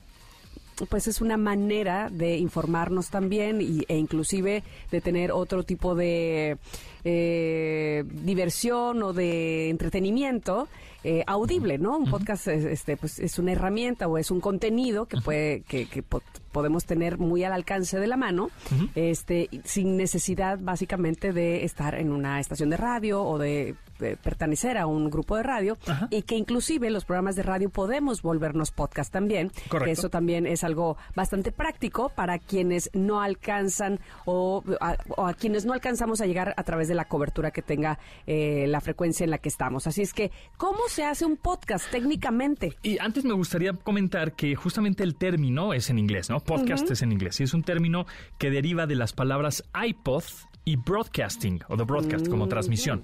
pues 0.87 1.07
es 1.07 1.21
una 1.21 1.37
manera 1.37 2.09
de 2.09 2.37
informarnos 2.37 3.09
también 3.09 3.61
y, 3.61 3.83
e 3.87 3.97
inclusive 3.97 4.63
de 4.91 5.01
tener 5.01 5.31
otro 5.31 5.63
tipo 5.63 5.95
de 5.95 6.57
eh, 7.03 8.03
diversión 8.07 9.03
o 9.03 9.13
de 9.13 9.69
entretenimiento 9.69 10.67
eh, 11.03 11.23
audible, 11.27 11.77
¿no? 11.77 11.97
Un 11.97 12.09
podcast 12.09 12.47
es, 12.47 12.65
este, 12.65 12.97
pues, 12.97 13.19
es 13.19 13.39
una 13.39 13.53
herramienta 13.53 14.07
o 14.07 14.17
es 14.17 14.31
un 14.31 14.41
contenido 14.41 15.05
que 15.05 15.21
puede 15.21 15.61
que, 15.61 15.87
que 15.87 16.03
podemos 16.49 16.85
tener 16.85 17.17
muy 17.17 17.43
al 17.43 17.53
alcance 17.53 17.99
de 17.99 18.07
la 18.07 18.17
mano, 18.17 18.49
este, 18.95 19.49
sin 19.63 19.97
necesidad 19.97 20.59
básicamente 20.59 21.31
de 21.31 21.63
estar 21.63 21.95
en 21.95 22.11
una 22.11 22.39
estación 22.39 22.69
de 22.69 22.77
radio 22.77 23.23
o 23.23 23.37
de, 23.37 23.75
pertenecer 24.23 24.77
a 24.77 24.87
un 24.87 25.09
grupo 25.09 25.35
de 25.35 25.43
radio 25.43 25.77
y 26.09 26.21
que 26.21 26.35
inclusive 26.35 26.89
los 26.89 27.03
programas 27.03 27.35
de 27.35 27.43
radio 27.43 27.69
podemos 27.69 28.21
volvernos 28.21 28.71
podcast 28.71 29.11
también. 29.11 29.51
Que 29.83 29.91
eso 29.91 30.09
también 30.09 30.47
es 30.47 30.63
algo 30.63 30.95
bastante 31.15 31.51
práctico 31.51 32.07
para 32.07 32.39
quienes 32.39 32.89
no 32.93 33.21
alcanzan 33.21 33.99
o 34.23 34.63
a, 34.79 35.33
quienes 35.33 35.65
no 35.65 35.73
alcanzamos 35.73 36.21
a 36.21 36.27
llegar 36.27 36.53
a 36.55 36.63
través 36.63 36.87
de 36.87 36.95
la 36.95 37.09
cobertura 37.09 37.51
que 37.51 37.61
tenga 37.61 37.99
eh, 38.25 38.67
la 38.69 38.79
frecuencia 38.79 39.25
en 39.25 39.31
la 39.31 39.37
que 39.37 39.49
estamos. 39.49 39.85
Así 39.85 40.01
es 40.01 40.13
que, 40.13 40.31
¿cómo 40.55 40.87
se 40.89 41.05
hace 41.05 41.25
un 41.25 41.37
podcast 41.37 41.89
técnicamente? 41.91 42.75
Y 42.83 42.97
antes 42.99 43.23
me 43.23 43.33
gustaría 43.33 43.73
comentar 43.73 44.33
que 44.33 44.55
justamente 44.55 45.03
el 45.03 45.15
término 45.15 45.73
es 45.73 45.89
en 45.89 45.99
inglés, 45.99 46.29
¿no? 46.29 46.39
Podcast 46.39 46.89
es 46.89 47.01
en 47.01 47.11
inglés 47.11 47.39
y 47.39 47.43
es 47.43 47.53
un 47.53 47.63
término 47.63 48.05
que 48.37 48.49
deriva 48.49 48.87
de 48.87 48.95
las 48.95 49.13
palabras 49.13 49.63
iPod 49.73 50.23
y 50.65 50.75
broadcasting 50.75 51.61
o 51.67 51.77
the 51.77 51.83
broadcast 51.83 52.27
como 52.27 52.45
mm, 52.45 52.49
transmisión. 52.49 53.03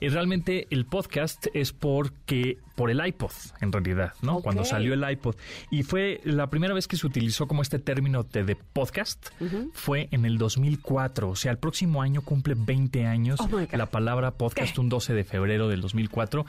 Y 0.00 0.08
realmente 0.08 0.66
el 0.70 0.86
podcast 0.86 1.46
es 1.54 1.72
porque 1.72 2.58
por 2.74 2.90
el 2.90 3.04
iPod, 3.04 3.30
en 3.60 3.72
realidad, 3.72 4.14
¿no? 4.22 4.40
Cuando 4.40 4.64
salió 4.64 4.94
el 4.94 5.08
iPod. 5.08 5.36
Y 5.70 5.82
fue 5.82 6.20
la 6.24 6.50
primera 6.50 6.74
vez 6.74 6.88
que 6.88 6.96
se 6.96 7.06
utilizó 7.06 7.46
como 7.46 7.62
este 7.62 7.78
término 7.78 8.24
de, 8.24 8.56
podcast, 8.56 9.28
fue 9.72 10.08
en 10.10 10.24
el 10.24 10.38
2004. 10.38 11.30
O 11.30 11.36
sea, 11.36 11.52
el 11.52 11.58
próximo 11.58 12.02
año 12.02 12.22
cumple 12.22 12.54
20 12.56 13.06
años. 13.06 13.40
Oh 13.40 13.48
la 13.72 13.86
palabra 13.86 14.32
podcast, 14.32 14.78
un 14.78 14.88
12 14.88 15.14
de 15.14 15.24
febrero 15.24 15.68
del 15.68 15.80
2004, 15.80 16.44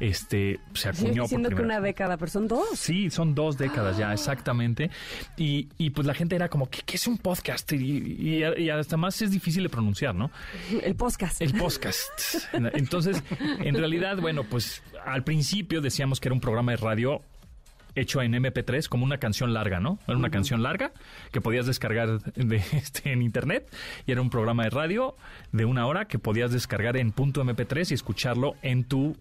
este, 0.00 0.60
se 0.74 0.88
acuñó 0.88 1.22
diciendo 1.22 1.50
que 1.50 1.62
una 1.62 1.80
década, 1.80 2.16
pero 2.16 2.30
son 2.30 2.48
dos. 2.48 2.68
Sí, 2.74 3.10
son 3.10 3.34
dos 3.34 3.56
décadas 3.56 3.96
ya, 3.96 4.12
exactamente. 4.12 4.90
Y, 5.36 5.68
y, 5.78 5.90
pues 5.90 6.06
la 6.06 6.14
gente 6.14 6.34
era 6.36 6.48
como, 6.48 6.68
¿qué, 6.68 6.82
es 6.92 7.06
un 7.06 7.18
podcast? 7.18 7.72
Y, 7.72 8.42
y, 8.56 8.70
hasta 8.70 8.96
más 8.96 9.20
es 9.22 9.30
difícil 9.30 9.62
de 9.62 9.68
pronunciar, 9.68 9.87
¿no? 10.14 10.30
El 10.82 10.94
podcast. 10.96 11.40
El 11.40 11.54
podcast. 11.54 12.08
Entonces, 12.74 13.22
en 13.40 13.74
realidad, 13.74 14.18
bueno, 14.18 14.44
pues 14.44 14.82
al 15.04 15.24
principio 15.24 15.80
decíamos 15.80 16.20
que 16.20 16.28
era 16.28 16.34
un 16.34 16.40
programa 16.40 16.72
de 16.72 16.76
radio 16.78 17.22
hecho 17.94 18.22
en 18.22 18.32
MP3 18.32 18.88
como 18.88 19.04
una 19.04 19.18
canción 19.18 19.52
larga, 19.52 19.80
¿no? 19.80 19.98
Era 20.06 20.16
una 20.16 20.30
canción 20.30 20.62
larga 20.62 20.92
que 21.32 21.40
podías 21.40 21.66
descargar 21.66 22.20
de, 22.34 22.56
este, 22.72 23.12
en 23.12 23.22
internet 23.22 23.74
y 24.06 24.12
era 24.12 24.20
un 24.20 24.30
programa 24.30 24.64
de 24.64 24.70
radio 24.70 25.16
de 25.52 25.64
una 25.64 25.86
hora 25.86 26.06
que 26.06 26.18
podías 26.18 26.52
descargar 26.52 26.96
en 26.96 27.12
punto 27.12 27.42
MP3 27.44 27.90
y 27.90 27.94
escucharlo 27.94 28.54
en 28.62 28.84
tu 28.84 29.16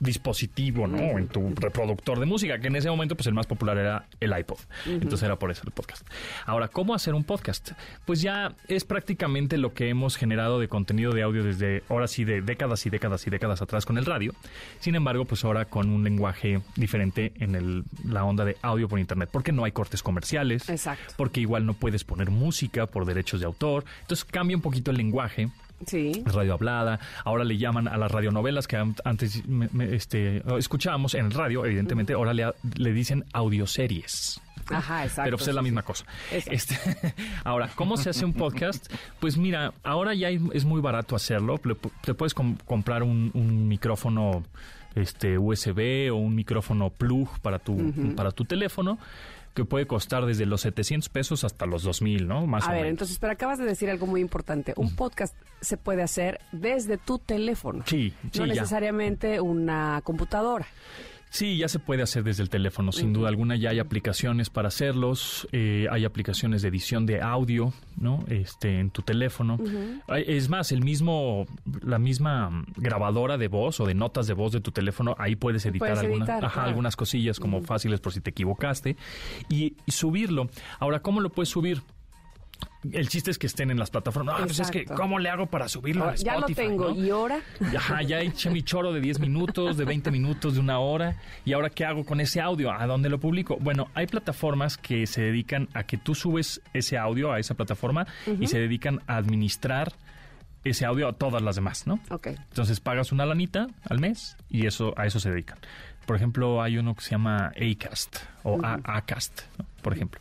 dispositivo, 0.00 0.86
¿no? 0.86 0.98
En 0.98 1.28
tu 1.28 1.54
reproductor 1.54 2.20
de 2.20 2.26
música, 2.26 2.58
que 2.58 2.68
en 2.68 2.76
ese 2.76 2.90
momento 2.90 3.16
pues 3.16 3.26
el 3.26 3.34
más 3.34 3.46
popular 3.46 3.78
era 3.78 4.06
el 4.20 4.36
iPod. 4.36 4.58
Entonces 4.86 5.22
era 5.22 5.36
por 5.36 5.50
eso 5.50 5.62
el 5.64 5.72
podcast. 5.72 6.06
Ahora, 6.46 6.68
¿cómo 6.68 6.94
hacer 6.94 7.14
un 7.14 7.24
podcast? 7.24 7.72
Pues 8.04 8.22
ya 8.22 8.54
es 8.68 8.84
prácticamente 8.84 9.58
lo 9.58 9.74
que 9.74 9.88
hemos 9.88 10.16
generado 10.16 10.60
de 10.60 10.68
contenido 10.68 11.12
de 11.12 11.22
audio 11.22 11.42
desde 11.42 11.82
ahora 11.88 12.06
sí 12.06 12.24
de 12.24 12.42
décadas 12.42 12.86
y 12.86 12.90
décadas 12.90 13.26
y 13.26 13.30
décadas 13.30 13.62
atrás 13.62 13.86
con 13.86 13.98
el 13.98 14.06
radio. 14.06 14.34
Sin 14.80 14.94
embargo, 14.94 15.24
pues 15.24 15.44
ahora 15.44 15.64
con 15.64 15.90
un 15.90 16.04
lenguaje 16.04 16.60
diferente 16.76 17.32
en 17.36 17.54
el, 17.54 17.84
la 18.04 18.24
onda 18.24 18.44
de 18.44 18.56
audio 18.62 18.88
por 18.88 18.98
internet, 18.98 19.28
porque 19.32 19.52
no 19.52 19.64
hay 19.64 19.72
cortes 19.72 20.02
comerciales. 20.02 20.68
Exacto. 20.68 21.14
Porque 21.16 21.40
igual 21.40 21.66
no 21.66 21.74
puedes 21.74 22.04
poner 22.04 22.30
música 22.30 22.86
por 22.86 23.04
derechos 23.04 23.40
de 23.40 23.46
autor. 23.46 23.84
Entonces 24.02 24.24
cambia 24.24 24.56
un 24.56 24.62
poquito 24.62 24.90
el 24.90 24.96
lenguaje 24.96 25.50
Sí. 25.86 26.22
Radio 26.26 26.54
hablada. 26.54 26.98
Ahora 27.24 27.44
le 27.44 27.56
llaman 27.56 27.88
a 27.88 27.96
las 27.96 28.10
radionovelas 28.10 28.66
que 28.66 28.76
antes 29.04 29.42
este, 29.80 30.42
escuchábamos 30.58 31.14
en 31.14 31.26
el 31.26 31.32
radio, 31.32 31.64
evidentemente, 31.64 32.14
ahora 32.14 32.34
le, 32.34 32.52
le 32.76 32.92
dicen 32.92 33.24
audioseries. 33.32 34.40
Ajá, 34.70 35.04
exacto. 35.04 35.22
Pero 35.24 35.36
pues 35.36 35.48
es 35.48 35.54
la 35.54 35.62
misma 35.62 35.82
cosa. 35.82 36.04
Este, 36.30 36.76
ahora, 37.44 37.70
¿cómo 37.74 37.96
se 37.96 38.10
hace 38.10 38.24
un 38.24 38.34
podcast? 38.34 38.92
Pues 39.20 39.36
mira, 39.36 39.72
ahora 39.82 40.14
ya 40.14 40.28
es 40.28 40.64
muy 40.64 40.80
barato 40.80 41.16
hacerlo. 41.16 41.60
Te 42.02 42.14
puedes 42.14 42.34
comprar 42.34 43.02
un, 43.02 43.68
micrófono 43.68 44.44
este 44.94 45.38
USB 45.38 46.10
o 46.10 46.16
un 46.16 46.34
micrófono 46.34 46.90
plug 46.90 47.28
para 47.40 47.58
tu, 47.58 47.92
para 48.16 48.32
tu 48.32 48.44
teléfono 48.44 48.98
que 49.54 49.64
puede 49.64 49.86
costar 49.86 50.26
desde 50.26 50.46
los 50.46 50.60
700 50.62 51.08
pesos 51.08 51.44
hasta 51.44 51.66
los 51.66 51.82
2000, 51.82 52.26
¿no? 52.28 52.46
Más 52.46 52.66
a 52.66 52.72
ver, 52.72 52.86
entonces, 52.86 53.18
pero 53.18 53.32
acabas 53.32 53.58
de 53.58 53.64
decir 53.64 53.90
algo 53.90 54.06
muy 54.06 54.20
importante. 54.20 54.72
Un 54.76 54.94
podcast 54.94 55.34
se 55.60 55.76
puede 55.76 56.02
hacer 56.02 56.40
desde 56.52 56.98
tu 56.98 57.18
teléfono. 57.18 57.84
Sí, 57.86 58.12
sí 58.32 58.40
No 58.40 58.46
necesariamente 58.46 59.40
una 59.40 60.00
computadora. 60.04 60.66
Sí, 61.30 61.58
ya 61.58 61.68
se 61.68 61.78
puede 61.78 62.02
hacer 62.02 62.24
desde 62.24 62.42
el 62.42 62.48
teléfono, 62.48 62.92
sin 62.92 63.12
duda 63.12 63.28
alguna. 63.28 63.56
Ya 63.56 63.70
hay 63.70 63.78
aplicaciones 63.78 64.50
para 64.50 64.68
hacerlos, 64.68 65.46
eh, 65.52 65.86
hay 65.90 66.04
aplicaciones 66.04 66.62
de 66.62 66.68
edición 66.68 67.06
de 67.06 67.20
audio, 67.20 67.72
¿no? 67.96 68.24
Este, 68.28 68.80
en 68.80 68.90
tu 68.90 69.02
teléfono. 69.02 69.58
Es 70.08 70.48
más, 70.48 70.72
el 70.72 70.82
mismo, 70.82 71.46
la 71.82 71.98
misma 71.98 72.64
grabadora 72.76 73.36
de 73.36 73.48
voz 73.48 73.80
o 73.80 73.86
de 73.86 73.94
notas 73.94 74.26
de 74.26 74.34
voz 74.34 74.52
de 74.52 74.60
tu 74.60 74.70
teléfono, 74.70 75.14
ahí 75.18 75.36
puedes 75.36 75.66
editar, 75.66 75.98
algunas 76.56 76.96
cosillas 76.96 77.38
como 77.38 77.62
fáciles 77.62 78.00
por 78.00 78.12
si 78.12 78.20
te 78.20 78.30
equivocaste 78.30 78.96
y 79.48 79.74
subirlo. 79.86 80.48
Ahora, 80.78 81.00
¿cómo 81.00 81.20
lo 81.20 81.30
puedes 81.30 81.50
subir? 81.50 81.82
El 82.92 83.08
chiste 83.08 83.30
es 83.30 83.38
que 83.38 83.46
estén 83.46 83.70
en 83.70 83.78
las 83.78 83.90
plataformas. 83.90 84.36
Ah, 84.38 84.44
pues 84.44 84.60
es 84.60 84.70
que, 84.70 84.84
¿cómo 84.84 85.18
le 85.18 85.28
hago 85.28 85.46
para 85.46 85.68
subirlo 85.68 86.04
a 86.04 86.14
Spotify? 86.14 86.24
Ya 86.24 86.40
lo 86.40 86.46
tengo. 86.46 86.94
¿Y 86.94 87.10
ahora? 87.10 87.40
Ya, 87.72 88.02
ya 88.02 88.20
eché 88.20 88.50
mi 88.50 88.62
choro 88.62 88.92
de 88.92 89.00
10 89.00 89.18
minutos, 89.18 89.76
de 89.76 89.84
20 89.84 90.10
minutos, 90.10 90.54
de 90.54 90.60
una 90.60 90.78
hora. 90.78 91.16
¿Y 91.44 91.52
ahora 91.52 91.70
qué 91.70 91.84
hago 91.84 92.04
con 92.04 92.20
ese 92.20 92.40
audio? 92.40 92.70
¿A 92.72 92.86
dónde 92.86 93.08
lo 93.08 93.18
publico? 93.18 93.58
Bueno, 93.60 93.88
hay 93.94 94.06
plataformas 94.06 94.76
que 94.78 95.06
se 95.06 95.22
dedican 95.22 95.68
a 95.74 95.84
que 95.84 95.98
tú 95.98 96.14
subes 96.14 96.60
ese 96.72 96.96
audio 96.96 97.32
a 97.32 97.40
esa 97.40 97.54
plataforma 97.54 98.06
y 98.38 98.46
se 98.46 98.58
dedican 98.58 99.00
a 99.06 99.16
administrar 99.16 99.92
ese 100.64 100.84
audio 100.84 101.08
a 101.08 101.12
todas 101.12 101.42
las 101.42 101.56
demás, 101.56 101.86
¿no? 101.86 102.00
Ok. 102.10 102.28
Entonces 102.28 102.80
pagas 102.80 103.12
una 103.12 103.26
lanita 103.26 103.68
al 103.88 103.98
mes 103.98 104.36
y 104.48 104.66
eso 104.66 104.94
a 104.96 105.06
eso 105.06 105.20
se 105.20 105.30
dedican. 105.30 105.58
Por 106.06 106.16
ejemplo, 106.16 106.62
hay 106.62 106.78
uno 106.78 106.94
que 106.94 107.02
se 107.02 107.10
llama 107.10 107.52
Acast 107.56 108.18
o 108.42 108.58
Acast, 108.62 109.42
por 109.82 109.92
ejemplo. 109.92 110.20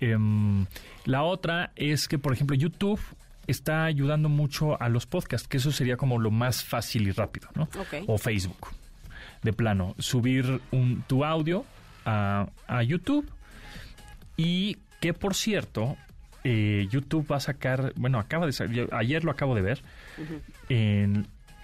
Em, 0.00 0.64
la 1.04 1.22
otra 1.22 1.72
es 1.76 2.08
que, 2.08 2.18
por 2.18 2.32
ejemplo, 2.32 2.56
YouTube 2.56 3.00
está 3.46 3.84
ayudando 3.84 4.28
mucho 4.28 4.80
a 4.80 4.88
los 4.88 5.06
podcasts, 5.06 5.48
que 5.48 5.56
eso 5.56 5.72
sería 5.72 5.96
como 5.96 6.18
lo 6.18 6.30
más 6.30 6.62
fácil 6.62 7.08
y 7.08 7.12
rápido, 7.12 7.48
¿no? 7.54 7.68
O 8.06 8.18
Facebook, 8.18 8.68
de 9.42 9.52
plano, 9.52 9.94
subir 9.98 10.60
un, 10.70 11.02
tu 11.06 11.24
audio 11.24 11.64
a, 12.04 12.48
YouTube. 12.84 13.30
Y 14.36 14.78
que 15.00 15.14
por 15.14 15.34
cierto, 15.34 15.96
eh, 16.44 16.86
YouTube 16.90 17.30
va 17.30 17.36
a 17.36 17.40
sacar, 17.40 17.92
bueno, 17.96 18.18
acaba 18.18 18.46
de 18.46 18.52
salir, 18.52 18.88
ayer 18.92 19.24
lo 19.24 19.30
acabo 19.30 19.54
de 19.54 19.62
ver, 19.62 19.82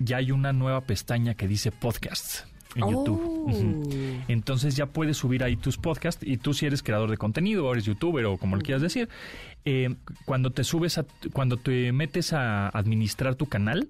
ya 0.01 0.17
hay 0.17 0.33
una 0.33 0.53
nueva 0.53 0.81
pestaña 0.81 1.35
que 1.35 1.47
dice 1.47 1.71
podcasts 1.71 2.47
en 2.75 2.91
YouTube. 2.91 3.21
Oh. 3.47 4.25
Entonces 4.29 4.77
ya 4.77 4.87
puedes 4.87 5.17
subir 5.17 5.45
ahí 5.45 5.57
tus 5.57 5.77
podcasts 5.77 6.25
y 6.27 6.37
tú 6.39 6.55
si 6.55 6.67
eres 6.67 6.83
creador 6.83 7.11
de 7.11 7.17
contenido 7.17 7.67
o 7.67 7.73
eres 7.73 7.85
youtuber 7.85 8.25
o 8.27 8.37
como 8.37 8.57
le 8.57 8.63
quieras 8.63 8.83
decir, 8.83 9.09
eh, 9.67 9.95
cuando 10.25 10.51
te 10.51 10.65
subes, 10.65 10.99
a, 10.99 11.07
cuando 11.33 11.57
te 11.57 11.93
metes 11.93 12.33
a 12.33 12.69
administrar 12.69 13.35
tu 13.35 13.47
canal, 13.47 13.89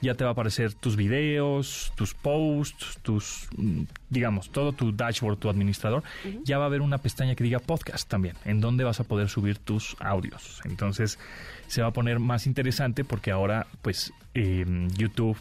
ya 0.00 0.14
te 0.14 0.24
va 0.24 0.30
a 0.30 0.32
aparecer 0.32 0.74
tus 0.74 0.96
videos, 0.96 1.92
tus 1.96 2.14
posts, 2.14 2.98
tus, 3.02 3.48
mm, 3.56 3.82
digamos, 4.10 4.50
todo 4.50 4.72
tu 4.72 4.92
dashboard, 4.92 5.38
tu 5.38 5.48
administrador, 5.48 6.02
ya 6.44 6.58
va 6.58 6.64
a 6.64 6.66
haber 6.66 6.82
una 6.82 6.98
pestaña 6.98 7.34
que 7.34 7.44
diga 7.44 7.58
podcast 7.58 8.08
también, 8.08 8.36
en 8.44 8.60
donde 8.60 8.84
vas 8.84 9.00
a 9.00 9.04
poder 9.04 9.28
subir 9.28 9.58
tus 9.58 9.96
audios. 10.00 10.60
Entonces 10.64 11.18
se 11.66 11.82
va 11.82 11.88
a 11.88 11.92
poner 11.92 12.18
más 12.20 12.46
interesante 12.46 13.04
porque 13.04 13.30
ahora, 13.30 13.66
pues, 13.82 14.12
eh, 14.34 14.64
YouTube 14.96 15.36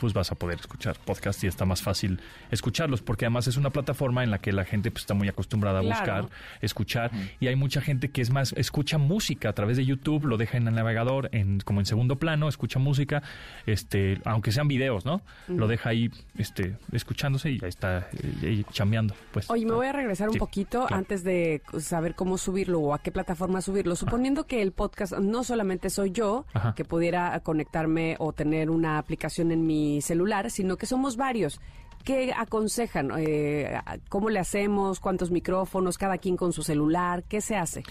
pues 0.00 0.12
vas 0.12 0.30
a 0.30 0.34
poder 0.34 0.58
escuchar 0.60 0.96
podcast 1.04 1.42
y 1.44 1.46
está 1.46 1.64
más 1.64 1.82
fácil 1.82 2.20
escucharlos, 2.50 3.02
porque 3.02 3.24
además 3.24 3.46
es 3.46 3.56
una 3.56 3.70
plataforma 3.70 4.22
en 4.22 4.30
la 4.30 4.38
que 4.38 4.52
la 4.52 4.64
gente 4.64 4.90
pues, 4.90 5.02
está 5.02 5.14
muy 5.14 5.28
acostumbrada 5.28 5.80
a 5.80 5.82
buscar, 5.82 6.28
escuchar, 6.60 7.10
y 7.40 7.46
hay 7.48 7.56
mucha 7.56 7.80
gente 7.80 8.10
que 8.10 8.20
es 8.20 8.30
más, 8.30 8.52
escucha 8.52 8.98
música 8.98 9.48
a 9.48 9.52
través 9.52 9.76
de 9.76 9.84
YouTube, 9.84 10.24
lo 10.24 10.36
deja 10.36 10.56
en 10.56 10.68
el 10.68 10.74
navegador 10.74 11.28
en, 11.32 11.60
como 11.60 11.80
en 11.80 11.86
segundo 11.86 12.16
plano, 12.16 12.48
escucha 12.48 12.78
música, 12.78 13.22
este, 13.66 14.20
aunque 14.24 14.52
sean 14.52 14.68
videos, 14.68 15.04
¿no? 15.04 15.22
Lo 15.48 15.66
deja 15.66 15.90
ahí 15.90 16.10
este, 16.36 16.76
escuchándose 16.92 17.50
y 17.50 17.58
ahí 17.62 17.68
está 17.68 18.08
eh, 18.42 18.64
chambeando. 18.72 19.14
Pues. 19.32 19.50
Oye, 19.50 19.64
me 19.64 19.72
voy 19.72 19.86
a 19.86 19.92
regresar 19.92 20.28
un 20.28 20.36
poquito 20.36 20.86
antes 20.90 21.24
de 21.24 21.62
saber 21.78 22.14
cómo 22.14 22.38
subirlo 22.38 22.80
o 22.80 22.94
a 22.94 23.00
qué 23.00 23.10
plataforma 23.10 23.60
subirlo. 23.60 23.96
Suponiendo 23.96 24.46
que 24.46 24.62
el 24.62 24.72
podcast 24.72 25.14
no 25.18 25.44
solamente 25.44 25.90
soy 25.90 26.10
yo, 26.10 26.46
que 26.76 26.84
pudiera 26.84 27.38
conectarme 27.40 28.16
o 28.18 28.32
tener 28.32 28.70
una 28.70 28.98
aplicación 28.98 29.52
en 29.52 29.66
mi 29.66 29.77
celular, 30.02 30.50
sino 30.50 30.76
que 30.76 30.86
somos 30.86 31.16
varios. 31.16 31.60
¿Qué 32.04 32.32
aconsejan? 32.36 33.10
Eh, 33.18 33.80
¿Cómo 34.08 34.30
le 34.30 34.38
hacemos? 34.38 35.00
¿Cuántos 35.00 35.30
micrófonos? 35.30 35.98
¿Cada 35.98 36.18
quien 36.18 36.36
con 36.36 36.52
su 36.52 36.62
celular? 36.62 37.24
¿Qué 37.28 37.40
se 37.40 37.56
hace? 37.56 37.82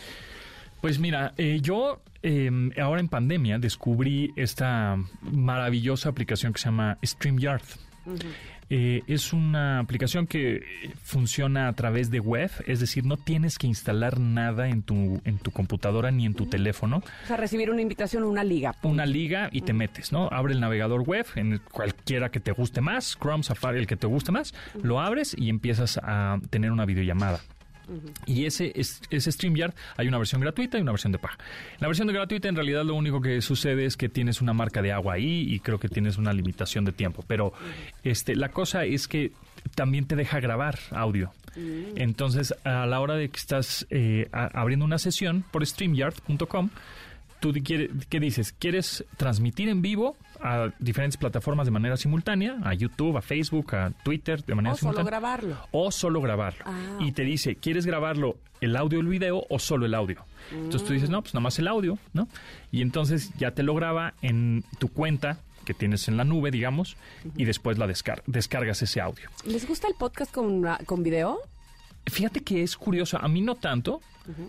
Pues 0.81 0.99
mira, 0.99 1.33
eh, 1.37 1.59
yo 1.61 2.01
em, 2.21 2.71
ahora 2.81 2.99
en 2.99 3.09
pandemia 3.09 3.57
descubrí 3.57 4.31
esta 4.35 4.97
maravillosa 5.21 6.09
aplicación 6.09 6.53
que 6.53 6.59
se 6.59 6.65
llama 6.65 6.97
StreamYard. 7.03 7.63
Eh, 8.69 9.03
es 9.07 9.33
una 9.33 9.79
aplicación 9.79 10.27
que 10.27 10.91
funciona 11.01 11.67
a 11.69 11.73
través 11.73 12.11
de 12.11 12.19
web, 12.19 12.51
es 12.65 12.79
decir, 12.79 13.05
no 13.05 13.17
tienes 13.17 13.57
que 13.57 13.67
instalar 13.67 14.19
nada 14.19 14.67
en 14.67 14.83
tu, 14.83 15.21
en 15.23 15.37
tu 15.37 15.51
computadora 15.51 16.11
ni 16.11 16.25
en 16.25 16.33
tu 16.33 16.47
teléfono. 16.47 16.97
O 17.23 17.27
sea, 17.27 17.37
recibir 17.37 17.71
una 17.71 17.81
invitación 17.81 18.23
una 18.23 18.43
liga. 18.43 18.75
Una 18.83 19.05
liga 19.05 19.49
y 19.51 19.61
te 19.61 19.73
metes, 19.73 20.11
¿no? 20.11 20.27
Abre 20.31 20.53
el 20.53 20.59
navegador 20.59 21.01
web, 21.01 21.25
en 21.35 21.61
cualquiera 21.71 22.29
que 22.29 22.39
te 22.39 22.51
guste 22.51 22.81
más, 22.81 23.17
Chrome, 23.17 23.43
Safari, 23.43 23.79
el 23.79 23.87
que 23.87 23.95
te 23.95 24.07
guste 24.07 24.31
más, 24.31 24.53
lo 24.81 24.99
abres 24.99 25.35
y 25.37 25.49
empiezas 25.49 25.99
a 26.03 26.39
tener 26.49 26.71
una 26.71 26.85
videollamada. 26.85 27.39
Y 28.25 28.45
ese, 28.45 28.71
es, 28.75 29.01
ese 29.09 29.31
StreamYard 29.31 29.73
hay 29.95 30.07
una 30.07 30.17
versión 30.17 30.41
gratuita 30.41 30.77
y 30.77 30.81
una 30.81 30.91
versión 30.91 31.11
de 31.11 31.19
paga. 31.19 31.37
La 31.79 31.87
versión 31.87 32.07
de 32.07 32.13
gratuita 32.13 32.47
en 32.47 32.55
realidad 32.55 32.83
lo 32.83 32.95
único 32.95 33.21
que 33.21 33.41
sucede 33.41 33.85
es 33.85 33.97
que 33.97 34.09
tienes 34.09 34.41
una 34.41 34.53
marca 34.53 34.81
de 34.81 34.91
agua 34.91 35.13
ahí 35.13 35.45
y 35.53 35.59
creo 35.59 35.79
que 35.79 35.89
tienes 35.89 36.17
una 36.17 36.33
limitación 36.33 36.85
de 36.85 36.91
tiempo. 36.91 37.23
Pero 37.27 37.53
este, 38.03 38.35
la 38.35 38.49
cosa 38.49 38.85
es 38.85 39.07
que 39.07 39.31
también 39.75 40.05
te 40.05 40.15
deja 40.15 40.39
grabar 40.39 40.79
audio. 40.91 41.31
Mm. 41.55 41.97
Entonces, 41.97 42.53
a 42.63 42.85
la 42.85 42.99
hora 42.99 43.15
de 43.15 43.29
que 43.29 43.37
estás 43.37 43.87
eh, 43.89 44.27
abriendo 44.31 44.85
una 44.85 44.97
sesión 44.97 45.43
por 45.51 45.65
StreamYard.com, 45.65 46.69
tú 47.39 47.53
quieres, 47.63 47.89
¿qué 48.09 48.19
dices? 48.19 48.53
¿Quieres 48.53 49.05
transmitir 49.17 49.69
en 49.69 49.81
vivo 49.81 50.15
a 50.41 50.69
diferentes 50.79 51.17
plataformas 51.17 51.65
de 51.65 51.71
manera 51.71 51.97
simultánea? 51.97 52.57
A 52.63 52.73
YouTube, 52.73 53.17
a 53.17 53.21
Facebook, 53.21 53.75
a 53.75 53.91
Twitter 54.03 54.43
de 54.43 54.55
manera 54.55 54.75
simultánea. 54.75 55.01
O 55.01 55.05
solo 55.05 55.09
grabarlo. 55.09 55.57
O 55.71 55.91
solo 55.91 56.21
grabarlo. 56.21 56.63
Ah. 56.65 56.97
Y 56.99 57.11
te 57.11 57.23
dice, 57.23 57.55
¿quieres 57.55 57.85
grabarlo 57.85 58.37
el 58.61 58.75
audio 58.75 58.99
o 58.99 59.01
el 59.01 59.07
video 59.07 59.45
o 59.49 59.59
solo 59.59 59.85
el 59.85 59.93
audio? 59.93 60.25
Entonces 60.51 60.87
tú 60.87 60.93
dices, 60.93 61.09
no, 61.09 61.21
pues 61.21 61.33
nada 61.33 61.43
más 61.43 61.59
el 61.59 61.67
audio, 61.67 61.97
¿no? 62.13 62.27
Y 62.71 62.81
entonces 62.81 63.31
ya 63.37 63.51
te 63.51 63.63
lo 63.63 63.75
graba 63.75 64.13
en 64.21 64.63
tu 64.79 64.89
cuenta 64.89 65.39
que 65.65 65.73
tienes 65.73 66.07
en 66.07 66.15
la 66.15 66.23
nube, 66.23 66.49
digamos, 66.49 66.95
y 67.35 67.43
después 67.43 67.77
la 67.77 67.87
descargas 67.87 68.81
ese 68.81 69.01
audio. 69.01 69.29
¿Les 69.45 69.67
gusta 69.67 69.87
el 69.89 69.95
podcast 69.95 70.33
con, 70.33 70.65
con 70.85 71.03
video? 71.03 71.39
Fíjate 72.05 72.39
que 72.39 72.63
es 72.63 72.77
curioso, 72.77 73.17
a 73.21 73.27
mí 73.27 73.41
no 73.41 73.55
tanto, 73.55 73.99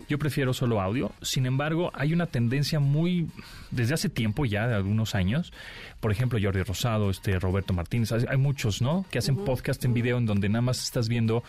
yo 0.07 0.19
prefiero 0.19 0.53
solo 0.53 0.81
audio. 0.81 1.11
Sin 1.21 1.45
embargo, 1.45 1.91
hay 1.93 2.13
una 2.13 2.25
tendencia 2.25 2.79
muy, 2.79 3.27
desde 3.71 3.93
hace 3.93 4.09
tiempo 4.09 4.45
ya, 4.45 4.67
de 4.67 4.75
algunos 4.75 5.15
años, 5.15 5.53
por 5.99 6.11
ejemplo, 6.11 6.39
Jordi 6.41 6.63
Rosado, 6.63 7.09
este 7.09 7.39
Roberto 7.39 7.73
Martínez, 7.73 8.11
hay 8.11 8.37
muchos, 8.37 8.81
¿no? 8.81 9.05
Que 9.09 9.19
hacen 9.19 9.35
podcast 9.37 9.83
en 9.85 9.93
video 9.93 10.17
en 10.17 10.25
donde 10.25 10.49
nada 10.49 10.61
más 10.61 10.83
estás 10.83 11.09
viendo 11.09 11.43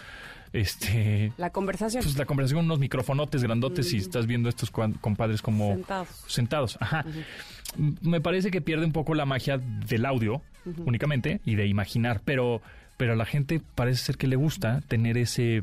este 0.53 1.33
la 1.37 1.51
conversación. 1.51 2.03
pues 2.03 2.17
la 2.17 2.25
conversación 2.25 2.65
unos 2.65 2.79
microfonotes 2.81 3.43
grandotes 3.43 3.93
y 3.93 3.99
estás 3.99 4.27
viendo 4.27 4.49
estos 4.49 4.71
compadres 4.71 5.43
como 5.43 5.75
sentados. 5.75 6.09
sentados 6.27 6.79
ajá. 6.81 7.05
Me 8.03 8.21
parece 8.21 8.51
que 8.51 8.61
pierde 8.61 8.85
un 8.85 8.93
poco 8.93 9.15
la 9.15 9.27
magia 9.27 9.59
del 9.59 10.05
audio 10.07 10.43
únicamente 10.85 11.41
y 11.45 11.55
de 11.55 11.67
imaginar 11.67 12.21
pero 12.25 12.61
pero 12.97 13.13
a 13.13 13.17
la 13.17 13.25
gente 13.25 13.63
parece 13.75 14.05
ser 14.05 14.17
que 14.17 14.27
le 14.27 14.37
gusta 14.37 14.83
tener 14.89 15.17
ese 15.17 15.63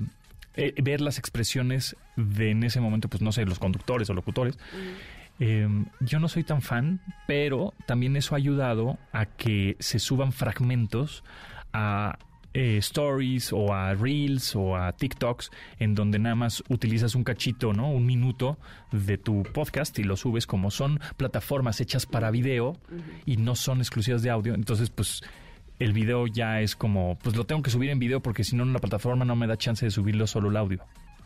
eh, 0.57 0.73
ver 0.81 1.01
las 1.01 1.17
expresiones 1.19 1.95
de 2.15 2.51
en 2.51 2.63
ese 2.63 2.81
momento, 2.81 3.07
pues 3.07 3.21
no 3.21 3.31
sé, 3.31 3.45
los 3.45 3.59
conductores 3.59 4.09
o 4.09 4.13
locutores. 4.13 4.57
Em, 5.39 5.85
yo 5.99 6.19
no 6.19 6.27
soy 6.27 6.43
tan 6.43 6.61
fan, 6.61 6.99
pero 7.27 7.73
también 7.85 8.15
eso 8.15 8.33
ha 8.33 8.37
ayudado 8.37 8.97
a 9.11 9.25
que 9.25 9.77
se 9.79 9.99
suban 9.99 10.31
fragmentos 10.31 11.23
a 11.73 12.17
eh, 12.53 12.77
stories 12.77 13.53
o 13.53 13.71
a 13.71 13.93
reels 13.93 14.55
o 14.55 14.75
a 14.75 14.91
TikToks 14.93 15.51
en 15.77 15.93
donde 15.93 16.17
nada 16.17 16.33
más 16.33 16.63
utilizas 16.69 17.13
un 17.13 17.23
cachito, 17.23 17.71
¿no? 17.71 17.91
Un 17.91 18.07
minuto 18.07 18.57
de 18.91 19.19
tu 19.19 19.43
podcast 19.43 19.99
y 19.99 20.03
lo 20.03 20.17
subes 20.17 20.47
como 20.47 20.71
son 20.71 20.99
plataformas 21.17 21.81
hechas 21.81 22.07
para 22.07 22.31
video 22.31 22.75
y 23.27 23.37
no 23.37 23.53
son 23.53 23.77
exclusivas 23.77 24.23
de 24.23 24.31
audio. 24.31 24.55
Entonces, 24.55 24.89
pues 24.89 25.21
el 25.79 25.93
video 25.93 26.27
ya 26.27 26.61
es 26.61 26.75
como, 26.75 27.17
pues 27.21 27.35
lo 27.35 27.45
tengo 27.45 27.61
que 27.61 27.69
subir 27.69 27.89
en 27.89 27.99
video 27.99 28.21
porque 28.21 28.43
si 28.43 28.55
no 28.55 28.63
en 28.63 28.73
la 28.73 28.79
plataforma 28.79 29.25
no 29.25 29.35
me 29.35 29.47
da 29.47 29.57
chance 29.57 29.85
de 29.85 29.91
subirlo 29.91 30.27
solo 30.27 30.49
el 30.49 30.57
audio. 30.57 30.83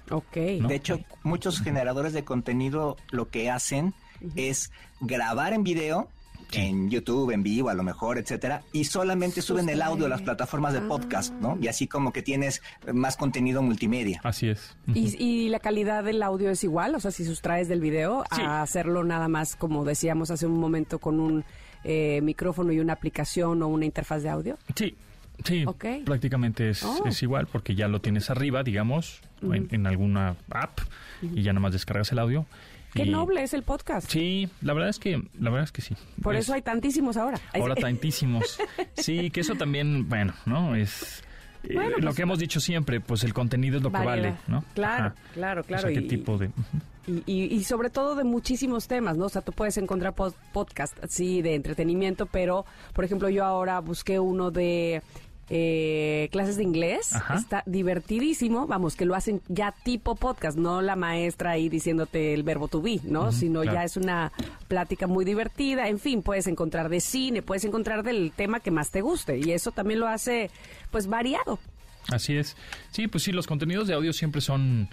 Ok. 0.09 0.35
De 0.35 0.75
hecho, 0.75 0.99
muchos 1.23 1.61
generadores 1.61 2.13
de 2.13 2.23
contenido 2.23 2.97
lo 3.11 3.29
que 3.29 3.49
hacen 3.49 3.93
es 4.35 4.71
grabar 4.99 5.53
en 5.53 5.63
video, 5.63 6.09
en 6.51 6.89
YouTube, 6.89 7.31
en 7.31 7.43
vivo, 7.43 7.69
a 7.69 7.73
lo 7.73 7.83
mejor, 7.83 8.17
etcétera, 8.17 8.61
y 8.73 8.83
solamente 8.83 9.41
suben 9.41 9.69
el 9.69 9.81
audio 9.81 10.07
a 10.07 10.09
las 10.09 10.21
plataformas 10.21 10.73
de 10.73 10.81
podcast, 10.81 11.33
¿no? 11.35 11.57
Y 11.61 11.69
así 11.69 11.87
como 11.87 12.11
que 12.11 12.21
tienes 12.21 12.61
más 12.93 13.15
contenido 13.15 13.61
multimedia. 13.61 14.19
Así 14.23 14.49
es. 14.49 14.75
¿Y, 14.93 15.47
la 15.47 15.59
calidad 15.59 16.03
del 16.03 16.21
audio 16.23 16.49
es 16.49 16.63
igual? 16.65 16.95
O 16.95 16.99
sea, 16.99 17.11
si 17.11 17.23
sustraes 17.23 17.69
del 17.69 17.79
video 17.79 18.25
a 18.29 18.61
hacerlo 18.61 19.05
nada 19.05 19.29
más, 19.29 19.55
como 19.55 19.85
decíamos 19.85 20.29
hace 20.29 20.45
un 20.45 20.59
momento, 20.59 20.99
con 20.99 21.21
un 21.21 21.45
eh, 21.83 22.19
micrófono 22.21 22.71
y 22.71 22.79
una 22.79 22.93
aplicación 22.93 23.61
o 23.63 23.67
una 23.67 23.85
interfaz 23.85 24.23
de 24.23 24.29
audio? 24.29 24.57
Sí, 24.75 24.95
Sí, 25.43 25.65
prácticamente 26.05 26.69
es, 26.69 26.83
oh. 26.83 27.03
es, 27.07 27.23
igual 27.23 27.47
porque 27.47 27.73
ya 27.73 27.87
lo 27.87 27.99
tienes 27.99 28.29
arriba, 28.29 28.61
digamos, 28.63 29.21
en, 29.41 29.87
alguna 29.87 30.35
app 30.51 30.79
y 31.21 31.41
ya 31.41 31.53
nada 31.53 31.61
más 31.61 31.73
descargas 31.73 32.11
el 32.11 32.19
audio. 32.19 32.45
Qué 32.93 33.05
noble 33.05 33.41
es 33.41 33.53
el 33.53 33.63
podcast. 33.63 34.09
Sí, 34.09 34.49
la 34.61 34.73
verdad 34.73 34.89
es 34.89 34.99
que 34.99 35.23
la 35.39 35.49
verdad 35.49 35.63
es 35.63 35.71
que 35.71 35.81
sí. 35.81 35.95
Por 36.21 36.35
eso 36.35 36.53
hay 36.53 36.61
tantísimos 36.61 37.17
ahora. 37.17 37.39
Ahora 37.53 37.75
tantísimos. 37.81 38.59
Sí, 38.95 39.31
que 39.31 39.39
eso 39.39 39.55
también, 39.55 40.09
bueno, 40.09 40.33
¿no? 40.45 40.75
Es 40.75 41.23
eh, 41.63 41.73
lo 41.73 41.99
pues 42.01 42.15
que 42.15 42.21
hemos 42.23 42.39
dicho 42.39 42.59
siempre, 42.59 42.99
pues 42.99 43.23
el 43.23 43.33
contenido 43.33 43.77
es 43.77 43.83
lo 43.83 43.91
que 43.91 44.03
vale, 44.03 44.35
¿no? 44.47 44.63
Claro, 44.73 45.13
claro, 45.33 45.63
claro. 45.63 45.89
¿qué 45.89 46.01
tipo 46.01 46.37
de...? 46.37 46.49
y, 47.25 47.63
sobre 47.63 47.89
todo 47.89 48.15
de 48.15 48.23
muchísimos 48.23 48.87
temas, 48.87 49.17
¿no? 49.17 49.25
O 49.25 49.29
sea, 49.29 49.41
tú 49.41 49.51
puedes 49.51 49.77
encontrar 49.77 50.13
podcast, 50.13 50.97
sí, 51.07 51.41
de 51.41 51.55
entretenimiento, 51.55 52.25
pero, 52.27 52.65
por 52.93 53.05
ejemplo, 53.05 53.29
yo 53.29 53.43
ahora 53.43 53.79
busqué 53.79 54.19
uno 54.19 54.51
de 54.51 55.01
eh, 55.53 56.29
clases 56.31 56.55
de 56.55 56.63
inglés. 56.63 57.11
Está 57.35 57.61
divertidísimo. 57.65 58.67
Vamos, 58.67 58.95
que 58.95 59.03
lo 59.03 59.15
hacen 59.15 59.41
ya 59.49 59.73
tipo 59.83 60.15
podcast, 60.15 60.57
no 60.57 60.81
la 60.81 60.95
maestra 60.95 61.51
ahí 61.51 61.67
diciéndote 61.67 62.33
el 62.33 62.43
verbo 62.43 62.69
to 62.69 62.81
be, 62.81 63.01
¿no? 63.03 63.33
Sino 63.33 63.65
ya 63.65 63.83
es 63.83 63.97
una 63.97 64.31
plática 64.69 65.07
muy 65.07 65.25
divertida. 65.25 65.89
En 65.89 65.99
fin, 65.99 66.23
puedes 66.23 66.47
encontrar 66.47 66.87
de 66.87 67.01
cine, 67.01 67.41
puedes 67.41 67.65
encontrar 67.65 68.03
del 68.03 68.31
tema 68.33 68.61
que 68.61 68.71
más 68.71 68.91
te 68.91 69.01
guste. 69.01 69.39
Y 69.39 69.51
eso 69.51 69.71
también 69.71 69.99
lo 69.99 70.07
hace, 70.07 70.49
pues, 70.89 71.07
variado. 71.07 71.59
Así 72.07 72.37
es. 72.37 72.55
Sí, 72.91 73.07
pues 73.07 73.25
sí, 73.25 73.33
los 73.33 73.45
contenidos 73.45 73.89
de 73.89 73.93
audio 73.93 74.13
siempre 74.13 74.39
son 74.39 74.87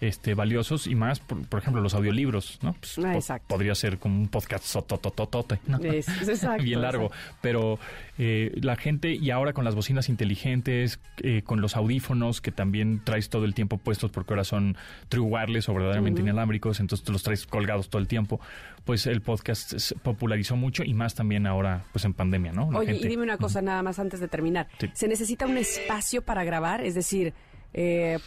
este, 0.00 0.34
valiosos 0.34 0.86
y 0.86 0.94
más, 0.94 1.20
por, 1.20 1.58
ejemplo, 1.58 1.82
los 1.82 1.94
audiolibros, 1.94 2.58
¿no? 2.62 2.74
Pues, 2.74 3.30
ah, 3.30 3.40
podría 3.46 3.74
ser 3.74 3.98
como 3.98 4.20
un 4.20 4.28
podcast 4.28 4.64
sototototote, 4.64 5.60
¿no? 5.66 5.78
Bien 6.62 6.80
largo, 6.82 7.10
pero 7.40 7.78
eh, 8.18 8.52
la 8.60 8.76
gente, 8.76 9.12
y 9.12 9.30
ahora 9.30 9.52
con 9.52 9.64
las 9.64 9.74
bocinas 9.74 10.08
inteligentes, 10.08 11.00
eh, 11.22 11.42
con 11.42 11.60
los 11.60 11.76
audífonos 11.76 12.40
que 12.40 12.52
también 12.52 13.00
traes 13.04 13.28
todo 13.28 13.44
el 13.44 13.54
tiempo 13.54 13.78
puestos 13.78 14.10
porque 14.10 14.34
ahora 14.34 14.44
son 14.44 14.76
true 15.08 15.26
wireless 15.26 15.68
o 15.68 15.74
verdaderamente 15.74 16.20
inalámbricos, 16.20 16.80
entonces 16.80 17.08
los 17.08 17.22
traes 17.22 17.46
colgados 17.46 17.88
todo 17.88 18.00
el 18.00 18.08
tiempo, 18.08 18.40
pues 18.84 19.06
el 19.06 19.20
podcast 19.20 19.78
se 19.78 19.94
popularizó 19.96 20.56
mucho 20.56 20.84
y 20.84 20.94
más 20.94 21.14
también 21.14 21.46
ahora, 21.46 21.84
pues 21.92 22.04
en 22.04 22.14
pandemia, 22.14 22.52
¿no? 22.52 22.68
Oye, 22.68 22.94
y 22.94 23.08
dime 23.08 23.22
una 23.22 23.38
cosa 23.38 23.62
nada 23.62 23.82
más 23.82 23.98
antes 23.98 24.20
de 24.20 24.28
terminar. 24.28 24.68
¿Se 24.92 25.08
necesita 25.08 25.46
un 25.46 25.56
espacio 25.56 26.22
para 26.22 26.44
grabar? 26.44 26.82
Es 26.82 26.94
decir, 26.94 27.32
eh, 27.72 28.18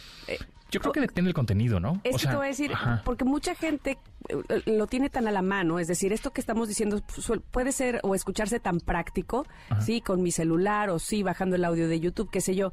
yo 0.70 0.80
creo 0.80 0.92
que 0.92 1.00
depende 1.00 1.28
del 1.28 1.34
contenido, 1.34 1.80
¿no? 1.80 2.00
Es 2.04 2.16
que 2.20 2.28
te 2.28 2.36
voy 2.36 2.46
a 2.46 2.48
decir, 2.48 2.72
porque 3.04 3.24
mucha 3.24 3.54
gente 3.54 3.98
eh, 4.28 4.62
lo 4.66 4.86
tiene 4.86 5.10
tan 5.10 5.26
a 5.26 5.32
la 5.32 5.42
mano, 5.42 5.78
es 5.78 5.88
decir, 5.88 6.12
esto 6.12 6.32
que 6.32 6.40
estamos 6.40 6.68
diciendo 6.68 7.02
puede 7.50 7.72
ser 7.72 8.00
o 8.02 8.14
escucharse 8.14 8.60
tan 8.60 8.80
práctico, 8.80 9.46
sí, 9.80 10.00
con 10.00 10.22
mi 10.22 10.30
celular 10.30 10.90
o 10.90 10.98
sí, 10.98 11.22
bajando 11.22 11.56
el 11.56 11.64
audio 11.64 11.88
de 11.88 12.00
YouTube, 12.00 12.30
qué 12.30 12.40
sé 12.40 12.54
yo 12.54 12.72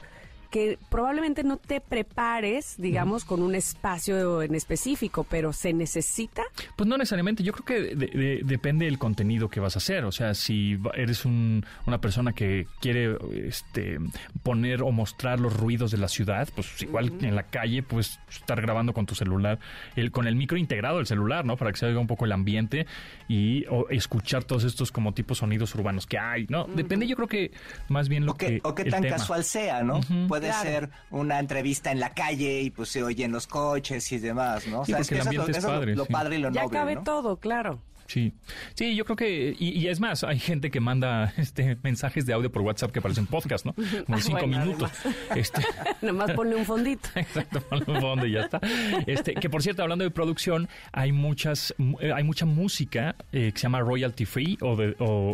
que 0.50 0.78
probablemente 0.90 1.44
no 1.44 1.58
te 1.58 1.82
prepares, 1.82 2.76
digamos, 2.78 3.26
con 3.26 3.42
un 3.42 3.56
espacio 3.56 4.42
en 4.42 4.56
específico, 4.56 5.26
pero 5.30 5.54
¿se 5.54 5.74
necesita? 5.74 6.44
Pues 6.76 6.88
no 6.88 6.98
necesariamente. 6.98 7.44
Yo 7.44 7.54
creo 7.54 7.66
que 7.66 8.42
depende 8.44 8.86
del 8.86 8.98
contenido 8.98 9.50
que 9.50 9.60
vas 9.60 9.76
a 9.76 9.80
hacer. 9.80 10.06
O 10.06 10.12
sea, 10.12 10.34
si 10.34 10.78
eres 10.94 11.26
una 11.26 12.00
persona 12.00 12.34
que 12.34 12.68
quiere 12.80 13.18
este, 13.48 13.98
poner 14.44 14.82
o 14.82 14.92
mostrar 14.92 15.40
los 15.40 15.56
ruidos 15.56 15.92
de 15.92 15.98
la 15.98 16.08
ciudad, 16.08 16.48
pues 16.56 16.82
igual 16.82 17.14
en 17.22 17.36
la 17.36 17.44
calle, 17.44 17.84
pues 17.84 18.20
estar 18.30 18.62
grabando 18.62 18.94
con 18.94 19.06
tu 19.06 19.16
celular, 19.16 19.60
el, 19.96 20.12
con 20.12 20.28
el 20.28 20.36
micro 20.36 20.58
integrado 20.58 20.98
del 20.98 21.08
celular, 21.08 21.46
¿no? 21.46 21.58
Para 21.58 21.72
que 21.72 21.78
se 21.78 21.86
oiga 21.86 22.00
un 22.00 22.08
poco 22.08 22.26
el 22.26 22.32
ambiente 22.32 22.86
y 23.28 23.66
escuchar 23.90 24.44
todos 24.44 24.64
estos 24.64 24.92
como 24.92 25.14
tipos 25.14 25.40
sonidos 25.40 25.74
urbanos 25.76 26.06
que 26.06 26.18
hay, 26.18 26.46
¿no? 26.50 26.66
Depende, 26.66 27.08
yo 27.08 27.16
creo 27.16 27.28
que 27.28 27.52
más 27.90 28.10
bien 28.10 28.26
lo 28.26 28.36
que... 28.36 28.62
O 28.64 28.76
que 28.76 28.86
tan 28.86 29.04
casual 29.04 29.44
sea, 29.44 29.84
¿no? 29.84 30.02
Puede 30.40 30.54
ser 30.54 30.90
una 31.12 31.40
entrevista 31.40 31.92
en 31.92 32.00
la 32.00 32.14
calle 32.14 32.62
y 32.62 32.70
pues 32.70 32.90
se 32.90 33.04
oyen 33.04 33.32
los 33.32 33.48
coches 33.48 34.12
y 34.12 34.20
demás, 34.20 34.68
¿no? 34.68 34.82
O 34.82 34.86
sea, 34.86 35.00
es 35.00 35.10
que 35.10 35.18
eso, 35.18 35.30
es 35.30 35.36
lo, 35.36 35.70
padre, 35.70 35.96
lo, 35.96 36.06
padre 36.06 36.36
y 36.36 36.40
lo 36.40 36.52
ya 36.52 36.68
cabe 36.68 36.98
todo, 36.98 37.38
claro. 37.38 37.80
Sí, 38.08 38.34
sí, 38.76 38.96
yo 38.96 39.04
creo 39.06 39.16
que, 39.16 39.56
y, 39.58 39.88
es 39.88 40.00
más, 40.00 40.24
hay 40.24 40.40
gente 40.40 40.70
que 40.70 40.80
manda 40.80 41.34
este 41.38 41.78
mensajes 41.84 42.26
de 42.26 42.34
audio 42.34 42.52
por 42.52 42.62
WhatsApp 42.62 42.92
que 42.92 43.02
parecen 43.02 43.26
podcast, 43.26 43.66
¿no? 43.66 43.74
Como 44.06 44.20
cinco 44.20 44.48
minutos. 44.48 44.92
Este... 45.36 45.62
Nomás 46.02 46.32
ponle 46.32 46.56
un 46.56 46.66
fondito. 46.66 47.10
Exacto, 47.16 47.62
ponle 47.62 47.86
un 47.88 48.02
fondo 48.02 48.26
y 48.26 48.34
ya 48.34 48.42
está. 48.42 48.60
Este, 49.08 49.34
que 49.34 49.50
por 49.50 49.64
cierto, 49.64 49.82
hablando 49.82 50.04
de 50.04 50.12
producción, 50.12 50.70
hay 50.92 51.12
muchas, 51.12 51.74
eh, 52.00 52.12
hay 52.14 52.24
mucha 52.24 52.46
música 52.46 53.16
eh, 53.32 53.52
que 53.54 53.60
se 53.60 53.64
llama 53.64 53.80
royalty 53.80 54.26
free 54.26 54.58
o, 54.62 54.76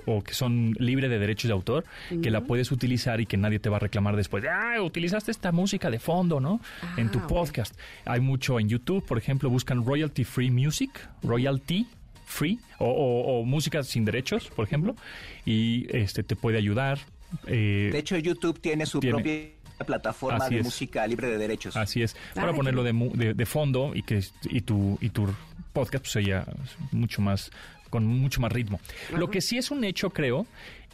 o, 0.05 0.24
que 0.24 0.34
son 0.34 0.74
libre 0.80 1.09
de 1.09 1.19
derechos 1.19 1.49
de 1.49 1.53
autor, 1.53 1.86
que 2.22 2.30
la 2.30 2.41
puedes 2.41 2.72
utilizar 2.72 3.19
y 3.19 3.26
que 3.26 3.38
nadie 3.38 3.59
te 3.59 3.69
va 3.69 3.78
a 3.78 3.80
reclamar 3.80 4.15
después. 4.15 4.43
Ah, 4.49 4.82
utilizaste 4.82 5.32
esta 5.32 5.51
música 5.51 5.89
de 5.89 5.99
fondo, 5.99 6.39
¿no? 6.39 6.61
en 6.97 7.09
tu 7.09 7.19
ah, 7.19 7.28
podcast. 7.28 7.78
Hay 8.05 8.19
mucho 8.19 8.59
en 8.59 8.69
YouTube, 8.69 9.05
por 9.05 9.17
ejemplo, 9.17 9.49
buscan 9.49 9.86
royalty 9.86 10.24
free 10.24 10.51
music, 10.51 10.91
royalty 11.24 11.88
free 12.32 12.59
o, 12.79 13.43
música 13.45 13.84
sin 13.84 14.05
derechos, 14.05 14.47
por 14.55 14.65
ejemplo, 14.65 14.95
y 15.45 15.86
este 15.95 16.23
te 16.23 16.36
puede 16.36 16.57
ayudar. 16.57 16.99
Eh, 17.47 17.89
de 17.91 17.99
hecho, 17.99 18.17
YouTube 18.17 18.59
tiene 18.59 18.86
su 18.86 18.99
propia 18.99 19.49
plataforma 19.86 20.47
de 20.49 20.63
música 20.63 21.05
libre 21.07 21.27
de 21.27 21.38
derechos. 21.38 21.75
Así 21.75 22.01
es. 22.01 22.15
Para 22.34 22.53
ponerlo 22.53 22.84
de, 22.84 23.34
de, 23.34 23.45
fondo 23.45 23.91
y 23.93 24.03
que 24.03 24.23
y 24.43 24.61
tu 24.61 24.97
y 25.01 25.09
tu 25.09 25.27
podcast 25.73 26.03
pues 26.03 26.25
sea 26.25 26.45
mucho 26.91 27.21
más 27.21 27.51
con 27.89 28.05
mucho 28.05 28.41
más 28.41 28.51
ritmo. 28.51 28.79
Lo 29.15 29.29
que 29.29 29.41
sí 29.41 29.57
es 29.57 29.69
un 29.69 29.84
hecho, 29.84 30.11
creo, 30.11 30.47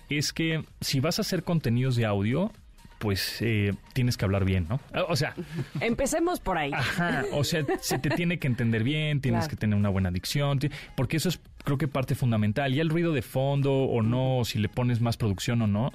es 0.10 0.34
que 0.34 0.64
si 0.82 1.00
vas 1.00 1.20
a 1.20 1.22
hacer 1.22 1.44
contenidos 1.44 1.96
de 1.96 2.06
audio, 2.06 2.52
pues 3.00 3.38
eh, 3.42 3.74
tienes 3.94 4.18
que 4.18 4.26
hablar 4.26 4.46
bien, 4.46 4.68
¿no? 4.70 4.80
O 5.08 5.16
sea... 5.16 5.34
Empecemos 5.80 6.40
por 6.40 6.58
ahí. 6.58 6.72
Ajá, 6.74 7.26
o 7.34 7.44
sea, 7.44 7.66
se 7.80 8.00
te 8.00 8.10
tiene 8.10 8.40
que 8.40 8.48
entender 8.48 8.84
bien, 8.84 9.22
tienes 9.22 9.48
que 9.48 9.56
tener 9.56 9.78
una 9.78 9.90
buena 9.90 10.12
dicción, 10.12 10.60
porque 10.96 11.18
eso 11.18 11.30
es 11.30 11.40
creo 11.64 11.78
que 11.78 11.90
parte 11.90 12.16
fundamental. 12.16 12.74
Y 12.74 12.80
el 12.80 12.90
ruido 12.90 13.12
de 13.12 13.22
fondo 13.22 13.74
o 13.74 14.02
no, 14.02 14.44
si 14.46 14.58
le 14.58 14.70
pones 14.70 15.02
más 15.02 15.18
producción 15.18 15.62
o 15.62 15.68
no, 15.68 15.92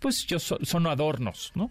pues 0.00 0.26
yo 0.26 0.38
son 0.38 0.86
adornos, 0.86 1.52
¿no? 1.54 1.70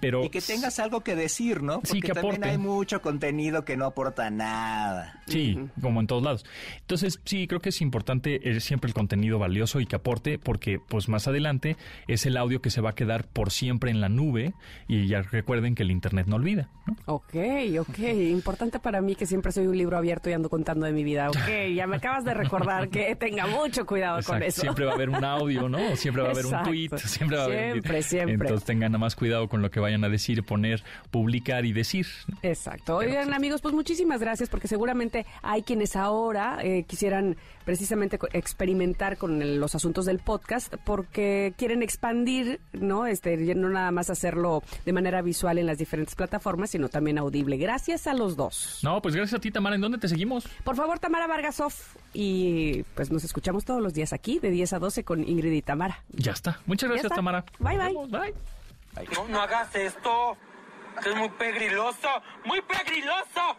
Pero 0.00 0.24
y 0.24 0.30
que 0.30 0.40
tengas 0.40 0.78
algo 0.78 1.02
que 1.02 1.14
decir, 1.14 1.62
¿no? 1.62 1.74
Porque 1.74 1.88
sí, 1.88 2.00
que 2.00 2.12
también 2.12 2.42
hay 2.44 2.58
mucho 2.58 3.02
contenido 3.02 3.64
que 3.64 3.76
no 3.76 3.84
aporta 3.84 4.30
nada. 4.30 5.22
Sí, 5.26 5.58
como 5.80 6.00
en 6.00 6.06
todos 6.06 6.22
lados. 6.22 6.46
Entonces, 6.80 7.20
sí, 7.24 7.46
creo 7.46 7.60
que 7.60 7.68
es 7.68 7.80
importante 7.82 8.50
es 8.50 8.64
siempre 8.64 8.88
el 8.88 8.94
contenido 8.94 9.38
valioso 9.38 9.80
y 9.80 9.86
que 9.86 9.96
aporte, 9.96 10.38
porque 10.38 10.80
pues 10.88 11.08
más 11.08 11.28
adelante 11.28 11.76
es 12.06 12.24
el 12.24 12.38
audio 12.38 12.62
que 12.62 12.70
se 12.70 12.80
va 12.80 12.90
a 12.90 12.94
quedar 12.94 13.26
por 13.26 13.50
siempre 13.50 13.90
en 13.90 14.00
la 14.00 14.08
nube 14.08 14.54
y 14.88 15.06
ya 15.06 15.20
recuerden 15.20 15.74
que 15.74 15.82
el 15.82 15.90
internet 15.90 16.26
no 16.26 16.36
olvida. 16.36 16.70
¿no? 16.86 16.96
Ok, 17.04 17.34
ok. 17.80 17.98
Importante 17.98 18.78
para 18.78 19.02
mí 19.02 19.14
que 19.14 19.26
siempre 19.26 19.52
soy 19.52 19.66
un 19.66 19.76
libro 19.76 19.98
abierto 19.98 20.30
y 20.30 20.32
ando 20.32 20.48
contando 20.48 20.86
de 20.86 20.92
mi 20.92 21.04
vida. 21.04 21.28
Ok, 21.28 21.74
ya 21.74 21.86
me 21.86 21.96
acabas 21.96 22.24
de 22.24 22.32
recordar 22.32 22.88
que 22.88 23.14
tenga 23.16 23.46
mucho 23.46 23.84
cuidado 23.84 24.22
con 24.22 24.42
eso. 24.42 24.62
Siempre 24.62 24.86
va 24.86 24.92
a 24.92 24.94
haber 24.94 25.10
un 25.10 25.22
audio, 25.22 25.68
¿no? 25.68 25.96
Siempre 25.96 26.22
va 26.22 26.28
a 26.28 26.32
haber 26.32 26.46
un 26.46 26.62
tweet, 26.62 26.90
siempre 26.96 27.36
va 27.36 27.42
a 27.42 27.46
haber 27.46 27.57
Siempre, 27.58 28.02
siempre. 28.02 28.34
Entonces 28.34 28.64
tengan 28.64 28.92
más 28.98 29.16
cuidado 29.16 29.48
con 29.48 29.62
lo 29.62 29.70
que 29.70 29.80
vayan 29.80 30.04
a 30.04 30.08
decir, 30.08 30.42
poner, 30.44 30.82
publicar 31.10 31.64
y 31.64 31.72
decir. 31.72 32.06
Exacto. 32.42 32.96
Oigan, 32.96 33.24
pues, 33.26 33.36
amigos, 33.36 33.60
pues 33.60 33.74
muchísimas 33.74 34.20
gracias 34.20 34.48
porque 34.48 34.68
seguramente 34.68 35.26
hay 35.42 35.62
quienes 35.62 35.96
ahora 35.96 36.58
eh, 36.62 36.84
quisieran 36.84 37.36
precisamente 37.68 38.18
experimentar 38.32 39.18
con 39.18 39.60
los 39.60 39.74
asuntos 39.74 40.06
del 40.06 40.20
podcast 40.20 40.74
porque 40.86 41.52
quieren 41.58 41.82
expandir, 41.82 42.62
¿no? 42.72 43.04
Este, 43.04 43.36
no 43.54 43.68
nada 43.68 43.90
más 43.90 44.08
hacerlo 44.08 44.62
de 44.86 44.92
manera 44.94 45.20
visual 45.20 45.58
en 45.58 45.66
las 45.66 45.76
diferentes 45.76 46.14
plataformas, 46.14 46.70
sino 46.70 46.88
también 46.88 47.18
audible. 47.18 47.58
Gracias 47.58 48.06
a 48.06 48.14
los 48.14 48.36
dos. 48.36 48.80
No, 48.82 49.02
pues 49.02 49.14
gracias 49.14 49.36
a 49.38 49.42
ti, 49.42 49.50
Tamara. 49.50 49.74
¿En 49.74 49.82
dónde 49.82 49.98
te 49.98 50.08
seguimos? 50.08 50.48
Por 50.64 50.76
favor, 50.76 50.98
Tamara 50.98 51.26
Vargasov. 51.26 51.74
Y 52.14 52.84
pues 52.94 53.10
nos 53.10 53.22
escuchamos 53.24 53.66
todos 53.66 53.82
los 53.82 53.92
días 53.92 54.14
aquí, 54.14 54.38
de 54.38 54.48
10 54.48 54.72
a 54.72 54.78
12 54.78 55.04
con 55.04 55.28
Ingrid 55.28 55.52
y 55.52 55.60
Tamara. 55.60 56.02
Ya 56.08 56.32
está. 56.32 56.60
Muchas 56.64 56.88
gracias, 56.88 57.12
Tamara. 57.12 57.44
Bye, 57.58 57.76
bye. 57.76 58.06
bye. 58.08 58.34
No, 59.14 59.28
no 59.28 59.42
hagas 59.42 59.74
esto. 59.74 60.38
Es 61.04 61.14
muy 61.14 61.28
pegriloso. 61.28 62.08
Muy 62.46 62.62
pegriloso. 62.62 63.58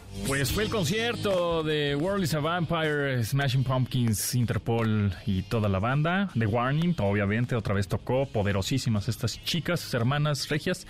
Pues 0.27 0.51
fue 0.51 0.63
el 0.63 0.69
concierto 0.69 1.61
de 1.61 1.95
World 1.95 2.23
is 2.23 2.33
a 2.33 2.39
Vampire, 2.39 3.23
Smashing 3.23 3.63
Pumpkins, 3.63 4.33
Interpol 4.33 5.13
y 5.25 5.41
toda 5.41 5.67
la 5.67 5.79
banda. 5.79 6.29
The 6.37 6.45
Warning, 6.45 6.95
obviamente, 6.99 7.55
otra 7.55 7.73
vez 7.73 7.87
tocó. 7.87 8.25
Poderosísimas 8.25 9.09
estas 9.09 9.43
chicas, 9.43 9.93
hermanas 9.93 10.47
regias. 10.47 10.87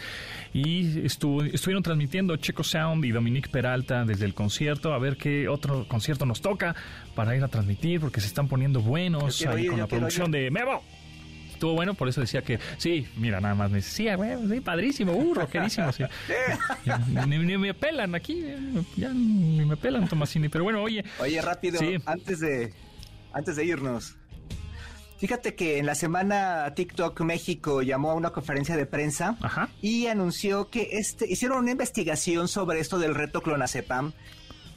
Y 0.54 1.06
estuvieron 1.06 1.82
transmitiendo 1.82 2.36
Checo 2.38 2.64
Sound 2.64 3.04
y 3.06 3.12
Dominique 3.12 3.50
Peralta 3.50 4.06
desde 4.06 4.26
el 4.26 4.34
concierto. 4.34 4.94
A 4.94 5.00
ver 5.00 5.18
qué 5.18 5.48
otro 5.48 5.88
concierto 5.88 6.26
nos 6.26 6.42
toca 6.42 6.76
para 7.16 7.36
ir 7.36 7.44
a 7.44 7.48
transmitir, 7.48 8.00
porque 8.00 8.22
se 8.22 8.28
están 8.28 8.48
poniendo 8.48 8.82
buenos 8.82 9.46
ahí 9.46 9.66
con 9.66 9.80
la 9.80 9.88
producción 9.88 10.32
de 10.32 10.52
Memo 10.52 10.84
estuvo 11.62 11.76
bueno, 11.76 11.94
por 11.94 12.10
eso 12.10 12.22
decía 12.22 12.42
que 12.42 12.60
sí, 12.80 13.08
mira, 13.18 13.40
nada 13.40 13.54
más 13.54 13.70
me 13.70 13.78
decía, 13.78 14.16
güey, 14.16 14.32
sí, 14.50 14.62
padrísimo, 14.62 15.14
uh, 15.14 15.36
rockerísimo, 15.36 15.92
sí. 15.92 16.04
ni, 17.28 17.38
me 17.38 17.76
pelan 17.76 18.16
aquí, 18.16 18.44
ya 18.98 19.10
ni 19.10 19.64
me 19.64 19.78
pelan, 19.78 20.08
Tomasini, 20.08 20.50
pero 20.50 20.64
bueno, 20.64 20.82
oye. 20.82 21.06
Oye, 21.20 21.40
rápido, 21.40 21.80
antes 22.06 22.40
de 22.40 22.74
antes 23.32 23.56
de 23.56 23.66
irnos. 23.66 24.16
Fíjate 25.20 25.54
que 25.54 25.78
en 25.78 25.86
la 25.86 25.94
semana 25.94 26.74
TikTok 26.74 27.22
México 27.22 27.84
llamó 27.84 28.10
a 28.10 28.16
una 28.16 28.32
conferencia 28.32 28.76
de 28.76 28.88
prensa 28.88 29.38
y 29.84 30.08
anunció 30.08 30.72
que 30.72 30.90
este 30.94 31.32
hicieron 31.32 31.60
una 31.60 31.70
investigación 31.70 32.48
sobre 32.48 32.80
esto 32.80 32.98
del 32.98 33.14
reto 33.14 33.42
clonazepam 33.42 34.14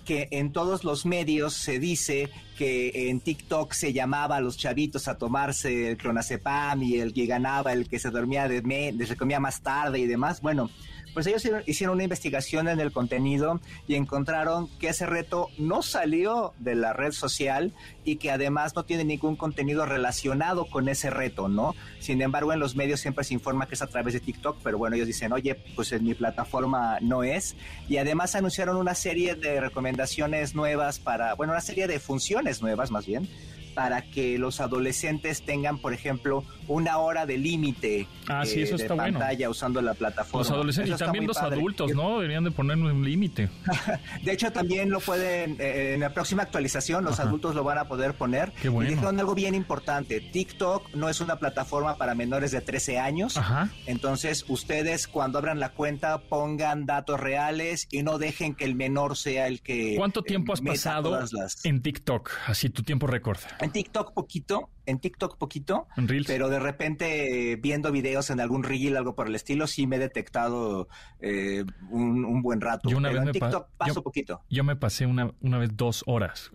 que 0.04 0.28
en 0.30 0.52
todos 0.52 0.84
los 0.84 1.06
medios 1.06 1.54
se 1.54 1.78
dice 1.78 2.28
que 2.56 3.10
en 3.10 3.20
TikTok 3.20 3.72
se 3.72 3.92
llamaba 3.92 4.36
a 4.36 4.40
los 4.40 4.56
chavitos 4.56 5.08
a 5.08 5.18
tomarse 5.18 5.90
el 5.90 5.96
clonazepam 5.96 6.82
y 6.82 6.96
el 6.96 7.12
que 7.12 7.26
ganaba 7.26 7.72
el 7.72 7.88
que 7.88 7.98
se 7.98 8.10
dormía 8.10 8.48
de 8.48 8.62
se 9.06 9.16
comía 9.16 9.40
más 9.40 9.62
tarde 9.62 9.98
y 9.98 10.06
demás. 10.06 10.40
Bueno, 10.40 10.70
Pues 11.14 11.26
ellos 11.26 11.42
hicieron 11.66 11.94
una 11.94 12.04
investigación 12.04 12.68
en 12.68 12.80
el 12.80 12.92
contenido 12.92 13.60
y 13.86 13.94
encontraron 13.94 14.68
que 14.78 14.88
ese 14.88 15.06
reto 15.06 15.48
no 15.58 15.82
salió 15.82 16.52
de 16.58 16.74
la 16.74 16.92
red 16.92 17.12
social 17.12 17.72
y 18.04 18.16
que 18.16 18.30
además 18.30 18.74
no 18.74 18.84
tiene 18.84 19.04
ningún 19.04 19.36
contenido 19.36 19.86
relacionado 19.86 20.66
con 20.66 20.88
ese 20.88 21.10
reto, 21.10 21.48
¿no? 21.48 21.74
Sin 22.00 22.20
embargo, 22.20 22.52
en 22.52 22.58
los 22.58 22.76
medios 22.76 23.00
siempre 23.00 23.24
se 23.24 23.34
informa 23.34 23.66
que 23.66 23.74
es 23.74 23.82
a 23.82 23.86
través 23.86 24.14
de 24.14 24.20
TikTok, 24.20 24.58
pero 24.62 24.76
bueno, 24.76 24.96
ellos 24.96 25.06
dicen, 25.06 25.32
oye, 25.32 25.54
pues 25.76 25.92
en 25.92 26.04
mi 26.04 26.14
plataforma 26.14 26.98
no 27.00 27.22
es. 27.22 27.56
Y 27.88 27.96
además 27.98 28.34
anunciaron 28.34 28.76
una 28.76 28.94
serie 28.94 29.34
de 29.34 29.60
recomendaciones 29.60 30.54
nuevas 30.54 30.98
para, 30.98 31.34
bueno, 31.34 31.52
una 31.52 31.62
serie 31.62 31.86
de 31.86 32.00
funciones 32.00 32.60
nuevas 32.60 32.90
más 32.90 33.06
bien, 33.06 33.28
para 33.74 34.02
que 34.02 34.38
los 34.38 34.60
adolescentes 34.60 35.42
tengan, 35.42 35.78
por 35.78 35.92
ejemplo, 35.92 36.44
una 36.68 36.98
hora 36.98 37.26
de 37.26 37.38
límite 37.38 38.06
ah, 38.28 38.44
eh, 38.46 38.64
de 38.64 38.88
pantalla 38.88 39.50
usando 39.50 39.82
la 39.82 39.94
plataforma. 39.94 40.40
Los 40.40 40.50
adolescentes 40.50 40.94
y 40.94 40.98
también 40.98 41.26
los 41.26 41.36
adultos, 41.38 41.94
¿no? 41.94 42.20
Deberían 42.20 42.44
de 42.44 42.50
poner 42.50 42.78
un 42.78 43.04
límite. 43.04 43.50
de 44.22 44.32
hecho, 44.32 44.50
también 44.52 44.90
lo 44.90 45.00
pueden, 45.00 45.56
eh, 45.58 45.94
en 45.94 46.00
la 46.00 46.14
próxima 46.14 46.42
actualización, 46.42 47.04
los 47.04 47.20
adultos 47.20 47.54
lo 47.54 47.64
van 47.64 47.78
a 47.78 47.88
poder 47.88 48.14
poner. 48.14 48.52
Qué 48.62 48.68
bueno. 48.68 48.90
Y 48.90 48.94
dijeron 48.94 49.18
algo 49.18 49.34
bien 49.34 49.54
importante. 49.54 50.20
TikTok 50.20 50.94
no 50.94 51.08
es 51.08 51.20
una 51.20 51.36
plataforma 51.36 51.96
para 51.96 52.14
menores 52.14 52.50
de 52.52 52.60
13 52.60 52.98
años. 52.98 53.36
Ajá. 53.36 53.68
Entonces, 53.86 54.44
ustedes 54.48 55.06
cuando 55.08 55.38
abran 55.38 55.60
la 55.60 55.70
cuenta 55.70 56.18
pongan 56.18 56.86
datos 56.86 57.20
reales 57.20 57.88
y 57.90 58.02
no 58.02 58.18
dejen 58.18 58.54
que 58.54 58.64
el 58.64 58.74
menor 58.74 59.16
sea 59.16 59.46
el 59.46 59.60
que... 59.60 59.94
¿Cuánto 59.96 60.22
tiempo 60.22 60.52
has 60.52 60.60
pasado 60.60 61.18
en 61.64 61.82
TikTok? 61.82 62.30
Así 62.46 62.70
tu 62.70 62.82
tiempo 62.82 63.06
récord. 63.06 63.38
En 63.64 63.70
TikTok 63.70 64.12
poquito, 64.12 64.70
en 64.86 64.98
TikTok 64.98 65.38
poquito, 65.38 65.88
pero 66.26 66.48
de 66.48 66.58
repente 66.58 67.56
viendo 67.56 67.90
videos 67.90 68.30
en 68.30 68.40
algún 68.40 68.62
reel, 68.62 68.96
algo 68.96 69.14
por 69.14 69.28
el 69.28 69.34
estilo, 69.34 69.66
sí 69.66 69.86
me 69.86 69.96
he 69.96 69.98
detectado 69.98 70.88
eh, 71.20 71.64
un, 71.90 72.42
buen 72.42 72.60
rato. 72.60 72.88
Yo 72.88 72.98
una 72.98 73.10
vez 73.10 73.22
en 73.22 73.32
TikTok 73.32 73.68
paso 73.76 74.02
poquito. 74.02 74.42
Yo 74.50 74.64
me 74.64 74.76
pasé 74.76 75.06
una, 75.06 75.32
una 75.40 75.58
vez 75.58 75.70
dos 75.74 76.04
horas. 76.06 76.50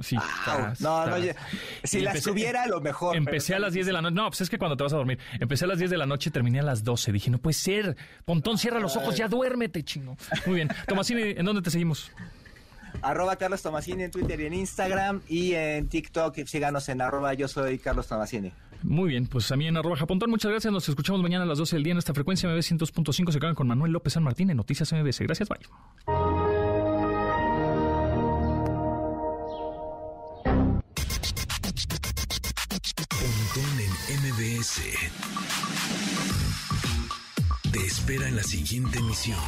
Sí, 0.00 0.16
no, 0.80 1.06
no, 1.06 1.16
si 1.84 2.00
la 2.00 2.18
subiera, 2.18 2.66
lo 2.66 2.80
mejor. 2.80 3.14
Empecé 3.14 3.54
a 3.54 3.58
las 3.58 3.74
10 3.74 3.86
de 3.86 3.92
la 3.92 4.00
noche. 4.00 4.14
No, 4.14 4.28
pues 4.28 4.40
es 4.40 4.50
que 4.50 4.58
cuando 4.58 4.76
te 4.76 4.82
vas 4.82 4.92
a 4.94 4.96
dormir. 4.96 5.18
Empecé 5.38 5.66
a 5.66 5.68
las 5.68 5.78
10 5.78 5.90
de 5.90 5.98
la 5.98 6.06
noche 6.06 6.30
terminé 6.30 6.60
a 6.60 6.62
las 6.62 6.82
12. 6.82 7.12
Dije, 7.12 7.30
no 7.30 7.38
puede 7.38 7.54
ser. 7.54 7.96
Pontón, 8.24 8.56
cierra 8.58 8.80
los 8.80 8.96
ojos, 8.96 9.16
ya 9.16 9.28
duérmete, 9.28 9.84
chino. 9.84 10.16
Muy 10.46 10.56
bien. 10.56 10.68
Tomasini, 10.88 11.34
¿en 11.36 11.44
dónde 11.44 11.60
te 11.62 11.70
seguimos? 11.70 12.10
Arroba 13.00 13.36
Carlos 13.36 13.62
Tomasini 13.62 14.04
en 14.04 14.10
Twitter 14.10 14.40
y 14.40 14.46
en 14.46 14.54
Instagram 14.54 15.22
y 15.28 15.54
en 15.54 15.88
TikTok 15.88 16.36
síganos 16.46 16.88
en 16.88 17.00
arroba 17.00 17.34
yo 17.34 17.48
soy 17.48 17.78
Carlos 17.78 18.06
Tomasini. 18.06 18.52
Muy 18.82 19.10
bien, 19.10 19.26
pues 19.26 19.50
a 19.52 19.56
mí 19.56 19.66
en 19.66 19.76
arroba 19.76 19.96
Japontón, 19.96 20.30
muchas 20.30 20.50
gracias, 20.50 20.72
nos 20.72 20.88
escuchamos 20.88 21.22
mañana 21.22 21.44
a 21.44 21.46
las 21.46 21.58
12 21.58 21.76
del 21.76 21.84
día 21.84 21.92
en 21.92 21.98
esta 21.98 22.14
frecuencia 22.14 22.48
MB 22.48 22.58
100.5, 22.58 23.32
se 23.32 23.38
quedan 23.38 23.54
con 23.54 23.68
Manuel 23.68 23.92
López 23.92 24.14
San 24.14 24.24
Martín 24.24 24.50
en 24.50 24.56
Noticias 24.56 24.92
MBS. 24.92 25.20
Gracias, 25.20 25.48
bye. 25.48 25.58
Pontón 33.08 33.78
en 33.80 34.20
MBS. 34.20 34.80
Te 37.72 37.86
espera 37.86 38.28
en 38.28 38.36
la 38.36 38.42
siguiente 38.42 38.98
emisión. 38.98 39.38